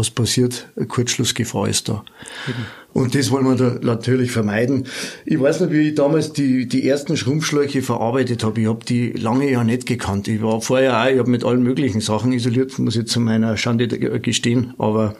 was 0.00 0.10
passiert, 0.10 0.68
eine 0.76 0.86
Kurzschlussgefahr 0.86 1.68
ist 1.68 1.88
da. 1.88 2.04
Mhm. 2.46 2.52
Und 2.92 3.14
das 3.14 3.30
wollen 3.30 3.44
wir 3.44 3.54
da 3.54 3.78
natürlich 3.82 4.32
vermeiden. 4.32 4.86
Ich 5.24 5.40
weiß 5.40 5.60
noch, 5.60 5.70
wie 5.70 5.90
ich 5.90 5.94
damals 5.94 6.32
die, 6.32 6.66
die 6.66 6.88
ersten 6.88 7.16
Schrumpfschläuche 7.16 7.82
verarbeitet 7.82 8.42
habe. 8.42 8.62
Ich 8.62 8.66
habe 8.66 8.84
die 8.84 9.10
lange 9.12 9.48
ja 9.48 9.62
nicht 9.62 9.86
gekannt. 9.86 10.26
Ich 10.26 10.42
war 10.42 10.60
vorher 10.60 11.00
auch, 11.00 11.06
ich 11.08 11.18
habe 11.18 11.30
mit 11.30 11.44
allen 11.44 11.62
möglichen 11.62 12.00
Sachen 12.00 12.32
isoliert, 12.32 12.76
muss 12.78 12.96
ich 12.96 13.06
zu 13.06 13.20
meiner 13.20 13.56
Schande 13.56 13.86
gestehen. 13.86 14.74
Aber 14.78 15.14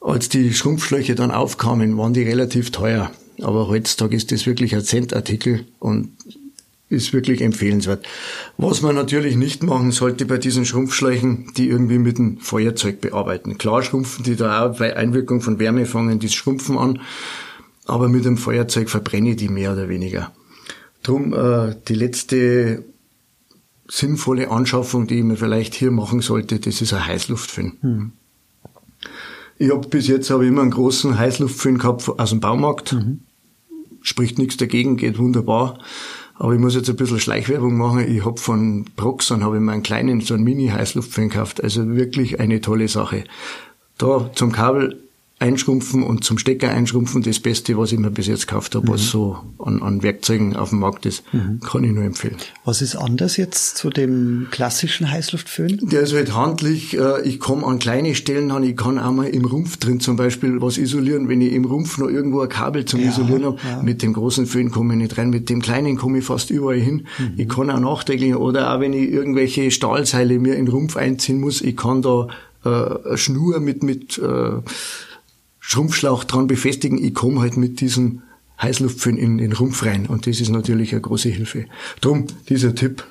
als 0.00 0.28
die 0.28 0.52
Schrumpfschläuche 0.52 1.14
dann 1.14 1.30
aufkamen, 1.30 1.96
waren 1.96 2.12
die 2.12 2.24
relativ 2.24 2.72
teuer. 2.72 3.10
Aber 3.40 3.68
heutzutage 3.68 4.16
ist 4.16 4.30
das 4.30 4.46
wirklich 4.46 4.74
ein 4.74 4.82
Centartikel 4.82 5.64
und 5.78 6.10
ist 6.92 7.12
wirklich 7.12 7.40
empfehlenswert. 7.40 8.06
Was 8.58 8.82
man 8.82 8.94
natürlich 8.94 9.36
nicht 9.36 9.62
machen 9.62 9.90
sollte 9.90 10.26
bei 10.26 10.38
diesen 10.38 10.64
Schrumpfschläuchen, 10.64 11.52
die 11.56 11.68
irgendwie 11.68 11.98
mit 11.98 12.18
dem 12.18 12.38
Feuerzeug 12.38 13.00
bearbeiten. 13.00 13.58
Klar 13.58 13.82
schrumpfen 13.82 14.24
die 14.24 14.36
da 14.36 14.66
auch 14.66 14.78
bei 14.78 14.96
Einwirkung 14.96 15.40
von 15.40 15.58
Wärme 15.58 15.86
fangen 15.86 16.18
die 16.18 16.28
Schrumpfen 16.28 16.78
an, 16.78 17.00
aber 17.86 18.08
mit 18.08 18.24
dem 18.24 18.36
Feuerzeug 18.36 18.90
verbrenne 18.90 19.30
ich 19.30 19.36
die 19.36 19.48
mehr 19.48 19.72
oder 19.72 19.88
weniger. 19.88 20.32
Drum 21.02 21.32
äh, 21.32 21.74
die 21.88 21.94
letzte 21.94 22.84
sinnvolle 23.88 24.50
Anschaffung, 24.50 25.06
die 25.06 25.22
man 25.22 25.36
vielleicht 25.36 25.74
hier 25.74 25.90
machen 25.90 26.20
sollte, 26.20 26.60
das 26.60 26.80
ist 26.80 26.92
ein 26.92 27.06
Heißluftföhn. 27.06 27.72
Hm. 27.80 28.12
Ich 29.58 29.70
habe 29.70 29.86
bis 29.88 30.08
jetzt 30.08 30.30
habe 30.30 30.44
ich 30.44 30.50
immer 30.50 30.62
einen 30.62 30.70
großen 30.70 31.18
Heißluftföhn 31.18 31.78
gehabt 31.78 32.08
aus 32.08 32.30
dem 32.30 32.40
Baumarkt. 32.40 32.94
Mhm. 32.94 33.20
Spricht 34.00 34.38
nichts 34.38 34.56
dagegen, 34.56 34.96
geht 34.96 35.18
wunderbar. 35.18 35.78
Aber 36.42 36.54
ich 36.54 36.58
muss 36.58 36.74
jetzt 36.74 36.90
ein 36.90 36.96
bisschen 36.96 37.20
Schleichwerbung 37.20 37.76
machen. 37.76 38.04
Ich 38.12 38.24
habe 38.24 38.36
von 38.36 38.86
Proxon 38.96 39.44
habe 39.44 39.58
ich 39.58 39.62
mir 39.62 39.70
einen 39.70 39.84
kleinen, 39.84 40.20
so 40.20 40.34
einen 40.34 40.42
Mini-Heißluftfan 40.42 41.28
gekauft. 41.28 41.62
Also 41.62 41.94
wirklich 41.94 42.40
eine 42.40 42.60
tolle 42.60 42.88
Sache. 42.88 43.22
Da 43.96 44.28
zum 44.34 44.50
Kabel 44.50 45.04
einschrumpfen 45.42 46.02
und 46.02 46.24
zum 46.24 46.38
Stecker 46.38 46.70
einschrumpfen 46.70 47.22
das 47.22 47.40
Beste, 47.40 47.76
was 47.76 47.90
ich 47.92 47.98
mir 47.98 48.10
bis 48.10 48.28
jetzt 48.28 48.46
gekauft 48.46 48.74
habe, 48.74 48.86
mhm. 48.86 48.92
was 48.92 49.10
so 49.10 49.38
an, 49.58 49.82
an, 49.82 50.02
Werkzeugen 50.02 50.56
auf 50.56 50.70
dem 50.70 50.78
Markt 50.78 51.04
ist. 51.04 51.24
Mhm. 51.34 51.60
Kann 51.60 51.82
ich 51.82 51.90
nur 51.90 52.04
empfehlen. 52.04 52.36
Was 52.64 52.80
ist 52.80 52.94
anders 52.94 53.36
jetzt 53.36 53.76
zu 53.76 53.90
dem 53.90 54.46
klassischen 54.50 55.10
Heißluftföhn? 55.10 55.80
Der 55.82 56.02
ist 56.02 56.14
halt 56.14 56.34
handlich. 56.34 56.96
Äh, 56.96 57.22
ich 57.22 57.40
komme 57.40 57.66
an 57.66 57.80
kleine 57.80 58.14
Stellen 58.14 58.50
an. 58.52 58.62
Ich 58.62 58.76
kann 58.76 58.98
auch 58.98 59.10
mal 59.10 59.26
im 59.26 59.44
Rumpf 59.44 59.78
drin 59.78 59.98
zum 60.00 60.16
Beispiel 60.16 60.60
was 60.62 60.78
isolieren. 60.78 61.28
Wenn 61.28 61.40
ich 61.40 61.52
im 61.52 61.64
Rumpf 61.64 61.98
noch 61.98 62.08
irgendwo 62.08 62.40
ein 62.40 62.48
Kabel 62.48 62.84
zum 62.84 63.00
ja, 63.00 63.08
Isolieren 63.08 63.44
habe, 63.44 63.58
ja. 63.68 63.82
mit 63.82 64.02
dem 64.02 64.12
großen 64.12 64.46
Föhn 64.46 64.70
komme 64.70 64.94
ich 64.94 65.00
nicht 65.00 65.18
rein. 65.18 65.30
Mit 65.30 65.50
dem 65.50 65.60
kleinen 65.60 65.96
komme 65.96 66.18
ich 66.18 66.24
fast 66.24 66.50
überall 66.50 66.78
hin. 66.78 67.06
Mhm. 67.18 67.32
Ich 67.36 67.48
kann 67.48 67.68
auch 67.68 67.80
nachträglich 67.80 68.36
oder 68.36 68.72
auch 68.72 68.80
wenn 68.80 68.92
ich 68.92 69.10
irgendwelche 69.10 69.70
Stahlseile 69.70 70.38
mir 70.38 70.54
in 70.54 70.66
den 70.66 70.72
Rumpf 70.72 70.96
einziehen 70.96 71.40
muss, 71.40 71.60
ich 71.60 71.76
kann 71.76 72.00
da 72.02 72.28
äh, 72.64 72.68
eine 72.68 73.18
Schnur 73.18 73.60
mit 73.60 73.82
mit 73.82 74.18
äh, 74.18 74.52
Schrumpfschlauch 75.64 76.24
dran 76.24 76.48
befestigen. 76.48 77.02
Ich 77.02 77.14
komme 77.14 77.40
halt 77.40 77.56
mit 77.56 77.80
diesem 77.80 78.22
Heißluftföhn 78.60 79.16
in 79.16 79.38
den 79.38 79.52
Rumpf 79.52 79.84
rein 79.86 80.06
und 80.06 80.26
das 80.26 80.40
ist 80.40 80.50
natürlich 80.50 80.92
eine 80.92 81.00
große 81.00 81.30
Hilfe. 81.30 81.66
Drum 82.00 82.26
dieser 82.48 82.74
Tipp. 82.74 83.04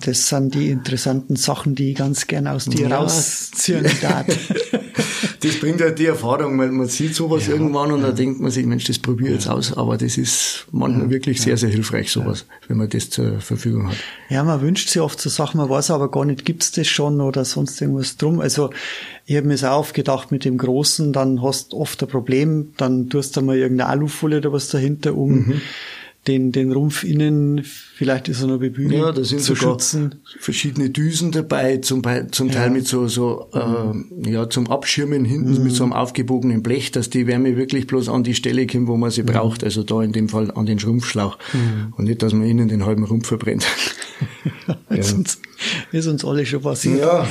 Das 0.00 0.28
sind 0.28 0.54
die 0.54 0.70
interessanten 0.70 1.36
Sachen, 1.36 1.74
die 1.74 1.92
ich 1.92 1.96
ganz 1.96 2.26
gerne 2.26 2.52
aus 2.52 2.64
dir 2.64 2.88
ja. 2.88 2.98
rausziehen 2.98 3.86
darf. 4.02 4.26
das 5.40 5.60
bringt 5.60 5.80
halt 5.80 5.98
die 5.98 6.06
Erfahrung, 6.06 6.58
weil 6.58 6.70
man 6.70 6.88
sieht 6.88 7.14
sowas 7.14 7.46
ja, 7.46 7.52
irgendwann 7.52 7.92
und 7.92 8.00
ja. 8.00 8.08
dann 8.08 8.16
denkt 8.16 8.40
man 8.40 8.50
sich, 8.50 8.66
Mensch, 8.66 8.84
das 8.84 8.98
probiere 8.98 9.30
ich 9.30 9.34
jetzt 9.36 9.48
aus. 9.48 9.76
Aber 9.76 9.96
das 9.96 10.18
ist 10.18 10.66
manchmal 10.72 11.10
wirklich 11.10 11.40
sehr, 11.40 11.56
sehr 11.56 11.70
hilfreich, 11.70 12.10
sowas, 12.10 12.44
wenn 12.66 12.76
man 12.76 12.88
das 12.88 13.10
zur 13.10 13.40
Verfügung 13.40 13.88
hat. 13.88 13.96
Ja, 14.28 14.42
man 14.42 14.60
wünscht 14.60 14.88
sich 14.88 15.00
oft 15.00 15.20
so 15.20 15.30
Sachen, 15.30 15.58
man 15.58 15.68
weiß 15.70 15.92
aber 15.92 16.10
gar 16.10 16.24
nicht, 16.24 16.44
gibt's 16.44 16.72
das 16.72 16.88
schon 16.88 17.20
oder 17.20 17.44
sonst 17.44 17.80
irgendwas 17.80 18.16
drum. 18.16 18.40
Also 18.40 18.70
ich 19.26 19.36
habe 19.36 19.46
mir 19.46 19.56
so 19.56 19.68
aufgedacht 19.68 20.32
mit 20.32 20.44
dem 20.44 20.58
Großen, 20.58 21.12
dann 21.12 21.40
hast 21.40 21.72
du 21.72 21.78
oft 21.78 22.02
ein 22.02 22.08
Problem, 22.08 22.72
dann 22.76 23.08
tust 23.08 23.36
du 23.36 23.42
mal 23.42 23.56
irgendeine 23.56 23.90
Alufolie 23.90 24.38
oder 24.38 24.52
was 24.52 24.68
dahinter 24.68 25.14
um. 25.14 25.46
Mhm 25.46 25.62
den, 26.26 26.52
den 26.52 26.72
Rumpf 26.72 27.04
innen, 27.04 27.62
vielleicht 27.64 28.28
ist 28.28 28.40
er 28.40 28.48
noch 28.48 28.58
bebügelt, 28.58 29.00
ja, 29.00 29.12
da 29.12 29.24
sind 29.24 29.40
zu 29.40 29.54
sogar 29.54 29.74
schützen. 29.74 30.16
verschiedene 30.38 30.90
Düsen 30.90 31.32
dabei, 31.32 31.78
zum, 31.78 32.02
zum 32.30 32.50
Teil 32.50 32.68
ja. 32.68 32.72
mit 32.72 32.86
so, 32.86 33.08
so 33.08 33.48
äh, 33.52 34.30
ja, 34.30 34.48
zum 34.48 34.70
Abschirmen 34.70 35.24
hinten 35.24 35.58
mhm. 35.58 35.64
mit 35.64 35.72
so 35.72 35.84
einem 35.84 35.92
aufgebogenen 35.92 36.62
Blech, 36.62 36.92
dass 36.92 37.10
die 37.10 37.26
Wärme 37.26 37.56
wirklich 37.56 37.86
bloß 37.86 38.08
an 38.08 38.24
die 38.24 38.34
Stelle 38.34 38.66
kommt, 38.66 38.88
wo 38.88 38.96
man 38.96 39.10
sie 39.10 39.22
mhm. 39.22 39.26
braucht, 39.26 39.64
also 39.64 39.82
da 39.82 40.02
in 40.02 40.12
dem 40.12 40.28
Fall 40.28 40.50
an 40.50 40.66
den 40.66 40.78
Schrumpfschlauch 40.78 41.38
mhm. 41.52 41.92
und 41.96 42.04
nicht, 42.04 42.22
dass 42.22 42.32
man 42.32 42.48
innen 42.48 42.68
den 42.68 42.86
halben 42.86 43.04
Rumpf 43.04 43.28
verbrennt. 43.28 43.66
ja. 44.90 44.96
ist, 44.96 45.12
uns, 45.12 45.38
ist 45.92 46.06
uns 46.06 46.24
alle 46.24 46.46
schon 46.46 46.62
passiert. 46.62 47.00
Ja. 47.00 47.26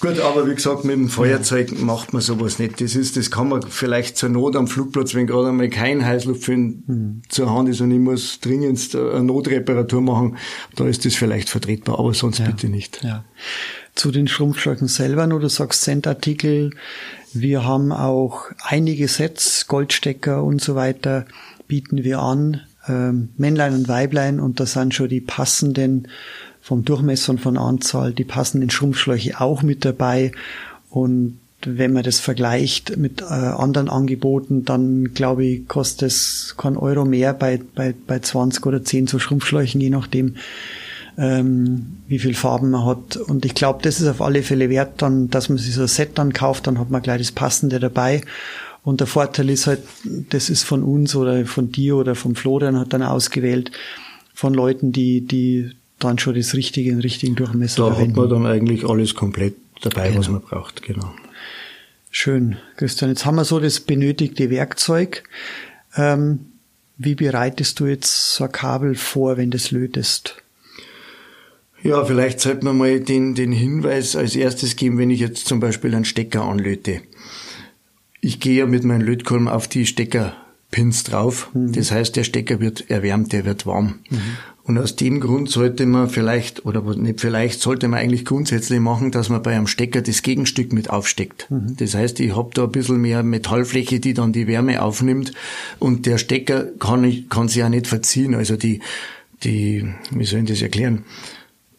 Gut, 0.00 0.20
aber 0.20 0.46
wie 0.48 0.54
gesagt, 0.54 0.84
mit 0.84 0.96
dem 0.96 1.08
Feuerzeug 1.08 1.80
macht 1.80 2.12
man 2.12 2.20
sowas 2.20 2.58
nicht. 2.58 2.80
Das 2.80 2.94
ist, 2.94 3.16
das 3.16 3.30
kann 3.30 3.48
man 3.48 3.62
vielleicht 3.62 4.16
zur 4.16 4.28
Not 4.28 4.56
am 4.56 4.66
Flugplatz, 4.66 5.14
wenn 5.14 5.26
gerade 5.26 5.48
einmal 5.48 5.70
kein 5.70 6.04
Heißluftföhn 6.04 6.84
mhm. 6.86 7.22
zur 7.28 7.50
Hand 7.50 7.68
ist 7.68 7.80
und 7.80 7.90
ich 7.90 7.98
muss 7.98 8.40
dringend 8.40 8.94
eine 8.94 9.24
Notreparatur 9.24 10.02
machen, 10.02 10.36
da 10.76 10.86
ist 10.86 11.04
das 11.04 11.14
vielleicht 11.14 11.48
vertretbar, 11.48 11.98
aber 11.98 12.12
sonst 12.12 12.38
ja. 12.38 12.46
bitte 12.46 12.68
nicht. 12.68 13.02
Ja. 13.02 13.24
Zu 13.94 14.10
den 14.10 14.28
Schrumpfschläuchen 14.28 14.88
selber, 14.88 15.26
nur 15.26 15.40
du 15.40 15.48
sagst 15.48 15.82
Centartikel. 15.82 16.70
Wir 17.32 17.64
haben 17.64 17.92
auch 17.92 18.50
einige 18.62 19.08
Sets, 19.08 19.66
Goldstecker 19.68 20.42
und 20.42 20.60
so 20.60 20.74
weiter, 20.74 21.26
bieten 21.66 22.04
wir 22.04 22.18
an. 22.20 22.60
Ähm, 22.88 23.30
Männlein 23.36 23.74
und 23.74 23.88
Weiblein 23.88 24.40
und 24.40 24.60
da 24.60 24.66
sind 24.66 24.94
schon 24.94 25.08
die 25.08 25.20
passenden 25.20 26.08
vom 26.60 26.84
Durchmesser 26.84 27.32
und 27.32 27.40
von 27.40 27.58
Anzahl 27.58 28.12
die 28.12 28.24
passenden 28.24 28.70
Schrumpfschläuche 28.70 29.38
auch 29.38 29.62
mit 29.62 29.84
dabei. 29.84 30.32
Und 30.88 31.38
wenn 31.66 31.92
man 31.92 32.02
das 32.02 32.20
vergleicht 32.20 32.96
mit 32.96 33.20
äh, 33.20 33.24
anderen 33.24 33.88
Angeboten, 33.88 34.64
dann 34.64 35.12
glaube 35.12 35.44
ich, 35.44 35.68
kostet 35.68 36.08
es 36.08 36.54
kein 36.56 36.76
Euro 36.76 37.04
mehr 37.04 37.34
bei, 37.34 37.60
bei, 37.74 37.94
bei 38.06 38.18
20 38.18 38.64
oder 38.64 38.82
10 38.82 39.06
so 39.06 39.18
Schrumpfschläuchen, 39.18 39.80
je 39.80 39.90
nachdem, 39.90 40.36
ähm, 41.18 41.98
wie 42.08 42.18
viel 42.18 42.34
Farben 42.34 42.70
man 42.70 42.86
hat. 42.86 43.16
Und 43.16 43.44
ich 43.44 43.54
glaube, 43.54 43.80
das 43.82 44.00
ist 44.00 44.08
auf 44.08 44.22
alle 44.22 44.42
Fälle 44.42 44.70
wert, 44.70 45.02
dann, 45.02 45.30
dass 45.30 45.48
man 45.48 45.58
sich 45.58 45.74
so 45.74 45.82
ein 45.82 45.88
Set 45.88 46.12
dann 46.14 46.32
kauft, 46.32 46.66
dann 46.66 46.78
hat 46.78 46.90
man 46.90 47.02
gleich 47.02 47.18
das 47.18 47.32
Passende 47.32 47.78
dabei. 47.78 48.22
Und 48.84 49.00
der 49.00 49.06
Vorteil 49.06 49.48
ist 49.48 49.66
halt, 49.66 49.80
das 50.04 50.50
ist 50.50 50.62
von 50.62 50.82
uns 50.82 51.16
oder 51.16 51.46
von 51.46 51.72
dir 51.72 51.96
oder 51.96 52.14
vom 52.14 52.36
Florian 52.36 52.78
hat 52.78 52.92
dann 52.92 53.02
ausgewählt, 53.02 53.72
von 54.34 54.52
Leuten, 54.52 54.92
die, 54.92 55.22
die 55.22 55.70
dann 55.98 56.18
schon 56.18 56.34
das 56.34 56.54
richtige, 56.54 56.90
den 56.90 57.00
richtigen 57.00 57.34
Durchmesser 57.34 57.82
Da 57.82 57.94
verwenden. 57.94 58.20
hat 58.20 58.28
man 58.30 58.44
dann 58.44 58.46
eigentlich 58.46 58.86
alles 58.86 59.14
komplett 59.14 59.54
dabei, 59.80 60.08
genau. 60.08 60.20
was 60.20 60.28
man 60.28 60.42
braucht, 60.42 60.82
genau. 60.82 61.14
Schön, 62.10 62.58
Christian. 62.76 63.10
Jetzt 63.10 63.24
haben 63.24 63.36
wir 63.36 63.44
so 63.44 63.58
das 63.58 63.80
benötigte 63.80 64.50
Werkzeug. 64.50 65.24
Ähm, 65.96 66.40
wie 66.98 67.14
bereitest 67.14 67.80
du 67.80 67.86
jetzt 67.86 68.34
so 68.34 68.44
ein 68.44 68.52
Kabel 68.52 68.94
vor, 68.94 69.36
wenn 69.38 69.50
das 69.50 69.70
lötest? 69.70 70.36
Ja, 71.82 72.04
vielleicht 72.04 72.40
sollte 72.40 72.64
man 72.64 72.78
mal 72.78 73.00
den, 73.00 73.34
den 73.34 73.52
Hinweis 73.52 74.14
als 74.14 74.36
erstes 74.36 74.76
geben, 74.76 74.98
wenn 74.98 75.10
ich 75.10 75.20
jetzt 75.20 75.46
zum 75.46 75.60
Beispiel 75.60 75.94
einen 75.94 76.04
Stecker 76.04 76.42
anlöte. 76.42 77.00
Ich 78.24 78.40
gehe 78.40 78.58
ja 78.58 78.66
mit 78.66 78.84
meinem 78.84 79.02
Lötkolben 79.02 79.48
auf 79.48 79.68
die 79.68 79.84
Steckerpins 79.84 81.04
drauf. 81.04 81.50
Mhm. 81.52 81.72
Das 81.72 81.92
heißt, 81.92 82.16
der 82.16 82.24
Stecker 82.24 82.58
wird 82.58 82.90
erwärmt, 82.90 83.34
der 83.34 83.44
wird 83.44 83.66
warm. 83.66 84.00
Mhm. 84.08 84.18
Und 84.62 84.78
aus 84.78 84.96
dem 84.96 85.20
Grund 85.20 85.50
sollte 85.50 85.84
man 85.84 86.08
vielleicht, 86.08 86.64
oder 86.64 86.80
nicht 86.96 87.20
vielleicht, 87.20 87.60
sollte 87.60 87.86
man 87.86 88.00
eigentlich 88.00 88.24
grundsätzlich 88.24 88.80
machen, 88.80 89.10
dass 89.10 89.28
man 89.28 89.42
bei 89.42 89.54
einem 89.54 89.66
Stecker 89.66 90.00
das 90.00 90.22
Gegenstück 90.22 90.72
mit 90.72 90.88
aufsteckt. 90.88 91.50
Mhm. 91.50 91.76
Das 91.76 91.94
heißt, 91.94 92.18
ich 92.20 92.34
habe 92.34 92.48
da 92.54 92.64
ein 92.64 92.72
bisschen 92.72 93.02
mehr 93.02 93.22
Metallfläche, 93.22 94.00
die 94.00 94.14
dann 94.14 94.32
die 94.32 94.46
Wärme 94.46 94.80
aufnimmt 94.80 95.32
und 95.78 96.06
der 96.06 96.16
Stecker 96.16 96.64
kann, 96.78 97.26
kann 97.28 97.48
sich 97.48 97.58
ja 97.58 97.68
nicht 97.68 97.86
verziehen. 97.86 98.34
Also 98.34 98.56
die, 98.56 98.80
die, 99.42 99.86
wie 100.12 100.24
soll 100.24 100.40
ich 100.40 100.48
das 100.48 100.62
erklären? 100.62 101.04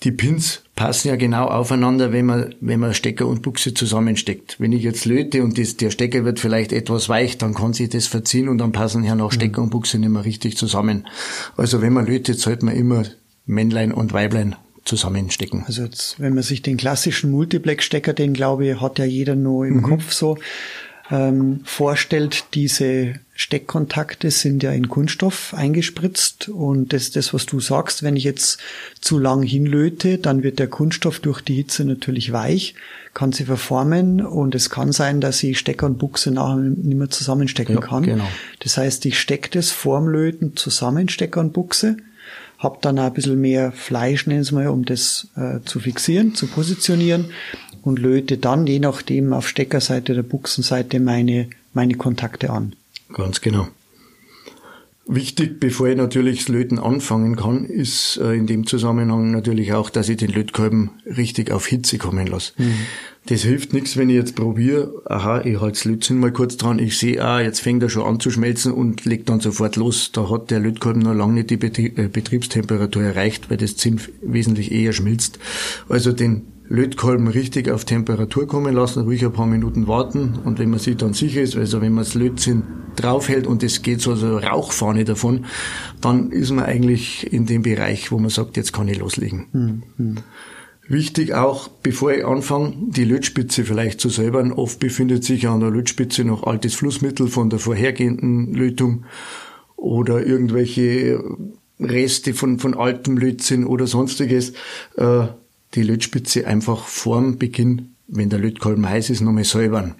Die 0.03 0.11
Pins 0.11 0.61
passen 0.75 1.07
ja 1.07 1.15
genau 1.15 1.45
aufeinander, 1.45 2.11
wenn 2.11 2.25
man, 2.25 2.55
wenn 2.59 2.79
man 2.79 2.93
Stecker 2.93 3.27
und 3.27 3.41
Buchse 3.41 3.73
zusammensteckt. 3.73 4.59
Wenn 4.59 4.73
ich 4.73 4.83
jetzt 4.83 5.05
löte 5.05 5.43
und 5.43 5.57
das, 5.57 5.77
der 5.77 5.89
Stecker 5.89 6.25
wird 6.25 6.39
vielleicht 6.39 6.73
etwas 6.73 7.07
weich, 7.09 7.37
dann 7.37 7.53
kann 7.53 7.73
sich 7.73 7.89
das 7.89 8.07
verziehen 8.07 8.49
und 8.49 8.57
dann 8.57 8.71
passen 8.71 9.03
ja 9.03 9.15
noch 9.15 9.31
Stecker 9.31 9.61
und 9.61 9.69
Buchse 9.69 9.97
nicht 9.97 10.09
mehr 10.09 10.25
richtig 10.25 10.57
zusammen. 10.57 11.07
Also 11.57 11.81
wenn 11.81 11.93
man 11.93 12.05
lötet, 12.05 12.39
sollte 12.39 12.65
man 12.65 12.75
immer 12.75 13.03
Männlein 13.45 13.91
und 13.91 14.11
Weiblein 14.13 14.55
zusammenstecken. 14.83 15.63
Also 15.65 15.83
jetzt, 15.83 16.19
wenn 16.19 16.35
man 16.35 16.43
sich 16.43 16.61
den 16.61 16.77
klassischen 16.77 17.31
Multiplex-Stecker, 17.31 18.13
den 18.13 18.33
glaube 18.33 18.67
ich, 18.67 18.81
hat 18.81 18.99
ja 18.99 19.05
jeder 19.05 19.35
nur 19.35 19.65
im 19.65 19.77
mhm. 19.77 19.81
Kopf 19.83 20.11
so, 20.11 20.37
ähm, 21.11 21.61
vorstellt, 21.63 22.45
diese 22.53 23.15
Steckkontakte 23.35 24.31
sind 24.31 24.63
ja 24.63 24.71
in 24.71 24.87
Kunststoff 24.89 25.53
eingespritzt 25.53 26.49
und 26.49 26.93
das 26.93 27.11
das, 27.11 27.33
was 27.33 27.45
du 27.45 27.59
sagst. 27.59 28.01
Wenn 28.01 28.15
ich 28.15 28.23
jetzt 28.23 28.59
zu 29.01 29.19
lang 29.19 29.43
hinlöte, 29.43 30.17
dann 30.17 30.41
wird 30.41 30.57
der 30.57 30.67
Kunststoff 30.67 31.19
durch 31.19 31.41
die 31.41 31.55
Hitze 31.55 31.85
natürlich 31.85 32.31
weich, 32.31 32.75
kann 33.13 33.33
sie 33.33 33.45
verformen 33.45 34.25
und 34.25 34.55
es 34.55 34.69
kann 34.69 34.91
sein, 34.91 35.21
dass 35.21 35.43
ich 35.43 35.59
Stecker 35.59 35.85
und 35.85 35.99
Buchse 35.99 36.31
nachher 36.31 36.55
nicht 36.55 36.97
mehr 36.97 37.09
zusammenstecken 37.09 37.75
ja, 37.75 37.81
kann. 37.81 38.03
Genau. 38.03 38.27
Das 38.59 38.77
heißt, 38.77 39.05
ich 39.05 39.19
stecke 39.19 39.49
das 39.51 39.69
vorm 39.69 40.07
Löten 40.07 40.55
zusammen, 40.55 41.09
Stecker 41.09 41.41
und 41.41 41.53
Buchse, 41.53 41.97
habe 42.57 42.79
dann 42.81 42.97
ein 42.97 43.13
bisschen 43.13 43.39
mehr 43.39 43.71
Fleisch, 43.73 44.25
nennen 44.25 44.45
wir 44.45 44.53
mal, 44.53 44.67
um 44.69 44.85
das 44.85 45.27
äh, 45.35 45.59
zu 45.65 45.79
fixieren, 45.79 46.33
zu 46.33 46.47
positionieren 46.47 47.25
und 47.85 47.99
löte 47.99 48.37
dann 48.37 48.67
je 48.67 48.79
nachdem 48.79 49.31
auf 49.31 49.47
Steckerseite 49.47 50.13
oder 50.13 50.23
Buchsenseite 50.23 50.99
meine, 50.99 51.47
meine 51.73 51.93
Kontakte 51.93 52.49
an. 52.49 52.73
Ganz 53.13 53.39
genau. 53.39 53.67
Wichtig, 55.07 55.59
bevor 55.59 55.87
ich 55.87 55.95
natürlich 55.95 56.39
das 56.39 56.47
Löten 56.47 56.79
anfangen 56.79 57.35
kann, 57.35 57.63
ist 57.65 58.17
äh, 58.17 58.33
in 58.33 58.47
dem 58.47 58.65
Zusammenhang 58.65 59.29
natürlich 59.29 59.71
auch, 59.73 59.91
dass 59.91 60.09
ich 60.09 60.17
den 60.17 60.31
Lötkolben 60.31 60.89
richtig 61.05 61.51
auf 61.51 61.67
Hitze 61.67 61.99
kommen 61.99 62.25
lasse. 62.25 62.53
Mhm. 62.57 62.73
Das 63.27 63.43
hilft 63.43 63.71
nichts, 63.71 63.97
wenn 63.97 64.09
ich 64.09 64.15
jetzt 64.15 64.35
probiere, 64.35 65.03
aha, 65.05 65.41
ich 65.41 65.61
halte 65.61 65.77
das 65.77 65.85
Lötzinn 65.85 66.19
mal 66.19 66.31
kurz 66.31 66.57
dran, 66.57 66.79
ich 66.79 66.97
sehe, 66.97 67.23
ah, 67.23 67.39
jetzt 67.39 67.59
fängt 67.59 67.83
er 67.83 67.89
schon 67.89 68.03
an 68.07 68.19
zu 68.19 68.31
schmelzen 68.31 68.71
und 68.71 69.05
legt 69.05 69.29
dann 69.29 69.39
sofort 69.39 69.75
los. 69.75 70.11
Da 70.11 70.27
hat 70.31 70.49
der 70.49 70.59
Lötkolben 70.59 71.03
noch 71.03 71.13
lange 71.13 71.33
nicht 71.33 71.51
die 71.51 71.55
äh, 71.55 72.07
Betriebstemperatur 72.07 73.03
erreicht, 73.03 73.51
weil 73.51 73.57
das 73.57 73.77
Zinn 73.77 74.01
wesentlich 74.23 74.71
eher 74.71 74.93
schmilzt. 74.93 75.37
Also 75.87 76.13
den 76.13 76.47
Lötkolben 76.67 77.27
richtig 77.27 77.69
auf 77.69 77.85
Temperatur 77.85 78.47
kommen 78.47 78.73
lassen, 78.73 79.03
ruhig 79.03 79.23
ein 79.23 79.33
paar 79.33 79.45
Minuten 79.45 79.87
warten 79.87 80.39
und 80.43 80.57
wenn 80.57 80.69
man 80.69 80.79
sich 80.79 80.97
dann 80.97 81.13
sicher 81.13 81.41
ist, 81.41 81.55
also 81.55 81.81
wenn 81.81 81.93
man 81.93 82.03
das 82.03 82.15
Lötzinn 82.15 82.63
draufhält 82.95 83.45
und 83.45 83.61
es 83.61 83.81
geht 83.81 84.01
so 84.01 84.13
eine 84.13 84.43
Rauchfahne 84.43 85.03
davon, 85.03 85.45
dann 86.01 86.31
ist 86.31 86.51
man 86.51 86.65
eigentlich 86.65 87.31
in 87.31 87.45
dem 87.45 87.61
Bereich, 87.61 88.11
wo 88.11 88.17
man 88.17 88.29
sagt, 88.29 88.57
jetzt 88.57 88.73
kann 88.73 88.87
ich 88.87 88.97
loslegen. 88.97 89.83
Mhm. 89.97 90.17
Wichtig 90.87 91.33
auch, 91.33 91.67
bevor 91.67 92.13
ich 92.13 92.25
anfange, 92.25 92.73
die 92.89 93.05
Lötspitze 93.05 93.63
vielleicht 93.63 93.99
zu 93.99 94.09
säubern. 94.09 94.51
Oft 94.51 94.79
befindet 94.79 95.23
sich 95.23 95.47
an 95.47 95.59
der 95.59 95.71
Lötspitze 95.71 96.23
noch 96.23 96.43
altes 96.43 96.75
Flussmittel 96.75 97.27
von 97.27 97.49
der 97.49 97.57
vorhergehenden 97.57 98.53
Lötung 98.53 99.05
oder 99.75 100.25
irgendwelche 100.25 101.23
Reste 101.79 102.35
von, 102.35 102.59
von 102.59 102.75
altem 102.75 103.17
Lötzinn 103.17 103.65
oder 103.65 103.87
sonstiges. 103.87 104.53
Äh, 104.95 105.27
die 105.75 105.83
Lötspitze 105.83 106.47
einfach 106.47 106.85
vorm 106.85 107.37
Beginn, 107.37 107.95
wenn 108.07 108.29
der 108.29 108.39
Lötkolben 108.39 108.87
heiß 108.87 109.09
ist, 109.09 109.21
nochmal 109.21 109.43
säubern. 109.43 109.95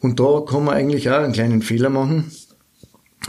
Und 0.00 0.18
da 0.20 0.42
kann 0.46 0.64
man 0.64 0.74
eigentlich 0.74 1.10
auch 1.10 1.22
einen 1.22 1.32
kleinen 1.32 1.62
Fehler 1.62 1.90
machen. 1.90 2.30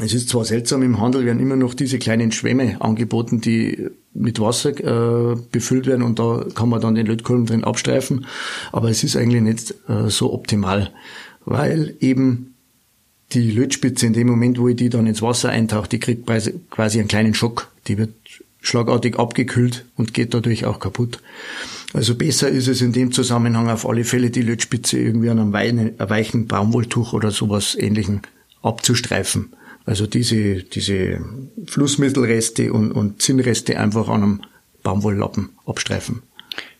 Es 0.01 0.14
ist 0.14 0.30
zwar 0.30 0.43
seltsam, 0.43 0.82
im 0.82 0.99
Handel 0.99 1.24
werden 1.26 1.39
immer 1.39 1.55
noch 1.55 1.76
diese 1.76 1.99
kleinen 1.99 2.32
Schwämme 2.32 2.82
angeboten, 2.82 3.41
die 3.41 3.89
mit 4.16 4.39
Wasser 4.39 4.72
äh, 4.72 5.36
befüllt 5.51 5.86
werden 5.86 6.01
und 6.01 6.18
da 6.18 6.45
kann 6.55 6.70
man 6.70 6.82
dann 6.82 6.95
den 6.95 7.05
Lötkolben 7.05 7.45
drin 7.45 7.64
abstreifen, 7.64 8.26
aber 8.72 8.89
es 8.89 9.03
ist 9.03 9.16
eigentlich 9.16 9.41
nicht 9.41 9.76
äh, 9.88 10.09
so 10.09 10.34
optimal, 10.34 10.91
weil 11.45 11.95
eben 11.99 12.53
die 13.34 13.51
Lötspitze 13.51 14.05
in 14.05 14.14
dem 14.14 14.28
Moment, 14.28 14.59
wo 14.59 14.68
ich 14.68 14.76
die 14.76 14.89
dann 14.89 15.07
ins 15.07 15.22
Wasser 15.22 15.49
eintauche, 15.49 15.89
die 15.89 15.99
kriegt 15.99 16.26
quasi 16.26 16.99
einen 16.99 17.07
kleinen 17.07 17.34
Schock. 17.34 17.72
Die 17.88 17.97
wird 17.97 18.14
schlagartig 18.64 19.20
abgekühlt 19.20 19.86
und 19.95 20.16
geht 20.16 20.34
dadurch 20.34 20.66
auch 20.66 20.80
kaputt. 20.80 21.20
Also 21.93 22.16
besser 22.16 22.49
ist 22.49 22.68
es 22.68 22.82
in 22.82 22.93
dem 22.93 23.11
Zusammenhang 23.11 23.70
auf 23.70 23.88
alle 23.88 24.03
Fälle 24.03 24.32
die 24.32 24.41
Lötspitze 24.41 24.97
irgendwie 24.97 25.30
an 25.30 25.39
einem 25.39 25.53
weichen 25.53 26.47
Baumwolltuch 26.47 27.14
oder 27.14 27.30
sowas 27.30 27.76
ähnlichen 27.76 28.22
abzustreifen. 28.64 29.53
Also 29.86 30.07
diese, 30.07 30.64
diese 30.64 31.20
Flussmittelreste 31.68 32.72
und, 32.72 32.93
und 32.93 33.22
Zinnreste 33.22 33.78
einfach 33.78 34.07
an 34.07 34.24
einem 34.24 34.41
Baumwolllappen 34.82 35.49
abstreifen. 35.66 36.24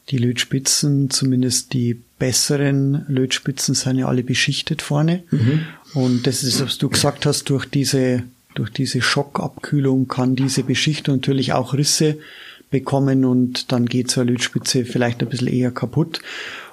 Die 0.10 0.18
Lötspitzen, 0.18 1.10
zumindest 1.10 1.74
die 1.74 2.02
besseren 2.18 3.06
Lötspitzen, 3.08 3.76
sind 3.76 3.98
ja 3.98 4.08
alle 4.08 4.24
beschichtet 4.24 4.82
vorne. 4.82 5.24
Mhm. 5.32 5.66
Und 5.94 6.28
das 6.28 6.44
ist, 6.44 6.62
was 6.62 6.78
du 6.78 6.90
gesagt 6.90 7.26
hast, 7.26 7.50
durch 7.50 7.66
diese, 7.66 8.24
durch 8.56 8.72
diese 8.72 9.02
Schockabkühlung 9.02 10.08
kann 10.08 10.36
diese 10.36 10.64
Beschichtung 10.64 11.16
natürlich 11.16 11.54
auch 11.54 11.74
Risse 11.74 12.18
bekommen 12.70 13.26
und 13.26 13.72
dann 13.72 13.86
geht 13.86 14.10
so 14.10 14.22
eine 14.22 14.32
Lötspitze 14.32 14.86
vielleicht 14.86 15.22
ein 15.22 15.30
bisschen 15.30 15.48
eher 15.48 15.72
kaputt. 15.72 16.20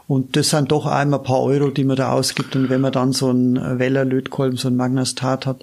Und 0.09 0.37
das 0.37 0.51
sind 0.51 0.73
doch 0.73 0.87
einmal 0.87 1.21
ein 1.21 1.25
paar 1.25 1.41
Euro, 1.41 1.71
die 1.71 1.85
man 1.85 1.97
da 1.97 2.11
ausgibt. 2.11 2.57
Und 2.57 2.69
wenn 2.69 2.81
man 2.81 2.91
dann 2.91 3.13
so 3.13 3.29
einen 3.29 3.79
Weller 3.79 4.05
Lötkolben, 4.05 4.57
so 4.57 4.67
einen 4.67 4.77
Magnastat 4.77 5.47
hat, 5.47 5.63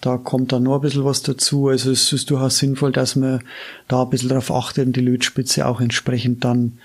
da 0.00 0.16
kommt 0.16 0.52
dann 0.52 0.64
noch 0.64 0.76
ein 0.76 0.80
bisschen 0.82 1.04
was 1.04 1.22
dazu. 1.22 1.68
Also 1.68 1.90
es 1.90 2.12
ist 2.12 2.30
durchaus 2.30 2.58
sinnvoll, 2.58 2.92
dass 2.92 3.16
man 3.16 3.40
da 3.88 4.02
ein 4.02 4.10
bisschen 4.10 4.28
darauf 4.28 4.50
achtet 4.50 4.86
und 4.86 4.96
die 4.96 5.00
Lötspitze 5.00 5.66
auch 5.66 5.80
entsprechend 5.80 6.44
dann 6.44 6.78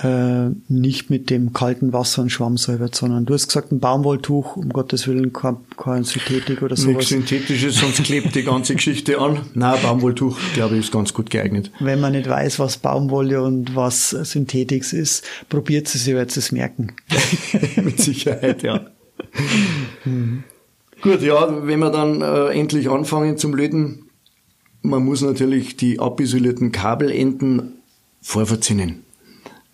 äh, 0.00 0.50
nicht 0.68 1.10
mit 1.10 1.28
dem 1.28 1.52
kalten 1.52 1.92
Wasser 1.92 2.22
und 2.22 2.30
Schwamm 2.30 2.56
säubert, 2.56 2.94
sondern 2.94 3.26
du 3.26 3.34
hast 3.34 3.48
gesagt, 3.48 3.72
ein 3.72 3.80
Baumwolltuch, 3.80 4.56
um 4.56 4.68
Gottes 4.68 5.08
Willen, 5.08 5.32
kein, 5.32 5.56
kein 5.76 6.04
Synthetik 6.04 6.62
oder 6.62 6.76
sowas. 6.76 6.96
Nichts 6.96 7.08
Synthetisches, 7.08 7.76
sonst 7.76 8.04
klebt 8.04 8.34
die 8.34 8.44
ganze 8.44 8.74
Geschichte 8.74 9.20
an. 9.20 9.40
Nein, 9.54 9.78
Baumwolltuch, 9.82 10.38
glaube 10.54 10.76
ich, 10.76 10.84
ist 10.84 10.92
ganz 10.92 11.12
gut 11.12 11.30
geeignet. 11.30 11.72
Wenn 11.80 12.00
man 12.00 12.12
nicht 12.12 12.28
weiß, 12.28 12.60
was 12.60 12.76
Baumwolle 12.76 13.42
und 13.42 13.74
was 13.74 14.10
Synthetik 14.10 14.92
ist, 14.92 15.24
probiert 15.48 15.92
es, 15.92 16.06
ihr 16.06 16.14
werdet 16.14 16.36
es 16.36 16.52
merken. 16.52 16.94
mit 17.76 18.00
Sicherheit, 18.00 18.62
ja. 18.62 18.86
Gut, 21.02 21.22
ja, 21.22 21.66
wenn 21.66 21.80
wir 21.80 21.90
dann 21.90 22.22
äh, 22.22 22.50
endlich 22.50 22.88
anfangen 22.88 23.36
zum 23.36 23.54
Löten, 23.54 24.04
man 24.82 25.04
muss 25.04 25.22
natürlich 25.22 25.76
die 25.76 25.98
abisolierten 25.98 26.70
Kabelenden 26.70 27.78
vorverzinnen. 28.20 29.04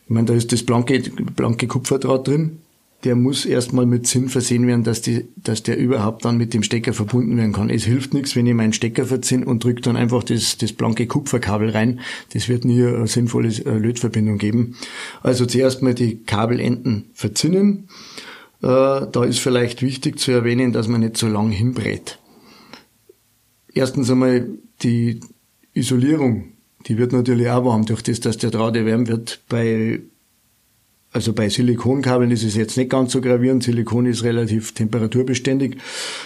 Ich 0.04 0.10
meine, 0.10 0.26
da 0.26 0.34
ist 0.34 0.52
das 0.52 0.62
blanke, 0.62 1.00
blanke 1.00 1.66
Kupferdraht 1.66 2.28
drin. 2.28 2.58
Der 3.04 3.16
muss 3.16 3.44
erstmal 3.44 3.84
mit 3.84 4.06
Zinn 4.06 4.30
versehen 4.30 4.66
werden, 4.66 4.82
dass, 4.82 5.02
die, 5.02 5.26
dass 5.36 5.62
der 5.62 5.76
überhaupt 5.76 6.24
dann 6.24 6.38
mit 6.38 6.54
dem 6.54 6.62
Stecker 6.62 6.94
verbunden 6.94 7.36
werden 7.36 7.52
kann. 7.52 7.68
Es 7.68 7.84
hilft 7.84 8.14
nichts, 8.14 8.34
wenn 8.34 8.46
ich 8.46 8.54
meinen 8.54 8.72
Stecker 8.72 9.04
verzinn 9.04 9.44
und 9.44 9.62
drücke 9.62 9.82
dann 9.82 9.96
einfach 9.96 10.24
das, 10.24 10.56
das 10.56 10.72
blanke 10.72 11.06
Kupferkabel 11.06 11.70
rein. 11.70 12.00
Das 12.32 12.48
wird 12.48 12.64
nie 12.64 12.82
eine 12.82 13.06
sinnvolle 13.06 13.48
äh, 13.48 13.76
Lötverbindung 13.76 14.38
geben. 14.38 14.76
Also 15.22 15.44
zuerst 15.44 15.82
mal 15.82 15.94
die 15.94 16.22
Kabelenden 16.24 17.10
verzinnen 17.12 17.88
äh, 18.64 19.06
da 19.12 19.24
ist 19.24 19.40
vielleicht 19.40 19.82
wichtig 19.82 20.18
zu 20.18 20.32
erwähnen, 20.32 20.72
dass 20.72 20.88
man 20.88 21.02
nicht 21.02 21.18
so 21.18 21.28
lang 21.28 21.50
hinbrät. 21.50 22.18
Erstens 23.74 24.10
einmal 24.10 24.48
die 24.82 25.20
Isolierung, 25.74 26.53
die 26.86 26.98
wird 26.98 27.12
natürlich 27.12 27.48
auch 27.48 27.64
warm 27.64 27.86
durch 27.86 28.02
das, 28.02 28.20
dass 28.20 28.38
der 28.38 28.50
Draht 28.50 28.76
erwärmt 28.76 29.08
wird. 29.08 29.40
Bei 29.48 30.00
also 31.14 31.32
bei 31.32 31.48
Silikonkabeln 31.48 32.32
ist 32.32 32.42
es 32.42 32.56
jetzt 32.56 32.76
nicht 32.76 32.90
ganz 32.90 33.12
so 33.12 33.20
gravierend. 33.20 33.62
Silikon 33.62 34.04
ist 34.04 34.24
relativ 34.24 34.72
temperaturbeständig. 34.72 35.76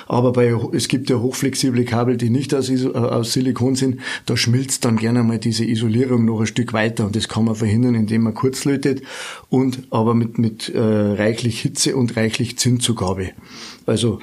Aber 0.07 0.33
bei, 0.33 0.57
es 0.73 0.89
gibt 0.89 1.11
ja 1.11 1.21
hochflexible 1.21 1.85
Kabel, 1.85 2.17
die 2.17 2.31
nicht 2.31 2.55
aus, 2.55 2.71
äh, 2.71 2.87
aus 2.87 3.35
Silikon 3.35 3.75
sind. 3.75 4.01
Da 4.25 4.35
schmilzt 4.39 4.87
dann 4.87 4.97
gerne 4.97 5.23
mal 5.23 5.39
diese 5.39 5.67
Isolierung 5.67 6.25
noch 6.25 6.41
ein 6.41 6.47
Stück 6.47 6.73
weiter. 6.73 7.05
Und 7.05 7.17
das 7.17 7.29
kann 7.29 7.45
man 7.45 7.55
verhindern, 7.55 7.97
indem 7.97 8.23
man 8.23 8.33
kurz 8.33 8.65
lötet 8.65 9.03
und 9.51 9.83
aber 9.91 10.15
mit, 10.15 10.39
mit 10.39 10.71
äh, 10.71 10.81
reichlich 10.81 11.61
Hitze 11.61 11.95
und 11.95 12.17
reichlich 12.17 12.59
Zinnzugabe. 12.59 13.33
Also 13.85 14.21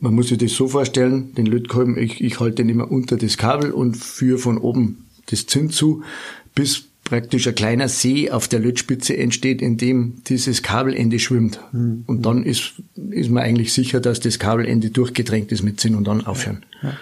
man 0.00 0.14
muss 0.14 0.28
sich 0.28 0.38
das 0.38 0.52
so 0.52 0.68
vorstellen, 0.68 1.34
den 1.34 1.44
Lötkolben, 1.44 1.98
ich, 1.98 2.24
ich 2.24 2.40
halte 2.40 2.56
den 2.56 2.70
immer 2.70 2.90
unter 2.90 3.18
das 3.18 3.36
Kabel 3.36 3.70
und 3.70 3.98
führe 3.98 4.38
von 4.38 4.56
oben 4.56 5.05
das 5.26 5.46
Zinn 5.46 5.70
zu, 5.70 6.02
bis 6.54 6.84
praktisch 7.04 7.46
ein 7.46 7.54
kleiner 7.54 7.88
See 7.88 8.30
auf 8.30 8.48
der 8.48 8.58
Lötspitze 8.58 9.16
entsteht, 9.16 9.62
in 9.62 9.76
dem 9.76 10.22
dieses 10.26 10.62
Kabelende 10.62 11.18
schwimmt. 11.18 11.60
Mhm. 11.72 12.04
Und 12.06 12.26
dann 12.26 12.42
ist, 12.42 12.74
ist 13.10 13.30
man 13.30 13.44
eigentlich 13.44 13.72
sicher, 13.72 14.00
dass 14.00 14.20
das 14.20 14.38
Kabelende 14.38 14.90
durchgedrängt 14.90 15.52
ist 15.52 15.62
mit 15.62 15.80
Zinn 15.80 15.94
und 15.94 16.04
dann 16.06 16.26
aufhören. 16.26 16.64
Ja. 16.82 16.90
Ja. 16.90 16.96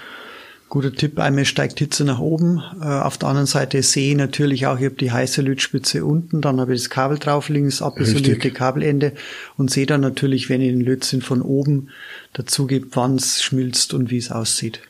Guter 0.75 0.93
Tipp, 0.93 1.21
einmal 1.21 1.45
steigt 1.45 1.79
Hitze 1.79 2.05
nach 2.05 2.19
oben, 2.19 2.61
äh, 2.81 2.85
auf 2.85 3.17
der 3.17 3.29
anderen 3.29 3.47
Seite 3.47 3.81
See 3.85 4.15
natürlich 4.17 4.67
auch, 4.67 4.77
ich 4.79 4.87
habe 4.87 4.97
die 4.97 5.13
heiße 5.13 5.41
Lötspitze 5.41 6.05
unten, 6.05 6.41
dann 6.41 6.59
habe 6.61 6.75
ich 6.75 6.83
das 6.83 6.91
Kabel 6.91 7.19
drauf 7.19 7.49
liegen, 7.49 7.67
das 7.67 7.81
abisolierte 7.81 8.51
Kabelende 8.51 9.13
und 9.57 9.71
sehe 9.71 9.87
dann 9.87 10.01
natürlich, 10.01 10.49
wenn 10.49 10.61
ich 10.61 10.73
den 10.73 10.81
Lötzinn 10.81 11.23
von 11.23 11.43
oben 11.43 11.91
dazu 12.33 12.67
gibt, 12.67 12.97
wann 12.97 13.15
es 13.15 13.41
schmilzt 13.41 13.95
und 13.95 14.11
wie 14.11 14.17
es 14.17 14.33
aussieht. 14.33 14.81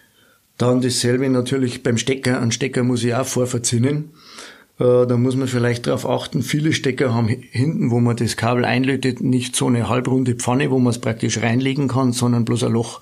Dann 0.58 0.80
dasselbe 0.80 1.28
natürlich 1.28 1.82
beim 1.82 1.98
Stecker. 1.98 2.40
Ein 2.40 2.52
Stecker 2.52 2.84
muss 2.84 3.02
ich 3.02 3.14
auch 3.14 3.26
vorverzinnen. 3.26 4.10
Äh, 4.78 5.06
da 5.06 5.16
muss 5.16 5.36
man 5.36 5.48
vielleicht 5.48 5.86
darauf 5.86 6.08
achten, 6.08 6.42
viele 6.42 6.72
Stecker 6.72 7.14
haben 7.14 7.28
hinten, 7.28 7.90
wo 7.90 8.00
man 8.00 8.16
das 8.16 8.36
Kabel 8.36 8.64
einlötet, 8.64 9.20
nicht 9.20 9.54
so 9.54 9.66
eine 9.66 9.88
halbrunde 9.88 10.34
Pfanne, 10.34 10.70
wo 10.70 10.78
man 10.78 10.90
es 10.90 10.98
praktisch 10.98 11.38
reinlegen 11.42 11.88
kann, 11.88 12.12
sondern 12.12 12.44
bloß 12.44 12.64
ein 12.64 12.72
Loch. 12.72 13.00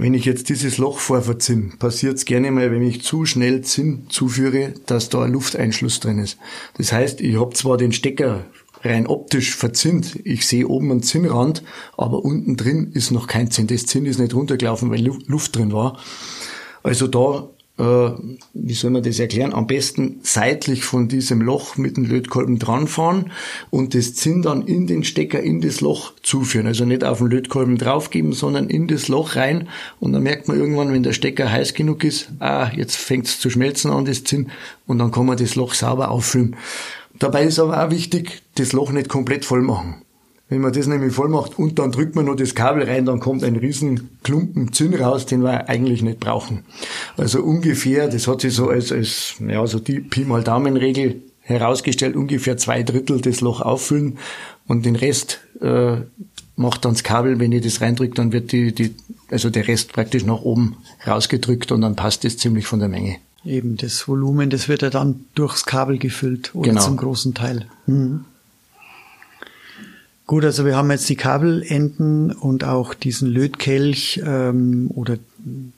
Wenn 0.00 0.14
ich 0.14 0.24
jetzt 0.24 0.48
dieses 0.48 0.78
Loch 0.78 1.00
vorverzinn, 1.00 1.72
passiert 1.80 2.18
es 2.18 2.24
gerne 2.24 2.52
mal, 2.52 2.70
wenn 2.70 2.84
ich 2.84 3.02
zu 3.02 3.26
schnell 3.26 3.62
Zinn 3.62 4.06
zuführe, 4.08 4.72
dass 4.86 5.08
da 5.08 5.22
ein 5.22 5.32
Lufteinschluss 5.32 5.98
drin 5.98 6.20
ist. 6.20 6.38
Das 6.76 6.92
heißt, 6.92 7.20
ich 7.20 7.40
habe 7.40 7.54
zwar 7.54 7.76
den 7.76 7.90
Stecker 7.90 8.44
rein 8.84 9.08
optisch 9.08 9.56
verzinnt, 9.56 10.20
ich 10.22 10.46
sehe 10.46 10.68
oben 10.68 10.92
einen 10.92 11.02
Zinnrand, 11.02 11.64
aber 11.96 12.24
unten 12.24 12.56
drin 12.56 12.92
ist 12.94 13.10
noch 13.10 13.26
kein 13.26 13.50
Zinn. 13.50 13.66
Das 13.66 13.86
Zinn 13.86 14.06
ist 14.06 14.20
nicht 14.20 14.34
runtergelaufen, 14.34 14.88
weil 14.92 15.04
Luft 15.26 15.56
drin 15.56 15.72
war. 15.72 15.98
Also 16.82 17.06
da 17.06 17.48
äh, 17.78 18.10
wie 18.54 18.74
soll 18.74 18.90
man 18.90 19.02
das 19.02 19.20
erklären, 19.20 19.54
am 19.54 19.66
besten 19.66 20.18
seitlich 20.22 20.84
von 20.84 21.08
diesem 21.08 21.40
Loch 21.40 21.76
mit 21.76 21.96
dem 21.96 22.04
Lötkolben 22.04 22.58
dranfahren 22.58 23.30
und 23.70 23.94
das 23.94 24.14
Zinn 24.14 24.42
dann 24.42 24.62
in 24.62 24.86
den 24.86 25.04
Stecker 25.04 25.40
in 25.40 25.60
das 25.60 25.80
Loch 25.80 26.12
zuführen. 26.22 26.66
Also 26.66 26.84
nicht 26.84 27.04
auf 27.04 27.18
den 27.18 27.28
Lötkolben 27.28 27.78
draufgeben, 27.78 28.32
sondern 28.32 28.68
in 28.68 28.88
das 28.88 29.08
Loch 29.08 29.36
rein 29.36 29.68
und 30.00 30.12
dann 30.12 30.24
merkt 30.24 30.48
man 30.48 30.58
irgendwann, 30.58 30.92
wenn 30.92 31.04
der 31.04 31.12
Stecker 31.12 31.50
heiß 31.50 31.74
genug 31.74 32.04
ist, 32.04 32.30
ah, 32.40 32.70
jetzt 32.74 32.96
fängt 32.96 33.26
es 33.26 33.38
zu 33.38 33.48
schmelzen 33.48 33.92
an, 33.92 34.04
das 34.04 34.24
Zinn 34.24 34.50
und 34.86 34.98
dann 34.98 35.12
kann 35.12 35.26
man 35.26 35.38
das 35.38 35.54
Loch 35.54 35.74
sauber 35.74 36.10
auffüllen. 36.10 36.56
Dabei 37.18 37.44
ist 37.44 37.58
aber 37.58 37.84
auch 37.84 37.90
wichtig, 37.90 38.42
das 38.56 38.72
Loch 38.72 38.90
nicht 38.90 39.08
komplett 39.08 39.44
voll 39.44 39.62
machen. 39.62 40.02
Wenn 40.48 40.62
man 40.62 40.72
das 40.72 40.86
nämlich 40.86 41.12
voll 41.12 41.28
macht 41.28 41.58
und 41.58 41.78
dann 41.78 41.92
drückt 41.92 42.14
man 42.14 42.24
nur 42.24 42.36
das 42.36 42.54
Kabel 42.54 42.84
rein, 42.84 43.04
dann 43.04 43.20
kommt 43.20 43.44
ein 43.44 43.56
riesen 43.56 44.08
Klumpen 44.22 44.72
Zinn 44.72 44.94
raus, 44.94 45.26
den 45.26 45.42
wir 45.42 45.68
eigentlich 45.68 46.00
nicht 46.00 46.20
brauchen. 46.20 46.64
Also 47.18 47.42
ungefähr, 47.42 48.08
das 48.08 48.26
hat 48.26 48.40
sich 48.40 48.54
so 48.54 48.68
als, 48.68 48.90
als 48.90 49.34
ja, 49.46 49.66
so 49.66 49.78
die 49.78 50.00
Pi 50.00 50.24
mal 50.24 50.42
Daumenregel 50.42 51.22
herausgestellt, 51.40 52.16
ungefähr 52.16 52.56
zwei 52.56 52.82
Drittel 52.82 53.20
das 53.20 53.40
Loch 53.42 53.60
auffüllen 53.60 54.18
und 54.66 54.86
den 54.86 54.96
Rest 54.96 55.40
äh, 55.60 55.98
macht 56.56 56.84
dann 56.84 56.92
das 56.92 57.02
Kabel, 57.02 57.38
wenn 57.40 57.52
ich 57.52 57.62
das 57.62 57.80
reindrücke, 57.80 58.14
dann 58.14 58.32
wird 58.32 58.52
die, 58.52 58.74
die, 58.74 58.94
also 59.30 59.50
der 59.50 59.68
Rest 59.68 59.92
praktisch 59.92 60.24
nach 60.24 60.42
oben 60.42 60.76
rausgedrückt 61.06 61.72
und 61.72 61.82
dann 61.82 61.94
passt 61.94 62.24
es 62.24 62.38
ziemlich 62.38 62.66
von 62.66 62.80
der 62.80 62.88
Menge. 62.88 63.16
Eben, 63.44 63.76
das 63.76 64.08
Volumen, 64.08 64.50
das 64.50 64.68
wird 64.68 64.82
ja 64.82 64.90
dann 64.90 65.24
durchs 65.34 65.64
Kabel 65.64 65.98
gefüllt 65.98 66.54
oder 66.54 66.70
genau. 66.70 66.82
zum 66.82 66.96
großen 66.96 67.34
Teil. 67.34 67.66
Mhm. 67.86 68.24
Gut, 70.28 70.44
also 70.44 70.66
wir 70.66 70.76
haben 70.76 70.90
jetzt 70.90 71.08
die 71.08 71.16
Kabelenden 71.16 72.32
und 72.32 72.62
auch 72.62 72.92
diesen 72.92 73.30
Lötkelch 73.30 74.20
ähm, 74.22 74.90
oder 74.94 75.16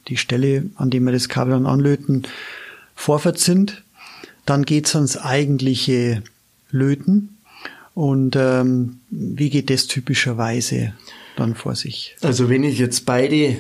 die 0.09 0.17
Stelle, 0.17 0.65
an 0.75 0.91
dem 0.91 1.05
wir 1.05 1.13
das 1.13 1.29
Kabel 1.29 1.53
dann 1.53 1.67
anlöten, 1.67 2.27
vorverzinnt. 2.97 3.85
Dann 4.47 4.65
geht's 4.65 4.97
ans 4.97 5.17
eigentliche 5.17 6.25
Löten. 6.73 7.37
Und 7.95 8.35
ähm, 8.35 8.99
wie 9.11 9.51
geht 9.51 9.71
das 9.71 9.87
typischerweise 9.87 10.95
dann 11.37 11.55
vor 11.55 11.77
sich? 11.77 12.17
Also 12.21 12.49
wenn 12.49 12.65
ich 12.65 12.81
jetzt 12.81 13.07
beide 13.07 13.57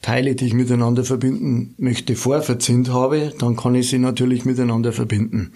Teile, 0.00 0.36
die 0.36 0.46
ich 0.46 0.54
miteinander 0.54 1.04
verbinden 1.04 1.74
möchte, 1.76 2.16
vorverzinnt 2.16 2.88
habe, 2.88 3.34
dann 3.38 3.56
kann 3.56 3.74
ich 3.74 3.90
sie 3.90 3.98
natürlich 3.98 4.46
miteinander 4.46 4.94
verbinden. 4.94 5.52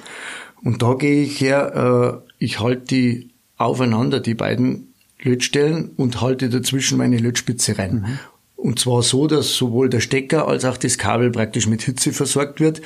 Und 0.63 0.83
da 0.83 0.93
gehe 0.93 1.23
ich 1.23 1.41
her, 1.41 2.21
äh, 2.21 2.35
ich 2.39 2.61
halte 2.61 2.85
die 2.85 3.31
aufeinander, 3.59 4.21
die 4.21 4.35
beiden 4.35 4.95
Lötstellen, 5.21 5.91
und 5.97 6.21
halte 6.21 6.49
dazwischen 6.49 6.97
meine 6.97 7.19
Lötspitze 7.19 7.77
rein. 7.77 7.95
Mhm. 7.95 8.19
Und 8.57 8.79
zwar 8.79 9.03
so, 9.03 9.27
dass 9.27 9.55
sowohl 9.55 9.89
der 9.89 10.01
Stecker 10.01 10.49
als 10.49 10.65
auch 10.65 10.77
das 10.77 10.99
Kabel 10.99 11.31
praktisch 11.31 11.67
mit 11.67 11.83
Hitze 11.83 12.13
versorgt 12.13 12.61
wird. 12.61 12.81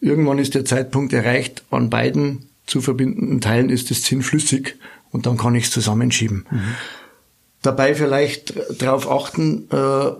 Irgendwann 0.00 0.38
ist 0.38 0.54
der 0.54 0.64
Zeitpunkt 0.64 1.12
erreicht, 1.12 1.64
an 1.70 1.90
beiden 1.90 2.48
zu 2.66 2.80
verbindenden 2.80 3.40
Teilen 3.40 3.70
ist 3.70 3.90
das 3.90 4.02
Zinn 4.02 4.22
flüssig 4.22 4.76
und 5.10 5.26
dann 5.26 5.36
kann 5.36 5.54
ich 5.54 5.64
es 5.64 5.70
zusammenschieben. 5.70 6.46
Mhm. 6.50 6.74
Dabei 7.62 7.94
vielleicht 7.94 8.54
darauf 8.80 9.10
achten, 9.10 9.68
äh, 9.70 10.12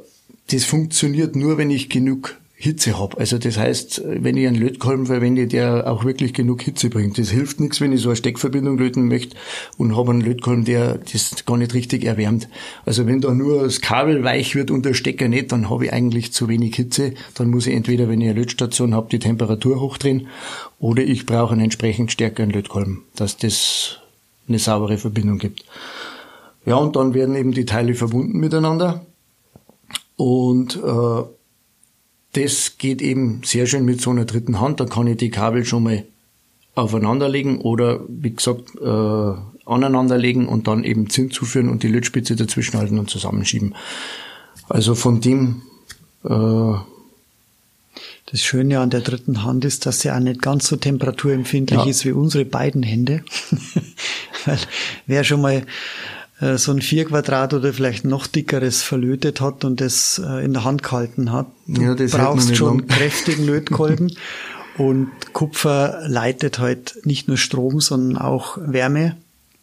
das 0.50 0.64
funktioniert 0.64 1.36
nur, 1.36 1.56
wenn 1.58 1.70
ich 1.70 1.88
genug 1.88 2.36
Hitze 2.62 2.98
habe. 2.98 3.16
Also 3.16 3.38
das 3.38 3.56
heißt, 3.56 4.02
wenn 4.04 4.36
ich 4.36 4.46
einen 4.46 4.60
Lötkolben 4.60 5.06
verwende, 5.06 5.46
der 5.46 5.90
auch 5.90 6.04
wirklich 6.04 6.34
genug 6.34 6.60
Hitze 6.60 6.90
bringt. 6.90 7.16
Das 7.16 7.30
hilft 7.30 7.58
nichts, 7.58 7.80
wenn 7.80 7.90
ich 7.90 8.02
so 8.02 8.10
eine 8.10 8.16
Steckverbindung 8.16 8.76
löten 8.76 9.08
möchte 9.08 9.34
und 9.78 9.96
habe 9.96 10.10
einen 10.10 10.20
Lötkolben, 10.20 10.66
der 10.66 10.98
das 10.98 11.46
gar 11.46 11.56
nicht 11.56 11.72
richtig 11.72 12.04
erwärmt. 12.04 12.48
Also 12.84 13.06
wenn 13.06 13.22
da 13.22 13.32
nur 13.32 13.62
das 13.62 13.80
Kabel 13.80 14.24
weich 14.24 14.54
wird 14.54 14.70
und 14.70 14.84
der 14.84 14.92
Stecker 14.92 15.26
nicht, 15.26 15.52
dann 15.52 15.70
habe 15.70 15.86
ich 15.86 15.92
eigentlich 15.94 16.34
zu 16.34 16.48
wenig 16.48 16.76
Hitze. 16.76 17.14
Dann 17.32 17.48
muss 17.48 17.66
ich 17.66 17.74
entweder, 17.74 18.10
wenn 18.10 18.20
ich 18.20 18.28
eine 18.28 18.38
Lötstation 18.38 18.92
habe, 18.92 19.08
die 19.10 19.20
Temperatur 19.20 19.80
hochdrehen 19.80 20.26
oder 20.78 21.02
ich 21.02 21.24
brauche 21.24 21.52
einen 21.52 21.62
entsprechend 21.62 22.12
stärkeren 22.12 22.50
Lötkolben, 22.50 23.04
dass 23.16 23.38
das 23.38 24.00
eine 24.48 24.58
saubere 24.58 24.98
Verbindung 24.98 25.38
gibt. 25.38 25.64
Ja, 26.66 26.76
und 26.76 26.94
dann 26.94 27.14
werden 27.14 27.36
eben 27.36 27.52
die 27.52 27.64
Teile 27.64 27.94
verbunden 27.94 28.38
miteinander. 28.38 29.06
Und 30.16 30.76
äh, 30.76 31.22
das 32.32 32.78
geht 32.78 33.02
eben 33.02 33.42
sehr 33.44 33.66
schön 33.66 33.84
mit 33.84 34.00
so 34.00 34.10
einer 34.10 34.24
dritten 34.24 34.60
Hand. 34.60 34.80
Da 34.80 34.84
kann 34.84 35.06
ich 35.06 35.16
die 35.16 35.30
Kabel 35.30 35.64
schon 35.64 35.82
mal 35.82 36.04
aufeinanderlegen 36.74 37.58
oder 37.58 38.00
wie 38.08 38.30
gesagt 38.30 38.76
äh, 38.80 39.34
aneinanderlegen 39.66 40.46
und 40.46 40.68
dann 40.68 40.84
eben 40.84 41.10
Zinn 41.10 41.30
zuführen 41.30 41.68
und 41.68 41.82
die 41.82 41.88
Lötspitze 41.88 42.36
dazwischen 42.36 42.78
halten 42.78 42.98
und 42.98 43.10
zusammenschieben. 43.10 43.74
Also 44.68 44.94
von 44.94 45.20
dem 45.20 45.62
äh, 46.24 46.74
das 48.26 48.42
Schöne 48.42 48.78
an 48.78 48.90
der 48.90 49.00
dritten 49.00 49.42
Hand 49.42 49.64
ist, 49.64 49.86
dass 49.86 50.00
sie 50.00 50.12
auch 50.12 50.20
nicht 50.20 50.40
ganz 50.40 50.68
so 50.68 50.76
temperaturempfindlich 50.76 51.80
ja. 51.80 51.86
ist 51.86 52.04
wie 52.04 52.12
unsere 52.12 52.44
beiden 52.44 52.84
Hände. 52.84 53.24
Weil 54.44 54.58
wer 55.06 55.24
schon 55.24 55.40
mal 55.40 55.66
so 56.56 56.72
ein 56.72 56.80
vier 56.80 57.04
Quadrat 57.04 57.52
oder 57.54 57.72
vielleicht 57.72 58.04
noch 58.04 58.26
dickeres 58.26 58.82
verlötet 58.82 59.40
hat 59.40 59.64
und 59.64 59.80
das 59.80 60.20
äh, 60.24 60.44
in 60.44 60.52
der 60.52 60.64
Hand 60.64 60.82
gehalten 60.82 61.32
hat. 61.32 61.46
Du 61.66 61.82
ja, 61.82 61.94
das 61.94 62.12
brauchst 62.12 62.56
schon 62.56 62.78
lang. 62.78 62.88
kräftigen 62.88 63.46
Lötkolben. 63.46 64.16
und 64.78 65.10
Kupfer 65.32 66.00
leitet 66.06 66.58
halt 66.58 66.98
nicht 67.04 67.28
nur 67.28 67.36
Strom, 67.36 67.80
sondern 67.80 68.16
auch 68.16 68.58
Wärme 68.60 69.16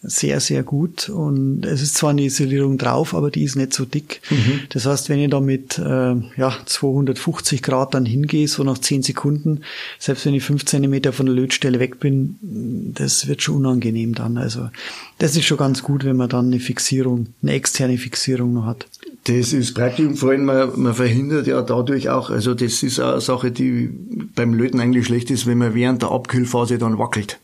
sehr, 0.07 0.39
sehr 0.39 0.63
gut. 0.63 1.09
Und 1.09 1.65
es 1.65 1.81
ist 1.81 1.95
zwar 1.95 2.11
eine 2.11 2.23
Isolierung 2.23 2.77
drauf, 2.77 3.13
aber 3.13 3.29
die 3.29 3.43
ist 3.43 3.57
nicht 3.57 3.73
so 3.73 3.83
dick. 3.83 4.21
Mhm. 4.29 4.61
Das 4.69 4.85
heißt, 4.85 5.09
wenn 5.09 5.19
ich 5.19 5.29
da 5.29 5.41
mit 5.41 5.77
äh, 5.77 6.15
ja, 6.37 6.57
250 6.65 7.61
Grad 7.61 7.93
dann 7.93 8.05
hingehe, 8.05 8.47
so 8.47 8.63
nach 8.63 8.77
10 8.77 9.03
Sekunden, 9.03 9.61
selbst 9.99 10.25
wenn 10.25 10.33
ich 10.33 10.43
5 10.43 10.65
Zentimeter 10.65 11.11
von 11.11 11.25
der 11.25 11.35
Lötstelle 11.35 11.79
weg 11.79 11.99
bin, 11.99 12.37
das 12.41 13.27
wird 13.27 13.41
schon 13.41 13.57
unangenehm 13.57 14.15
dann. 14.15 14.37
Also 14.37 14.69
das 15.17 15.35
ist 15.35 15.45
schon 15.45 15.57
ganz 15.57 15.83
gut, 15.83 16.05
wenn 16.05 16.15
man 16.15 16.29
dann 16.29 16.47
eine 16.47 16.61
Fixierung, 16.61 17.27
eine 17.43 17.51
externe 17.51 17.97
Fixierung 17.97 18.53
noch 18.53 18.65
hat. 18.65 18.87
Das 19.25 19.51
ist 19.51 19.73
praktisch 19.73 20.05
und 20.05 20.15
vor 20.15 20.29
allem, 20.29 20.45
man, 20.45 20.79
man 20.79 20.93
verhindert 20.93 21.47
ja 21.47 21.61
dadurch 21.61 22.09
auch, 22.09 22.29
also 22.29 22.53
das 22.53 22.81
ist 22.81 23.01
eine 23.01 23.19
Sache, 23.19 23.51
die 23.51 23.89
beim 24.35 24.53
Löten 24.53 24.79
eigentlich 24.79 25.05
schlecht 25.05 25.29
ist, 25.31 25.45
wenn 25.45 25.57
man 25.57 25.73
während 25.73 26.01
der 26.01 26.11
Abkühlphase 26.11 26.77
dann 26.77 26.97
wackelt 26.97 27.39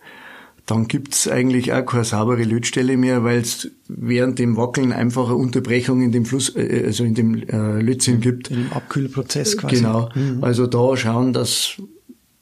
dann 0.66 0.88
gibt's 0.88 1.28
eigentlich 1.28 1.74
auch 1.74 1.86
keine 1.86 2.06
saubere 2.06 2.44
Lötstelle 2.44 2.96
mehr, 2.96 3.24
weil 3.24 3.40
es 3.40 3.70
während 3.88 4.40
dem 4.40 4.56
Wackeln 4.56 4.94
einfach 4.94 5.28
eine 5.28 5.36
Unterbrechung 5.36 6.02
in 6.02 6.12
dem 6.12 6.26
Fluss, 6.26 6.56
äh, 6.56 6.84
also 6.86 7.04
in 7.04 7.16
dem 7.16 7.36
äh, 7.50 7.82
Lötzinn 7.82 8.22
gibt. 8.22 8.50
In 8.50 8.64
dem 8.64 8.74
Abkühlprozess 8.74 9.58
quasi. 9.58 9.78
Genau. 9.78 10.10
Mhm. 10.16 10.44
Also 10.44 10.68
da 10.68 10.96
schauen, 10.96 11.34
dass 11.34 11.82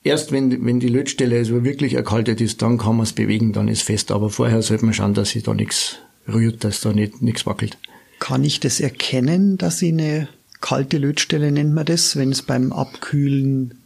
erst 0.04 0.32
wenn, 0.32 0.66
wenn 0.66 0.80
die 0.80 0.88
Lötstelle 0.88 1.38
also 1.38 1.64
wirklich 1.64 1.96
erkaltet 1.96 2.42
ist, 2.42 2.62
dann 2.62 2.78
kann 2.78 2.98
man 2.98 3.06
es 3.06 3.14
bewegen, 3.14 3.54
dann 3.54 3.68
ist 3.68 3.82
fest. 3.82 4.12
Aber 4.12 4.30
vorher 4.30 4.62
sollte 4.62 4.86
man 4.86 4.94
schauen, 4.94 5.16
dass 5.16 5.32
sich 5.32 5.44
da 5.44 5.54
nichts 5.54 5.98
rührt, 6.32 6.64
dass 6.64 6.82
da 6.82 6.94
nicht 6.94 7.24
nichts 7.24 7.48
wackelt. 7.48 7.80
Kann 8.20 8.44
ich 8.44 8.60
das 8.60 8.80
erkennen, 8.80 9.58
dass 9.58 9.80
sie 9.80 9.90
eine 9.90 10.28
kalte 10.60 11.00
Lötstelle 11.00 11.52
nennt 11.52 11.74
man 11.74 11.86
das, 11.86 12.16
wenn 12.16 12.32
es 12.32 12.44
beim 12.44 12.72
Abkühlen 12.72 13.80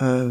äh, 0.00 0.30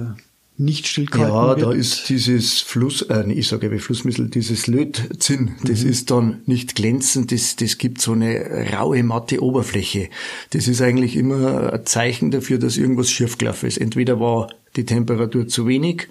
nicht 0.57 0.87
stillgehalten 0.87 1.35
ja, 1.35 1.47
wird. 1.47 1.59
Ja, 1.59 1.65
da 1.65 1.71
ist 1.71 2.09
dieses 2.09 2.61
Fluss, 2.61 3.03
äh, 3.03 3.31
ich 3.31 3.47
sage 3.47 3.67
eben 3.67 3.79
Flussmittel, 3.79 4.27
dieses 4.29 4.67
Lötzinn, 4.67 5.51
das 5.63 5.83
mhm. 5.83 5.89
ist 5.89 6.11
dann 6.11 6.41
nicht 6.45 6.75
glänzend, 6.75 7.31
das, 7.31 7.55
das 7.55 7.77
gibt 7.77 8.01
so 8.01 8.13
eine 8.13 8.67
raue, 8.73 9.03
matte 9.03 9.41
Oberfläche. 9.43 10.09
Das 10.51 10.67
ist 10.67 10.81
eigentlich 10.81 11.15
immer 11.15 11.73
ein 11.73 11.85
Zeichen 11.85 12.31
dafür, 12.31 12.57
dass 12.57 12.77
irgendwas 12.77 13.11
schiefgelaufen 13.11 13.67
ist. 13.67 13.77
Entweder 13.77 14.19
war 14.19 14.49
die 14.75 14.85
Temperatur 14.85 15.47
zu 15.47 15.67
wenig 15.67 16.07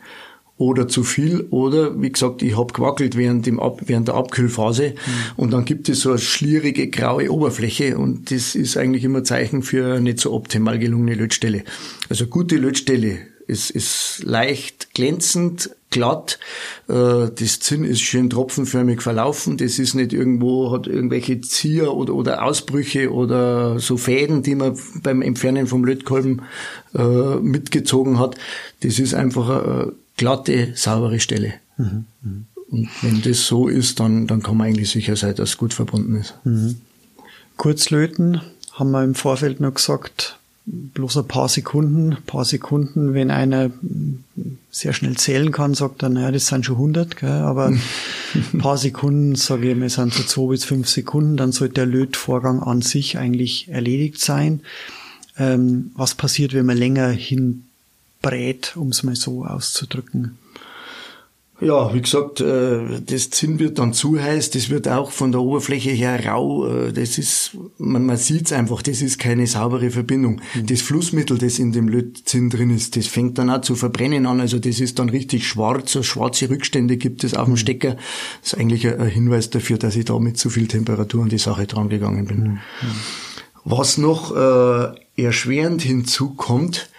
oder 0.59 0.89
zu 0.89 1.03
viel 1.03 1.43
oder 1.51 2.01
wie 2.01 2.11
gesagt, 2.11 2.43
ich 2.43 2.57
habe 2.57 2.73
gewackelt 2.73 3.17
während, 3.17 3.47
dem 3.47 3.61
Ab, 3.61 3.83
während 3.87 4.09
der 4.09 4.15
Abkühlphase 4.15 4.91
mhm. 4.91 5.33
und 5.37 5.53
dann 5.53 5.65
gibt 5.65 5.89
es 5.89 6.01
so 6.01 6.11
eine 6.11 6.19
schlierige 6.19 6.89
graue 6.89 7.31
Oberfläche 7.31 7.99
und 7.99 8.31
das 8.31 8.55
ist 8.55 8.77
eigentlich 8.77 9.05
immer 9.05 9.23
Zeichen 9.23 9.63
für 9.63 9.87
eine 9.87 10.01
nicht 10.01 10.21
so 10.21 10.33
optimal 10.33 10.79
gelungene 10.79 11.15
Lötstelle. 11.15 11.65
Also 12.09 12.27
gute 12.27 12.57
Lötstelle 12.57 13.19
ist, 13.47 13.71
ist 13.71 14.23
leicht 14.25 14.95
glänzend, 14.95 15.71
glatt. 15.91 16.39
Äh, 16.89 17.31
das 17.35 17.61
Zinn 17.61 17.85
ist 17.85 18.01
schön 18.01 18.31
tropfenförmig 18.31 19.03
verlaufen. 19.03 19.57
Das 19.57 19.79
ist 19.79 19.95
nicht 19.95 20.13
irgendwo, 20.13 20.73
hat 20.73 20.87
irgendwelche 20.87 21.41
Zier 21.41 21.95
oder, 21.95 22.15
oder 22.15 22.43
Ausbrüche 22.45 23.13
oder 23.13 23.79
so 23.79 23.97
Fäden, 23.97 24.43
die 24.43 24.55
man 24.55 24.79
beim 25.03 25.23
Entfernen 25.23 25.67
vom 25.67 25.85
Lötkolben 25.85 26.43
äh, 26.95 27.37
mitgezogen 27.37 28.19
hat. 28.19 28.37
Das 28.81 28.99
ist 28.99 29.15
einfach 29.15 29.49
eine 29.49 29.93
glatte, 30.17 30.73
saubere 30.75 31.21
Stelle. 31.21 31.55
Mhm. 31.77 32.05
Und 32.69 32.89
wenn 33.03 33.23
das 33.23 33.47
so 33.47 33.69
ist, 33.69 34.01
dann, 34.01 34.27
dann 34.27 34.43
kann 34.43 34.57
man 34.57 34.69
eigentlich 34.69 34.91
sicher 34.91 35.17
sein, 35.17 35.35
dass 35.37 35.51
es 35.51 35.59
gut 35.59 35.73
verbunden 35.73 36.17
ist. 36.17 36.35
Mhm. 36.45 36.77
Kurzlöten 37.57 38.41
haben 38.73 38.91
wir 38.91 39.03
im 39.03 39.15
Vorfeld 39.15 39.61
noch 39.61 39.75
gesagt, 39.75 40.39
bloß 40.67 41.19
ein 41.19 41.29
paar 41.29 41.49
Sekunden, 41.49 42.17
paar 42.27 42.45
Sekunden, 42.45 43.15
wenn 43.15 43.31
einer 43.31 43.71
sehr 44.71 44.93
schnell 44.93 45.17
zählen 45.17 45.53
kann, 45.53 45.75
sagt 45.75 46.03
er, 46.03 46.09
naja, 46.09 46.33
das 46.33 46.49
sind 46.49 46.67
schon 46.67 46.75
100, 46.75 47.17
gell? 47.17 47.31
aber 47.31 47.67
ein 47.67 47.81
paar 48.59 48.77
Sekunden, 48.77 49.37
sage 49.37 49.71
ich, 49.71 49.81
wir 49.81 49.91
sind 49.91 50.13
so 50.13 50.25
zwei 50.25 50.51
bis 50.51 50.65
fünf 50.65 50.89
Sekunden, 50.89 51.37
dann 51.37 51.53
sollte 51.53 51.75
der 51.75 51.87
Lötvorgang 51.87 52.61
an 52.63 52.83
sich 52.83 53.17
eigentlich 53.17 53.69
erledigt 53.69 54.21
sein. 54.21 54.61
Ähm, 55.39 55.93
was 55.95 56.15
passiert, 56.15 56.53
wenn 56.53 56.67
man 56.67 56.77
länger 56.77 57.09
hinbrät, 57.11 58.77
um 58.77 58.89
es 58.89 59.05
mal 59.05 59.15
so 59.15 59.45
auszudrücken? 59.45 60.37
Ja, 61.59 61.95
wie 61.95 62.03
gesagt, 62.03 62.41
äh, 62.41 63.01
das 63.01 63.31
Zinn 63.31 63.59
wird 63.59 63.79
dann 63.79 63.95
zu 63.95 64.21
heiß, 64.21 64.51
das 64.51 64.69
wird 64.69 64.89
auch 64.89 65.11
von 65.11 65.33
der 65.33 65.41
Oberfläche 65.41 65.91
her 65.91 66.27
rau, 66.27 66.67
äh, 66.67 66.93
das 66.93 67.17
ist, 67.17 67.57
man, 67.79 68.05
man 68.05 68.19
sieht 68.19 68.47
es 68.47 68.53
einfach, 68.53 68.83
das 68.83 69.01
ist 69.01 69.19
keine 69.19 69.47
saubere 69.47 69.91
Verbindung. 69.91 70.43
Mhm. 70.55 70.67
Das 70.67 70.83
Flussmittel, 70.83 71.39
das 71.39 71.59
in 71.59 71.73
dem 71.73 71.89
Lötzinn 71.89 72.51
drin 72.51 72.69
ist, 72.69 72.97
das 72.97 73.07
fängt 73.07 73.39
dann 73.39 73.49
auch 73.49 73.63
zu 73.63 73.75
verbrennen 73.75 74.27
an, 74.27 74.41
also 74.41 74.59
das 74.59 74.81
ist 74.81 74.99
dann 74.99 75.09
richtig 75.09 75.49
schwarz, 75.49 75.93
so 75.93 76.03
schwarze 76.03 76.51
Rückstände 76.51 76.99
gibt 76.99 77.25
es 77.25 77.33
auf 77.33 77.47
dem 77.47 77.53
mhm. 77.53 77.57
Stecker. 77.57 77.97
Das 78.43 78.53
ist 78.53 78.59
eigentlich 78.59 78.87
ein 78.87 79.07
Hinweis 79.07 79.49
dafür, 79.49 79.79
dass 79.79 79.97
ich 79.97 80.05
da 80.05 80.19
mit 80.19 80.37
zu 80.37 80.51
viel 80.51 80.69
Temperatur 80.69 81.23
an 81.23 81.31
die 81.31 81.39
Sache 81.39 81.67
dran 81.67 81.89
gegangen 81.89 82.27
bin. 82.27 82.43
Mhm. 82.43 82.59
Was 83.65 83.97
noch 83.97 84.37
äh, 84.37 85.23
erschwerend 85.23 85.81
hinzukommt, 85.81 86.91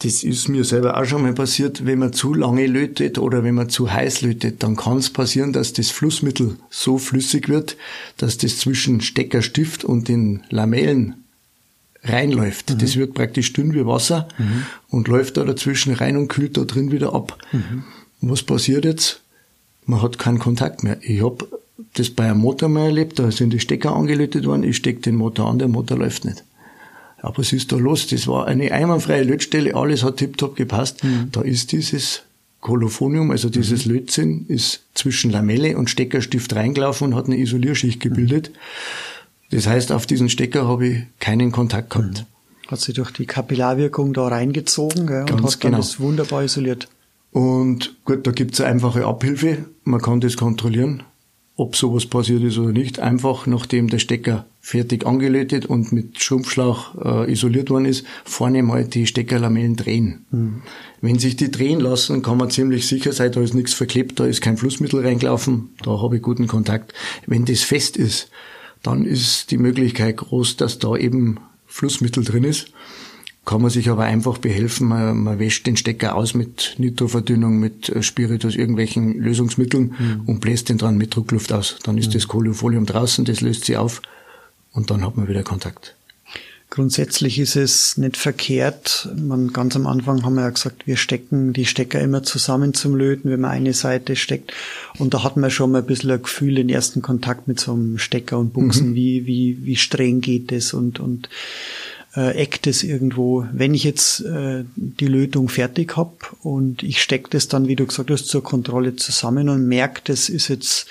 das 0.00 0.22
ist 0.22 0.48
mir 0.48 0.64
selber 0.64 0.96
auch 0.96 1.04
schon 1.04 1.22
mal 1.22 1.32
passiert, 1.32 1.84
wenn 1.84 1.98
man 1.98 2.12
zu 2.12 2.32
lange 2.32 2.66
lötet 2.66 3.18
oder 3.18 3.42
wenn 3.42 3.56
man 3.56 3.68
zu 3.68 3.90
heiß 3.90 4.22
lötet, 4.22 4.62
dann 4.62 4.76
kann 4.76 4.98
es 4.98 5.10
passieren, 5.10 5.52
dass 5.52 5.72
das 5.72 5.90
Flussmittel 5.90 6.56
so 6.70 6.98
flüssig 6.98 7.48
wird, 7.48 7.76
dass 8.16 8.38
das 8.38 8.58
zwischen 8.58 9.00
Steckerstift 9.00 9.82
und 9.82 10.06
den 10.06 10.44
Lamellen 10.50 11.24
reinläuft. 12.04 12.70
Mhm. 12.70 12.78
Das 12.78 12.96
wird 12.96 13.14
praktisch 13.14 13.52
dünn 13.52 13.74
wie 13.74 13.86
Wasser 13.86 14.28
mhm. 14.38 14.66
und 14.88 15.08
läuft 15.08 15.36
da 15.36 15.44
dazwischen 15.44 15.92
rein 15.92 16.16
und 16.16 16.28
kühlt 16.28 16.56
da 16.56 16.62
drin 16.62 16.92
wieder 16.92 17.12
ab. 17.12 17.36
Mhm. 17.50 17.82
Was 18.20 18.44
passiert 18.44 18.84
jetzt? 18.84 19.20
Man 19.84 20.00
hat 20.00 20.18
keinen 20.18 20.38
Kontakt 20.38 20.84
mehr. 20.84 20.98
Ich 21.02 21.24
habe 21.24 21.48
das 21.94 22.10
bei 22.10 22.24
einem 22.30 22.38
Motor 22.40 22.68
mal 22.68 22.86
erlebt, 22.86 23.18
da 23.18 23.32
sind 23.32 23.52
die 23.52 23.60
Stecker 23.60 23.96
angelötet 23.96 24.46
worden, 24.46 24.62
ich 24.62 24.76
stecke 24.76 25.00
den 25.00 25.16
Motor 25.16 25.48
an, 25.48 25.58
der 25.58 25.68
Motor 25.68 25.98
läuft 25.98 26.24
nicht. 26.24 26.44
Ja, 27.22 27.32
was 27.36 27.52
ist 27.52 27.72
da 27.72 27.76
los? 27.76 28.06
Das 28.06 28.26
war 28.28 28.46
eine 28.46 28.72
einwandfreie 28.72 29.24
Lötstelle, 29.24 29.74
alles 29.74 30.04
hat 30.04 30.18
tiptop 30.18 30.56
gepasst. 30.56 31.02
Mhm. 31.02 31.28
Da 31.32 31.40
ist 31.40 31.72
dieses 31.72 32.22
Kolophonium, 32.60 33.30
also 33.30 33.48
dieses 33.48 33.86
mhm. 33.86 33.92
Lötzinn, 33.92 34.46
ist 34.48 34.84
zwischen 34.94 35.30
Lamelle 35.30 35.76
und 35.76 35.90
Steckerstift 35.90 36.54
reingelaufen 36.54 37.08
und 37.08 37.14
hat 37.14 37.26
eine 37.26 37.38
Isolierschicht 37.38 38.00
gebildet. 38.00 38.50
Mhm. 38.50 39.56
Das 39.56 39.66
heißt, 39.66 39.92
auf 39.92 40.06
diesen 40.06 40.28
Stecker 40.28 40.68
habe 40.68 40.86
ich 40.86 41.02
keinen 41.20 41.52
Kontakt 41.52 41.90
gehabt. 41.90 42.20
Mhm. 42.20 42.70
Hat 42.70 42.80
sie 42.80 42.92
durch 42.92 43.10
die 43.12 43.26
Kapillarwirkung 43.26 44.12
da 44.12 44.28
reingezogen 44.28 45.06
gell, 45.06 45.24
und 45.32 45.42
hat 45.42 45.60
genau. 45.60 45.78
das 45.78 45.98
wunderbar 46.00 46.44
isoliert. 46.44 46.88
Und 47.32 47.96
gut, 48.04 48.26
da 48.26 48.30
gibt's 48.30 48.60
eine 48.60 48.70
einfache 48.70 49.06
Abhilfe. 49.06 49.64
Man 49.84 50.00
kann 50.02 50.20
das 50.20 50.36
kontrollieren 50.36 51.02
ob 51.58 51.74
sowas 51.74 52.06
passiert 52.06 52.44
ist 52.44 52.56
oder 52.56 52.70
nicht, 52.70 53.00
einfach 53.00 53.48
nachdem 53.48 53.88
der 53.88 53.98
Stecker 53.98 54.46
fertig 54.60 55.04
angelötet 55.04 55.66
und 55.66 55.90
mit 55.90 56.22
Schrumpfschlauch 56.22 56.94
äh, 57.04 57.32
isoliert 57.32 57.68
worden 57.68 57.86
ist, 57.86 58.06
vorne 58.24 58.62
mal 58.62 58.84
die 58.84 59.08
Steckerlamellen 59.08 59.74
drehen. 59.74 60.24
Mhm. 60.30 60.62
Wenn 61.00 61.18
sich 61.18 61.34
die 61.34 61.50
drehen 61.50 61.80
lassen, 61.80 62.22
kann 62.22 62.38
man 62.38 62.50
ziemlich 62.50 62.86
sicher 62.86 63.10
sein, 63.12 63.32
da 63.32 63.40
ist 63.40 63.54
nichts 63.54 63.74
verklebt, 63.74 64.20
da 64.20 64.26
ist 64.26 64.40
kein 64.40 64.56
Flussmittel 64.56 65.04
reingelaufen, 65.04 65.70
da 65.82 66.00
habe 66.00 66.16
ich 66.16 66.22
guten 66.22 66.46
Kontakt. 66.46 66.94
Wenn 67.26 67.44
das 67.44 67.62
fest 67.62 67.96
ist, 67.96 68.30
dann 68.84 69.04
ist 69.04 69.50
die 69.50 69.58
Möglichkeit 69.58 70.16
groß, 70.16 70.58
dass 70.58 70.78
da 70.78 70.94
eben 70.94 71.40
Flussmittel 71.66 72.22
drin 72.22 72.44
ist. 72.44 72.70
Kann 73.48 73.62
man 73.62 73.70
sich 73.70 73.88
aber 73.88 74.04
einfach 74.04 74.36
behelfen. 74.36 74.88
Man, 74.88 75.22
man 75.22 75.38
wäscht 75.38 75.66
den 75.66 75.78
Stecker 75.78 76.16
aus 76.16 76.34
mit 76.34 76.74
Nitroverdünnung, 76.76 77.58
mit 77.58 77.88
äh, 77.88 78.02
Spiritus, 78.02 78.54
irgendwelchen 78.54 79.18
Lösungsmitteln 79.18 79.94
mhm. 79.98 80.22
und 80.26 80.40
bläst 80.40 80.68
den 80.68 80.76
dran 80.76 80.98
mit 80.98 81.16
Druckluft 81.16 81.50
aus. 81.54 81.78
Dann 81.82 81.96
ist 81.96 82.08
mhm. 82.08 82.12
das 82.12 82.28
Kohlefolium 82.28 82.84
draußen, 82.84 83.24
das 83.24 83.40
löst 83.40 83.64
sich 83.64 83.78
auf 83.78 84.02
und 84.72 84.90
dann 84.90 85.02
hat 85.02 85.16
man 85.16 85.28
wieder 85.28 85.44
Kontakt. 85.44 85.94
Grundsätzlich 86.68 87.38
ist 87.38 87.56
es 87.56 87.96
nicht 87.96 88.18
verkehrt. 88.18 89.08
Man, 89.16 89.54
ganz 89.54 89.74
am 89.76 89.86
Anfang 89.86 90.24
haben 90.24 90.34
wir 90.34 90.42
ja 90.42 90.50
gesagt, 90.50 90.86
wir 90.86 90.98
stecken 90.98 91.54
die 91.54 91.64
Stecker 91.64 92.02
immer 92.02 92.22
zusammen 92.22 92.74
zum 92.74 92.94
Löten, 92.94 93.30
wenn 93.30 93.40
man 93.40 93.52
eine 93.52 93.72
Seite 93.72 94.14
steckt. 94.14 94.52
Und 94.98 95.14
da 95.14 95.24
hat 95.24 95.38
man 95.38 95.50
schon 95.50 95.72
mal 95.72 95.78
ein 95.78 95.86
bisschen 95.86 96.10
ein 96.10 96.20
Gefühl, 96.20 96.56
den 96.56 96.68
ersten 96.68 97.00
Kontakt 97.00 97.48
mit 97.48 97.58
so 97.58 97.72
einem 97.72 97.96
Stecker 97.96 98.38
und 98.38 98.52
Buchsen, 98.52 98.90
mhm. 98.90 98.94
wie, 98.94 99.26
wie, 99.26 99.64
wie 99.64 99.76
streng 99.76 100.20
geht 100.20 100.52
es 100.52 100.74
und, 100.74 101.00
und 101.00 101.30
äh, 102.18 102.32
eckt 102.32 102.66
es 102.66 102.82
irgendwo. 102.82 103.46
Wenn 103.52 103.74
ich 103.74 103.84
jetzt 103.84 104.24
äh, 104.24 104.64
die 104.74 105.06
Lötung 105.06 105.48
fertig 105.48 105.96
habe 105.96 106.16
und 106.42 106.82
ich 106.82 107.00
stecke 107.00 107.30
das 107.30 107.46
dann, 107.46 107.68
wie 107.68 107.76
du 107.76 107.86
gesagt 107.86 108.10
hast, 108.10 108.26
zur 108.26 108.42
Kontrolle 108.42 108.96
zusammen 108.96 109.48
und 109.48 109.68
merke, 109.68 110.00
das 110.04 110.28
ist 110.28 110.48
jetzt 110.48 110.86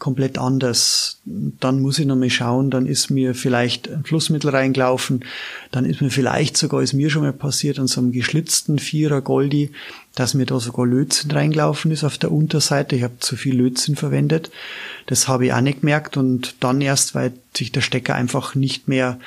komplett 0.00 0.38
anders. 0.38 1.20
Dann 1.24 1.80
muss 1.80 2.00
ich 2.00 2.06
nochmal 2.06 2.30
schauen, 2.30 2.70
dann 2.70 2.86
ist 2.86 3.10
mir 3.10 3.36
vielleicht 3.36 3.88
ein 3.88 4.02
Flussmittel 4.02 4.50
reingelaufen, 4.50 5.24
dann 5.70 5.84
ist 5.84 6.00
mir 6.00 6.10
vielleicht 6.10 6.56
sogar, 6.56 6.82
ist 6.82 6.94
mir 6.94 7.10
schon 7.10 7.22
mal 7.22 7.32
passiert, 7.32 7.78
an 7.78 7.86
so 7.86 8.00
einem 8.00 8.10
geschlitzten 8.10 8.80
Vierer 8.80 9.20
Goldi, 9.20 9.70
dass 10.16 10.34
mir 10.34 10.46
da 10.46 10.58
sogar 10.58 10.86
Lötzinn 10.86 11.30
reingelaufen 11.30 11.92
ist 11.92 12.02
auf 12.02 12.18
der 12.18 12.32
Unterseite. 12.32 12.96
Ich 12.96 13.04
habe 13.04 13.20
zu 13.20 13.36
viel 13.36 13.54
Lötzinn 13.54 13.94
verwendet. 13.94 14.50
Das 15.06 15.28
habe 15.28 15.46
ich 15.46 15.52
auch 15.52 15.60
nicht 15.60 15.82
gemerkt 15.82 16.16
und 16.16 16.56
dann 16.58 16.80
erst, 16.80 17.14
weil 17.14 17.32
sich 17.56 17.70
der 17.70 17.82
Stecker 17.82 18.16
einfach 18.16 18.56
nicht 18.56 18.88
mehr 18.88 19.20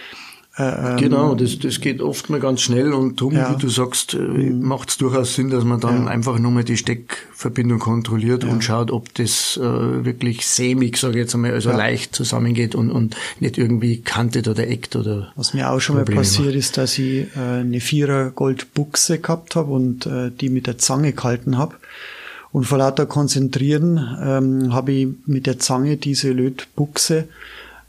ähm, 0.57 0.97
genau, 0.97 1.35
das, 1.35 1.59
das 1.59 1.81
geht 1.81 2.01
oft 2.01 2.29
mal 2.29 2.39
ganz 2.39 2.61
schnell 2.61 2.93
und 2.93 3.19
darum, 3.19 3.35
ja. 3.35 3.53
wie 3.53 3.61
du 3.61 3.67
sagst, 3.67 4.13
äh, 4.13 4.17
mhm. 4.19 4.61
macht 4.61 4.89
es 4.89 4.97
durchaus 4.97 5.35
Sinn, 5.35 5.49
dass 5.49 5.65
man 5.65 5.81
dann 5.81 6.05
ja. 6.05 6.11
einfach 6.11 6.39
nur 6.39 6.51
mal 6.51 6.63
die 6.63 6.77
Steckverbindung 6.77 7.79
kontrolliert 7.79 8.45
ja. 8.45 8.49
und 8.49 8.63
schaut, 8.63 8.89
ob 8.89 9.13
das 9.15 9.57
äh, 9.57 10.05
wirklich 10.05 10.47
sämig, 10.47 10.95
sage 10.97 11.15
ich 11.15 11.23
jetzt 11.23 11.35
einmal, 11.35 11.51
also 11.51 11.71
leicht 11.71 12.15
zusammengeht 12.15 12.73
und, 12.73 12.89
und 12.89 13.17
nicht 13.41 13.57
irgendwie 13.57 13.99
kantet 13.99 14.47
oder 14.47 14.65
eckt 14.65 14.95
oder. 14.95 15.33
Was 15.35 15.53
mir 15.53 15.69
auch 15.71 15.81
schon 15.81 15.97
Probleme 15.97 16.15
mal 16.15 16.21
passiert 16.21 16.47
macht. 16.47 16.55
ist, 16.55 16.77
dass 16.77 16.97
ich 16.97 17.27
äh, 17.35 17.59
eine 17.59 17.81
Vierer 17.81 18.31
Goldbuchse 18.31 19.19
gehabt 19.19 19.57
habe 19.57 19.73
und 19.73 20.05
äh, 20.05 20.31
die 20.31 20.47
mit 20.47 20.67
der 20.67 20.77
Zange 20.77 21.11
gehalten 21.11 21.57
habe. 21.57 21.75
Und 22.53 22.63
vor 22.63 22.77
lauter 22.77 23.05
Konzentrieren 23.05 23.97
ähm, 24.23 24.73
habe 24.73 24.93
ich 24.93 25.07
mit 25.25 25.47
der 25.47 25.59
Zange 25.59 25.97
diese 25.97 26.31
Lötbuchse 26.31 27.27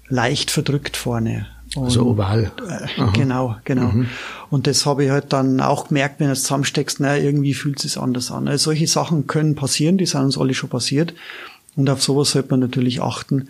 leicht 0.08 0.50
verdrückt 0.50 0.96
vorne. 0.96 1.46
Also 1.76 1.80
und, 1.80 1.86
also 1.86 2.06
oval. 2.06 2.52
Äh, 2.68 3.12
genau, 3.12 3.56
genau. 3.64 3.88
Mhm. 3.88 4.08
Und 4.50 4.66
das 4.66 4.86
habe 4.86 5.04
ich 5.04 5.10
halt 5.10 5.32
dann 5.32 5.60
auch 5.60 5.88
gemerkt, 5.88 6.20
wenn 6.20 6.28
du 6.28 6.32
es 6.32 6.42
zusammensteckst, 6.42 7.00
naja, 7.00 7.22
irgendwie 7.22 7.54
fühlt 7.54 7.76
es 7.76 7.82
sich 7.82 8.00
anders 8.00 8.30
an. 8.30 8.48
Also 8.48 8.64
solche 8.64 8.86
Sachen 8.86 9.26
können 9.26 9.54
passieren, 9.54 9.98
die 9.98 10.06
sind 10.06 10.22
uns 10.22 10.38
alle 10.38 10.54
schon 10.54 10.70
passiert. 10.70 11.14
Und 11.74 11.90
auf 11.90 12.02
sowas 12.02 12.30
sollte 12.30 12.50
man 12.50 12.60
natürlich 12.60 13.02
achten, 13.02 13.48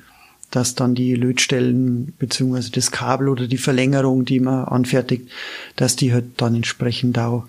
dass 0.50 0.74
dann 0.74 0.94
die 0.94 1.14
Lötstellen 1.14 2.14
beziehungsweise 2.18 2.70
das 2.70 2.90
Kabel 2.90 3.28
oder 3.28 3.46
die 3.46 3.58
Verlängerung, 3.58 4.24
die 4.24 4.40
man 4.40 4.64
anfertigt, 4.64 5.28
dass 5.76 5.96
die 5.96 6.12
halt 6.12 6.24
dann 6.36 6.54
entsprechend 6.54 7.18
auch 7.18 7.46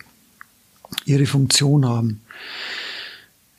ihre 1.06 1.26
Funktion 1.26 1.88
haben. 1.88 2.22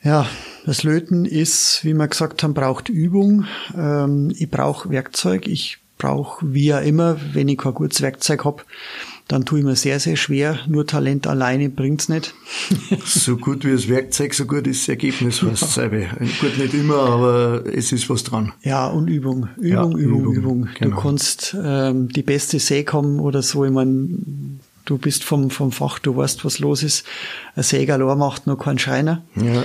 Ja, 0.01 0.27
das 0.65 0.83
Löten 0.83 1.25
ist, 1.25 1.83
wie 1.83 1.93
wir 1.93 2.07
gesagt 2.07 2.43
haben, 2.43 2.53
braucht 2.53 2.89
Übung. 2.89 3.45
Ähm, 3.75 4.31
ich 4.37 4.49
brauche 4.49 4.89
Werkzeug. 4.89 5.47
Ich 5.47 5.77
brauche 5.99 6.53
wie 6.53 6.65
ja 6.65 6.79
immer, 6.79 7.17
wenn 7.33 7.47
ich 7.49 7.59
kein 7.59 7.75
gutes 7.75 8.01
Werkzeug 8.01 8.45
hab, 8.45 8.65
dann 9.27 9.45
tue 9.45 9.59
ich 9.59 9.65
mir 9.65 9.75
sehr, 9.75 9.99
sehr 9.99 10.15
schwer. 10.15 10.57
Nur 10.67 10.87
Talent 10.87 11.27
alleine 11.27 11.69
bringt's 11.69 12.09
nicht. 12.09 12.33
so 13.05 13.37
gut 13.37 13.63
wie 13.63 13.71
das 13.71 13.87
Werkzeug, 13.87 14.33
so 14.33 14.45
gut 14.45 14.65
ist 14.65 14.83
das 14.83 14.89
Ergebnis 14.89 15.39
fast 15.39 15.73
selber. 15.73 16.07
Gut, 16.41 16.57
nicht 16.57 16.73
immer, 16.73 16.97
aber 16.97 17.63
es 17.71 17.91
ist 17.91 18.09
was 18.09 18.23
dran. 18.23 18.53
Ja, 18.63 18.87
und 18.87 19.07
Übung. 19.07 19.49
Übung, 19.57 19.67
ja, 19.67 19.83
Übung, 19.83 19.99
Übung. 19.99 20.35
Übung. 20.35 20.69
Genau. 20.79 20.95
Du 20.95 21.01
kannst 21.01 21.55
ähm, 21.63 22.07
die 22.09 22.23
beste 22.23 22.59
Säge 22.59 22.93
haben 22.93 23.19
oder 23.19 23.43
so. 23.43 23.65
Ich 23.65 23.71
mein, 23.71 24.61
du 24.85 24.97
bist 24.97 25.23
vom, 25.23 25.51
vom 25.51 25.71
Fach, 25.71 25.99
du 25.99 26.15
weißt, 26.15 26.43
was 26.45 26.57
los 26.57 26.81
ist. 26.81 27.05
Ein 27.55 27.63
Sägerlohr 27.63 28.15
macht 28.15 28.47
noch 28.47 28.57
keinen 28.57 28.79
Scheiner. 28.79 29.23
Ja. 29.35 29.63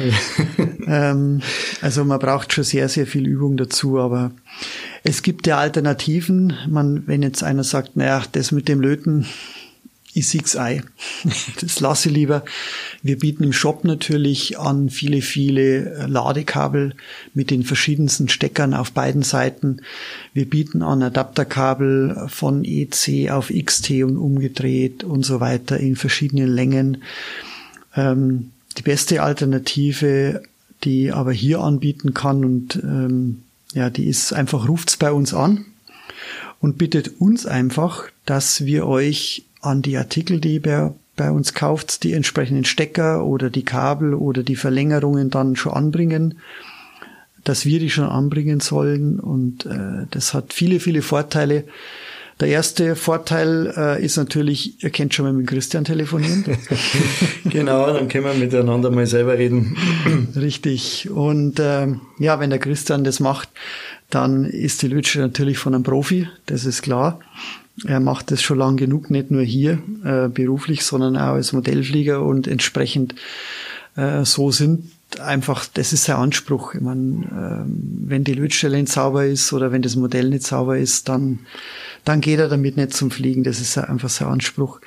ähm, 1.10 1.40
also 1.80 2.04
man 2.04 2.18
braucht 2.18 2.52
schon 2.52 2.64
sehr, 2.64 2.90
sehr 2.90 3.06
viel 3.06 3.26
Übung 3.26 3.56
dazu, 3.56 3.98
aber 3.98 4.32
es 5.04 5.22
gibt 5.22 5.46
ja 5.46 5.58
Alternativen. 5.58 6.54
Man, 6.66 7.06
wenn 7.06 7.22
jetzt 7.22 7.44
einer 7.44 7.62
sagt, 7.62 7.96
naja, 7.96 8.22
das 8.32 8.52
mit 8.52 8.68
dem 8.68 8.80
Löten, 8.80 9.26
ich 10.14 10.28
sieg's 10.28 10.56
Ei. 10.56 10.82
Das 11.60 11.80
lasse 11.80 12.08
ich 12.08 12.14
lieber. 12.14 12.42
Wir 13.02 13.18
bieten 13.18 13.44
im 13.44 13.52
Shop 13.52 13.84
natürlich 13.84 14.58
an 14.58 14.88
viele, 14.88 15.20
viele 15.20 16.06
Ladekabel 16.06 16.94
mit 17.34 17.50
den 17.50 17.64
verschiedensten 17.64 18.30
Steckern 18.30 18.72
auf 18.72 18.92
beiden 18.92 19.22
Seiten. 19.22 19.82
Wir 20.32 20.48
bieten 20.48 20.82
an 20.82 21.02
Adapterkabel 21.02 22.26
von 22.28 22.64
EC 22.64 23.30
auf 23.30 23.52
XT 23.54 24.04
und 24.04 24.16
umgedreht 24.16 25.04
und 25.04 25.24
so 25.24 25.38
weiter 25.40 25.78
in 25.78 25.96
verschiedenen 25.96 26.48
Längen. 26.48 27.02
Ähm, 27.94 28.52
die 28.78 28.82
beste 28.82 29.22
Alternative, 29.22 30.42
die 30.82 31.12
aber 31.12 31.32
hier 31.32 31.60
anbieten 31.60 32.14
kann 32.14 32.44
und 32.44 32.76
ähm, 32.76 33.42
ja, 33.74 33.90
die 33.90 34.06
ist 34.06 34.32
einfach, 34.32 34.68
ruft's 34.68 34.96
bei 34.96 35.12
uns 35.12 35.34
an 35.34 35.66
und 36.60 36.78
bittet 36.78 37.20
uns 37.20 37.44
einfach, 37.44 38.04
dass 38.24 38.64
wir 38.64 38.86
euch 38.86 39.44
an 39.60 39.82
die 39.82 39.96
Artikel, 39.96 40.40
die 40.40 40.54
ihr 40.56 40.94
bei 41.16 41.30
uns 41.30 41.54
kauft, 41.54 42.02
die 42.02 42.12
entsprechenden 42.12 42.64
Stecker 42.64 43.24
oder 43.24 43.50
die 43.50 43.64
Kabel 43.64 44.14
oder 44.14 44.42
die 44.42 44.56
Verlängerungen 44.56 45.30
dann 45.30 45.56
schon 45.56 45.72
anbringen, 45.72 46.38
dass 47.44 47.66
wir 47.66 47.78
die 47.78 47.90
schon 47.90 48.08
anbringen 48.08 48.60
sollen 48.60 49.20
und 49.20 49.66
äh, 49.66 50.06
das 50.10 50.34
hat 50.34 50.52
viele, 50.52 50.80
viele 50.80 51.02
Vorteile. 51.02 51.64
Der 52.40 52.48
erste 52.48 52.96
Vorteil 52.96 53.72
äh, 53.76 54.04
ist 54.04 54.16
natürlich, 54.16 54.82
ihr 54.82 54.90
könnt 54.90 55.14
schon 55.14 55.24
mal 55.24 55.32
mit 55.32 55.46
Christian 55.46 55.84
telefonieren. 55.84 56.44
genau, 57.44 57.92
dann 57.92 58.08
können 58.08 58.24
wir 58.24 58.34
miteinander 58.34 58.90
mal 58.90 59.06
selber 59.06 59.38
reden. 59.38 59.76
Richtig. 60.34 61.10
Und 61.10 61.60
äh, 61.60 61.86
ja, 62.18 62.40
wenn 62.40 62.50
der 62.50 62.58
Christian 62.58 63.04
das 63.04 63.20
macht, 63.20 63.48
dann 64.10 64.44
ist 64.44 64.82
die 64.82 64.88
Lütsche 64.88 65.20
natürlich 65.20 65.58
von 65.58 65.74
einem 65.74 65.84
Profi, 65.84 66.28
das 66.46 66.64
ist 66.64 66.82
klar. 66.82 67.20
Er 67.86 68.00
macht 68.00 68.30
das 68.30 68.42
schon 68.42 68.58
lang 68.58 68.76
genug, 68.76 69.10
nicht 69.10 69.30
nur 69.30 69.42
hier 69.42 69.78
äh, 70.04 70.28
beruflich, 70.28 70.84
sondern 70.84 71.16
auch 71.16 71.34
als 71.34 71.52
Modellflieger 71.52 72.22
und 72.22 72.46
entsprechend 72.46 73.16
äh, 73.96 74.24
so 74.24 74.50
sind 74.50 74.90
einfach, 75.20 75.66
das 75.72 75.92
ist 75.92 76.04
sein 76.04 76.16
Anspruch. 76.16 76.74
Ich 76.74 76.80
meine, 76.80 77.24
äh, 77.24 77.70
wenn 78.08 78.24
die 78.24 78.34
Lötstelle 78.34 78.78
nicht 78.78 78.92
sauber 78.92 79.26
ist 79.26 79.52
oder 79.52 79.72
wenn 79.72 79.82
das 79.82 79.96
Modell 79.96 80.28
nicht 80.28 80.46
sauber 80.46 80.78
ist, 80.78 81.08
dann 81.08 81.40
dann 82.04 82.20
geht 82.20 82.38
er 82.38 82.48
damit 82.48 82.76
nicht 82.76 82.94
zum 82.94 83.10
Fliegen. 83.10 83.44
Das 83.44 83.60
ist 83.60 83.76
einfach 83.78 84.10
sein 84.10 84.28
Anspruch. 84.28 84.80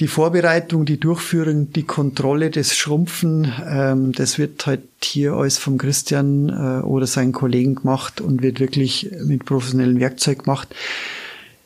Die 0.00 0.06
Vorbereitung, 0.06 0.84
die 0.84 1.00
Durchführung, 1.00 1.72
die 1.72 1.82
Kontrolle, 1.82 2.50
das 2.50 2.76
Schrumpfen, 2.76 3.52
ähm, 3.68 4.12
das 4.12 4.38
wird 4.38 4.64
halt 4.64 4.82
hier 5.02 5.32
alles 5.32 5.58
vom 5.58 5.76
Christian 5.76 6.48
äh, 6.50 6.84
oder 6.84 7.08
seinen 7.08 7.32
Kollegen 7.32 7.74
gemacht 7.74 8.20
und 8.20 8.40
wird 8.40 8.60
wirklich 8.60 9.10
mit 9.24 9.44
professionellem 9.44 9.98
Werkzeug 9.98 10.44
gemacht. 10.44 10.72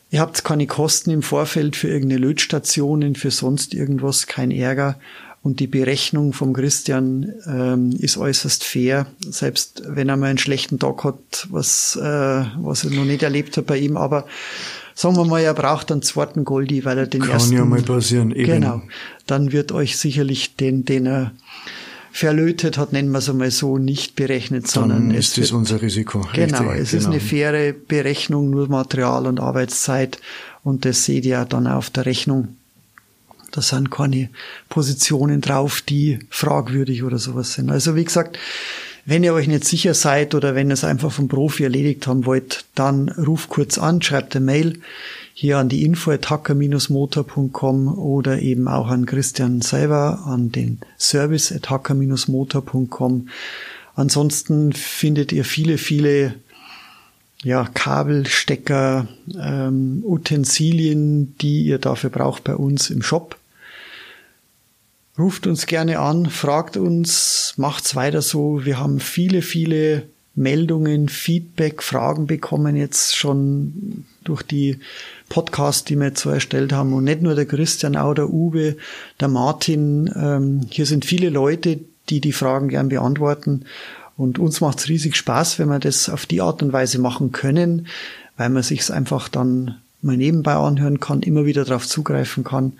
Ihr 0.09 0.19
habt 0.19 0.43
keine 0.43 0.65
Kosten 0.65 1.11
im 1.11 1.21
Vorfeld 1.21 1.75
für 1.75 1.89
irgendeine 1.89 2.21
Lötstationen, 2.21 3.15
für 3.15 3.29
sonst 3.29 3.75
irgendwas, 3.75 4.25
kein 4.25 4.49
Ärger. 4.49 4.99
Und 5.43 5.59
die 5.59 5.67
Berechnung 5.67 6.31
vom 6.31 6.53
Christian 6.53 7.33
ähm, 7.45 7.91
ist 7.99 8.17
äußerst 8.17 8.63
fair, 8.63 9.07
selbst 9.19 9.83
wenn 9.85 10.07
er 10.07 10.15
mal 10.15 10.27
einen 10.27 10.37
schlechten 10.37 10.79
Tag 10.79 11.03
hat, 11.03 11.47
was, 11.49 11.97
äh, 11.97 12.01
was 12.01 12.85
er 12.85 12.91
noch 12.91 13.03
nicht 13.03 13.23
erlebt 13.23 13.57
hat 13.57 13.65
bei 13.65 13.77
ihm. 13.77 13.97
Aber 13.97 14.25
sagen 14.95 15.17
wir 15.17 15.25
mal, 15.25 15.41
er 15.41 15.53
braucht 15.53 15.91
einen 15.91 16.01
zweiten 16.01 16.45
Goldi, 16.45 16.85
weil 16.85 16.97
er 16.97 17.07
den 17.07 17.21
Kann 17.21 17.31
ersten... 17.31 17.49
Kann 17.49 17.59
ja 17.59 17.65
mal 17.65 17.81
passieren, 17.81 18.31
eben. 18.31 18.45
Genau. 18.45 18.81
Dann 19.27 19.51
wird 19.51 19.73
euch 19.73 19.97
sicherlich 19.97 20.55
den, 20.55 20.85
den 20.85 21.05
er 21.07 21.33
verlötet 22.13 22.77
hat, 22.77 22.93
nennen 22.93 23.11
wir 23.11 23.17
es 23.17 23.29
einmal 23.29 23.51
so, 23.51 23.77
nicht 23.77 24.15
berechnet, 24.15 24.67
sondern 24.67 25.09
Dann 25.09 25.17
ist 25.17 25.37
es 25.37 25.49
wird, 25.49 25.59
unser 25.59 25.81
Risiko. 25.81 26.25
Genau, 26.31 26.69
Richtig, 26.69 26.81
es 26.83 26.91
genau. 26.91 27.01
ist 27.01 27.07
eine 27.07 27.19
faire 27.19 27.73
Berechnung, 27.73 28.49
nur 28.51 28.69
Material 28.69 29.25
und 29.25 29.39
Arbeitszeit 29.39 30.19
und 30.63 30.85
das 30.85 31.03
seht 31.03 31.25
ihr 31.25 31.43
dann 31.45 31.67
auf 31.67 31.89
der 31.89 32.05
Rechnung. 32.05 32.55
Da 33.53 33.61
sind 33.61 33.91
keine 33.91 34.29
Positionen 34.67 35.39
drauf, 35.39 35.81
die 35.81 36.17
fragwürdig 36.31 37.03
oder 37.03 37.19
sowas 37.19 37.53
sind. 37.53 37.69
Also 37.69 37.95
wie 37.95 38.03
gesagt, 38.03 38.39
wenn 39.05 39.23
ihr 39.23 39.35
euch 39.35 39.47
nicht 39.47 39.63
sicher 39.63 39.93
seid 39.93 40.33
oder 40.33 40.55
wenn 40.55 40.71
ihr 40.71 40.73
es 40.73 40.83
einfach 40.83 41.11
vom 41.11 41.27
Profi 41.27 41.63
erledigt 41.63 42.07
haben 42.07 42.25
wollt, 42.25 42.65
dann 42.73 43.09
ruft 43.09 43.49
kurz 43.49 43.77
an, 43.77 44.01
schreibt 44.01 44.35
eine 44.35 44.43
Mail 44.43 44.79
hier 45.35 45.59
an 45.59 45.69
die 45.69 45.83
info 45.83 46.11
motorcom 46.89 47.87
oder 47.95 48.39
eben 48.39 48.67
auch 48.67 48.87
an 48.87 49.05
Christian 49.05 49.61
selber 49.61 50.23
an 50.25 50.51
den 50.51 50.79
service 50.97 51.53
motorcom 52.27 53.27
Ansonsten 53.95 54.73
findet 54.73 55.31
ihr 55.31 55.45
viele, 55.45 55.77
viele 55.77 56.33
ja, 57.43 57.65
Kabelstecker, 57.71 59.07
ähm, 59.39 60.01
Utensilien, 60.03 61.35
die 61.39 61.63
ihr 61.65 61.77
dafür 61.77 62.09
braucht 62.09 62.43
bei 62.43 62.55
uns 62.55 62.89
im 62.89 63.03
Shop. 63.03 63.37
Ruft 65.17 65.45
uns 65.45 65.67
gerne 65.67 65.99
an, 65.99 66.25
fragt 66.27 66.75
uns, 66.75 67.53
macht's 67.57 67.95
weiter 67.95 68.23
so. 68.23 68.65
Wir 68.65 68.79
haben 68.79 68.99
viele, 68.99 69.43
viele 69.43 70.07
Meldungen, 70.33 71.07
Feedback, 71.07 71.83
Fragen 71.83 72.25
bekommen 72.25 72.75
jetzt 72.75 73.15
schon 73.15 74.05
durch 74.23 74.41
die 74.41 74.79
Podcasts, 75.29 75.83
die 75.83 75.95
wir 75.95 76.07
jetzt 76.07 76.21
so 76.21 76.31
erstellt 76.31 76.73
haben. 76.73 76.93
Und 76.93 77.03
nicht 77.03 77.21
nur 77.21 77.35
der 77.35 77.45
Christian, 77.45 77.95
auch 77.95 78.15
der 78.15 78.31
Uwe, 78.31 78.77
der 79.19 79.27
Martin. 79.27 80.11
Ähm, 80.15 80.61
hier 80.71 80.87
sind 80.87 81.05
viele 81.05 81.29
Leute, 81.29 81.79
die 82.09 82.19
die 82.19 82.33
Fragen 82.33 82.69
gern 82.69 82.89
beantworten. 82.89 83.65
Und 84.17 84.39
uns 84.39 84.61
macht's 84.61 84.89
riesig 84.89 85.15
Spaß, 85.15 85.59
wenn 85.59 85.69
wir 85.69 85.79
das 85.79 86.09
auf 86.09 86.25
die 86.25 86.41
Art 86.41 86.63
und 86.63 86.73
Weise 86.73 86.97
machen 86.97 87.31
können, 87.31 87.87
weil 88.35 88.49
man 88.49 88.63
sich's 88.63 88.89
einfach 88.89 89.29
dann 89.29 89.75
mal 90.01 90.17
nebenbei 90.17 90.55
anhören 90.55 90.99
kann, 90.99 91.21
immer 91.21 91.45
wieder 91.45 91.65
darauf 91.65 91.87
zugreifen 91.87 92.43
kann. 92.43 92.73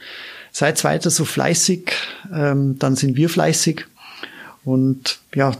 Seid 0.55 0.83
weiter 0.83 1.09
so 1.09 1.25
fleißig, 1.25 1.91
ähm, 2.33 2.77
dann 2.79 2.95
sind 2.95 3.17
wir 3.17 3.27
fleißig. 3.27 3.85
Und 4.63 5.19
ja, 5.35 5.51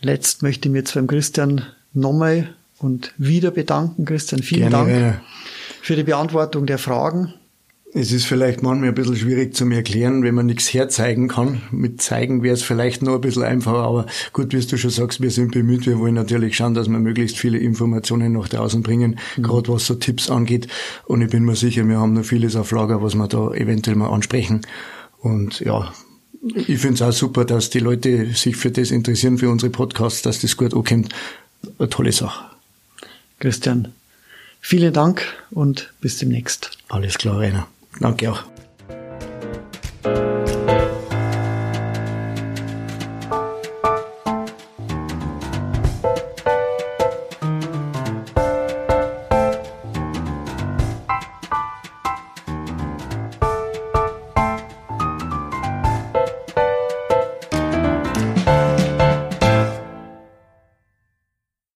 zuletzt 0.00 0.42
möchte 0.42 0.68
ich 0.68 0.72
mir 0.72 0.78
jetzt 0.78 0.94
beim 0.94 1.06
Christian 1.06 1.66
nochmal 1.92 2.54
und 2.78 3.12
wieder 3.18 3.50
bedanken. 3.50 4.04
Christian, 4.04 4.42
vielen 4.42 4.70
Gerne, 4.70 5.00
Dank 5.00 5.20
für 5.82 5.96
die 5.96 6.04
Beantwortung 6.04 6.66
der 6.66 6.78
Fragen. 6.78 7.34
Es 7.94 8.12
ist 8.12 8.26
vielleicht 8.26 8.62
manchmal 8.62 8.90
ein 8.90 8.94
bisschen 8.94 9.16
schwierig 9.16 9.54
zu 9.54 9.64
mir 9.64 9.76
erklären, 9.76 10.22
wenn 10.22 10.34
man 10.34 10.44
nichts 10.44 10.72
herzeigen 10.74 11.26
kann. 11.28 11.62
Mit 11.70 12.02
zeigen 12.02 12.42
wäre 12.42 12.54
es 12.54 12.62
vielleicht 12.62 13.02
noch 13.02 13.14
ein 13.14 13.20
bisschen 13.22 13.44
einfacher, 13.44 13.78
aber 13.78 14.06
gut, 14.34 14.52
wie 14.52 14.60
du 14.60 14.76
schon 14.76 14.90
sagst, 14.90 15.22
wir 15.22 15.30
sind 15.30 15.52
bemüht. 15.52 15.86
Wir 15.86 15.98
wollen 15.98 16.14
natürlich 16.14 16.56
schauen, 16.56 16.74
dass 16.74 16.88
wir 16.88 16.98
möglichst 16.98 17.38
viele 17.38 17.56
Informationen 17.58 18.34
nach 18.34 18.48
draußen 18.48 18.82
bringen, 18.82 19.18
mhm. 19.36 19.42
gerade 19.42 19.72
was 19.72 19.86
so 19.86 19.94
Tipps 19.94 20.28
angeht. 20.28 20.68
Und 21.06 21.22
ich 21.22 21.30
bin 21.30 21.44
mir 21.44 21.56
sicher, 21.56 21.88
wir 21.88 21.98
haben 21.98 22.12
noch 22.12 22.24
vieles 22.24 22.56
auf 22.56 22.70
Lager, 22.72 23.02
was 23.02 23.14
wir 23.14 23.26
da 23.26 23.52
eventuell 23.52 23.96
mal 23.96 24.10
ansprechen. 24.10 24.66
Und 25.20 25.60
ja, 25.60 25.92
ich 26.54 26.78
finde 26.78 26.94
es 26.94 27.02
auch 27.02 27.12
super, 27.12 27.46
dass 27.46 27.70
die 27.70 27.80
Leute 27.80 28.34
sich 28.34 28.56
für 28.56 28.70
das 28.70 28.90
interessieren, 28.90 29.38
für 29.38 29.48
unsere 29.48 29.70
Podcasts, 29.70 30.20
dass 30.20 30.42
das 30.42 30.58
gut 30.58 30.74
ankommt. 30.74 31.14
Eine 31.78 31.88
tolle 31.88 32.12
Sache. 32.12 32.44
Christian, 33.40 33.92
vielen 34.60 34.92
Dank 34.92 35.22
und 35.50 35.92
bis 36.00 36.18
demnächst. 36.18 36.70
Alles 36.88 37.16
klar, 37.16 37.38
Rainer. 37.38 37.66
Danke 38.00 38.30
auch. 38.30 38.44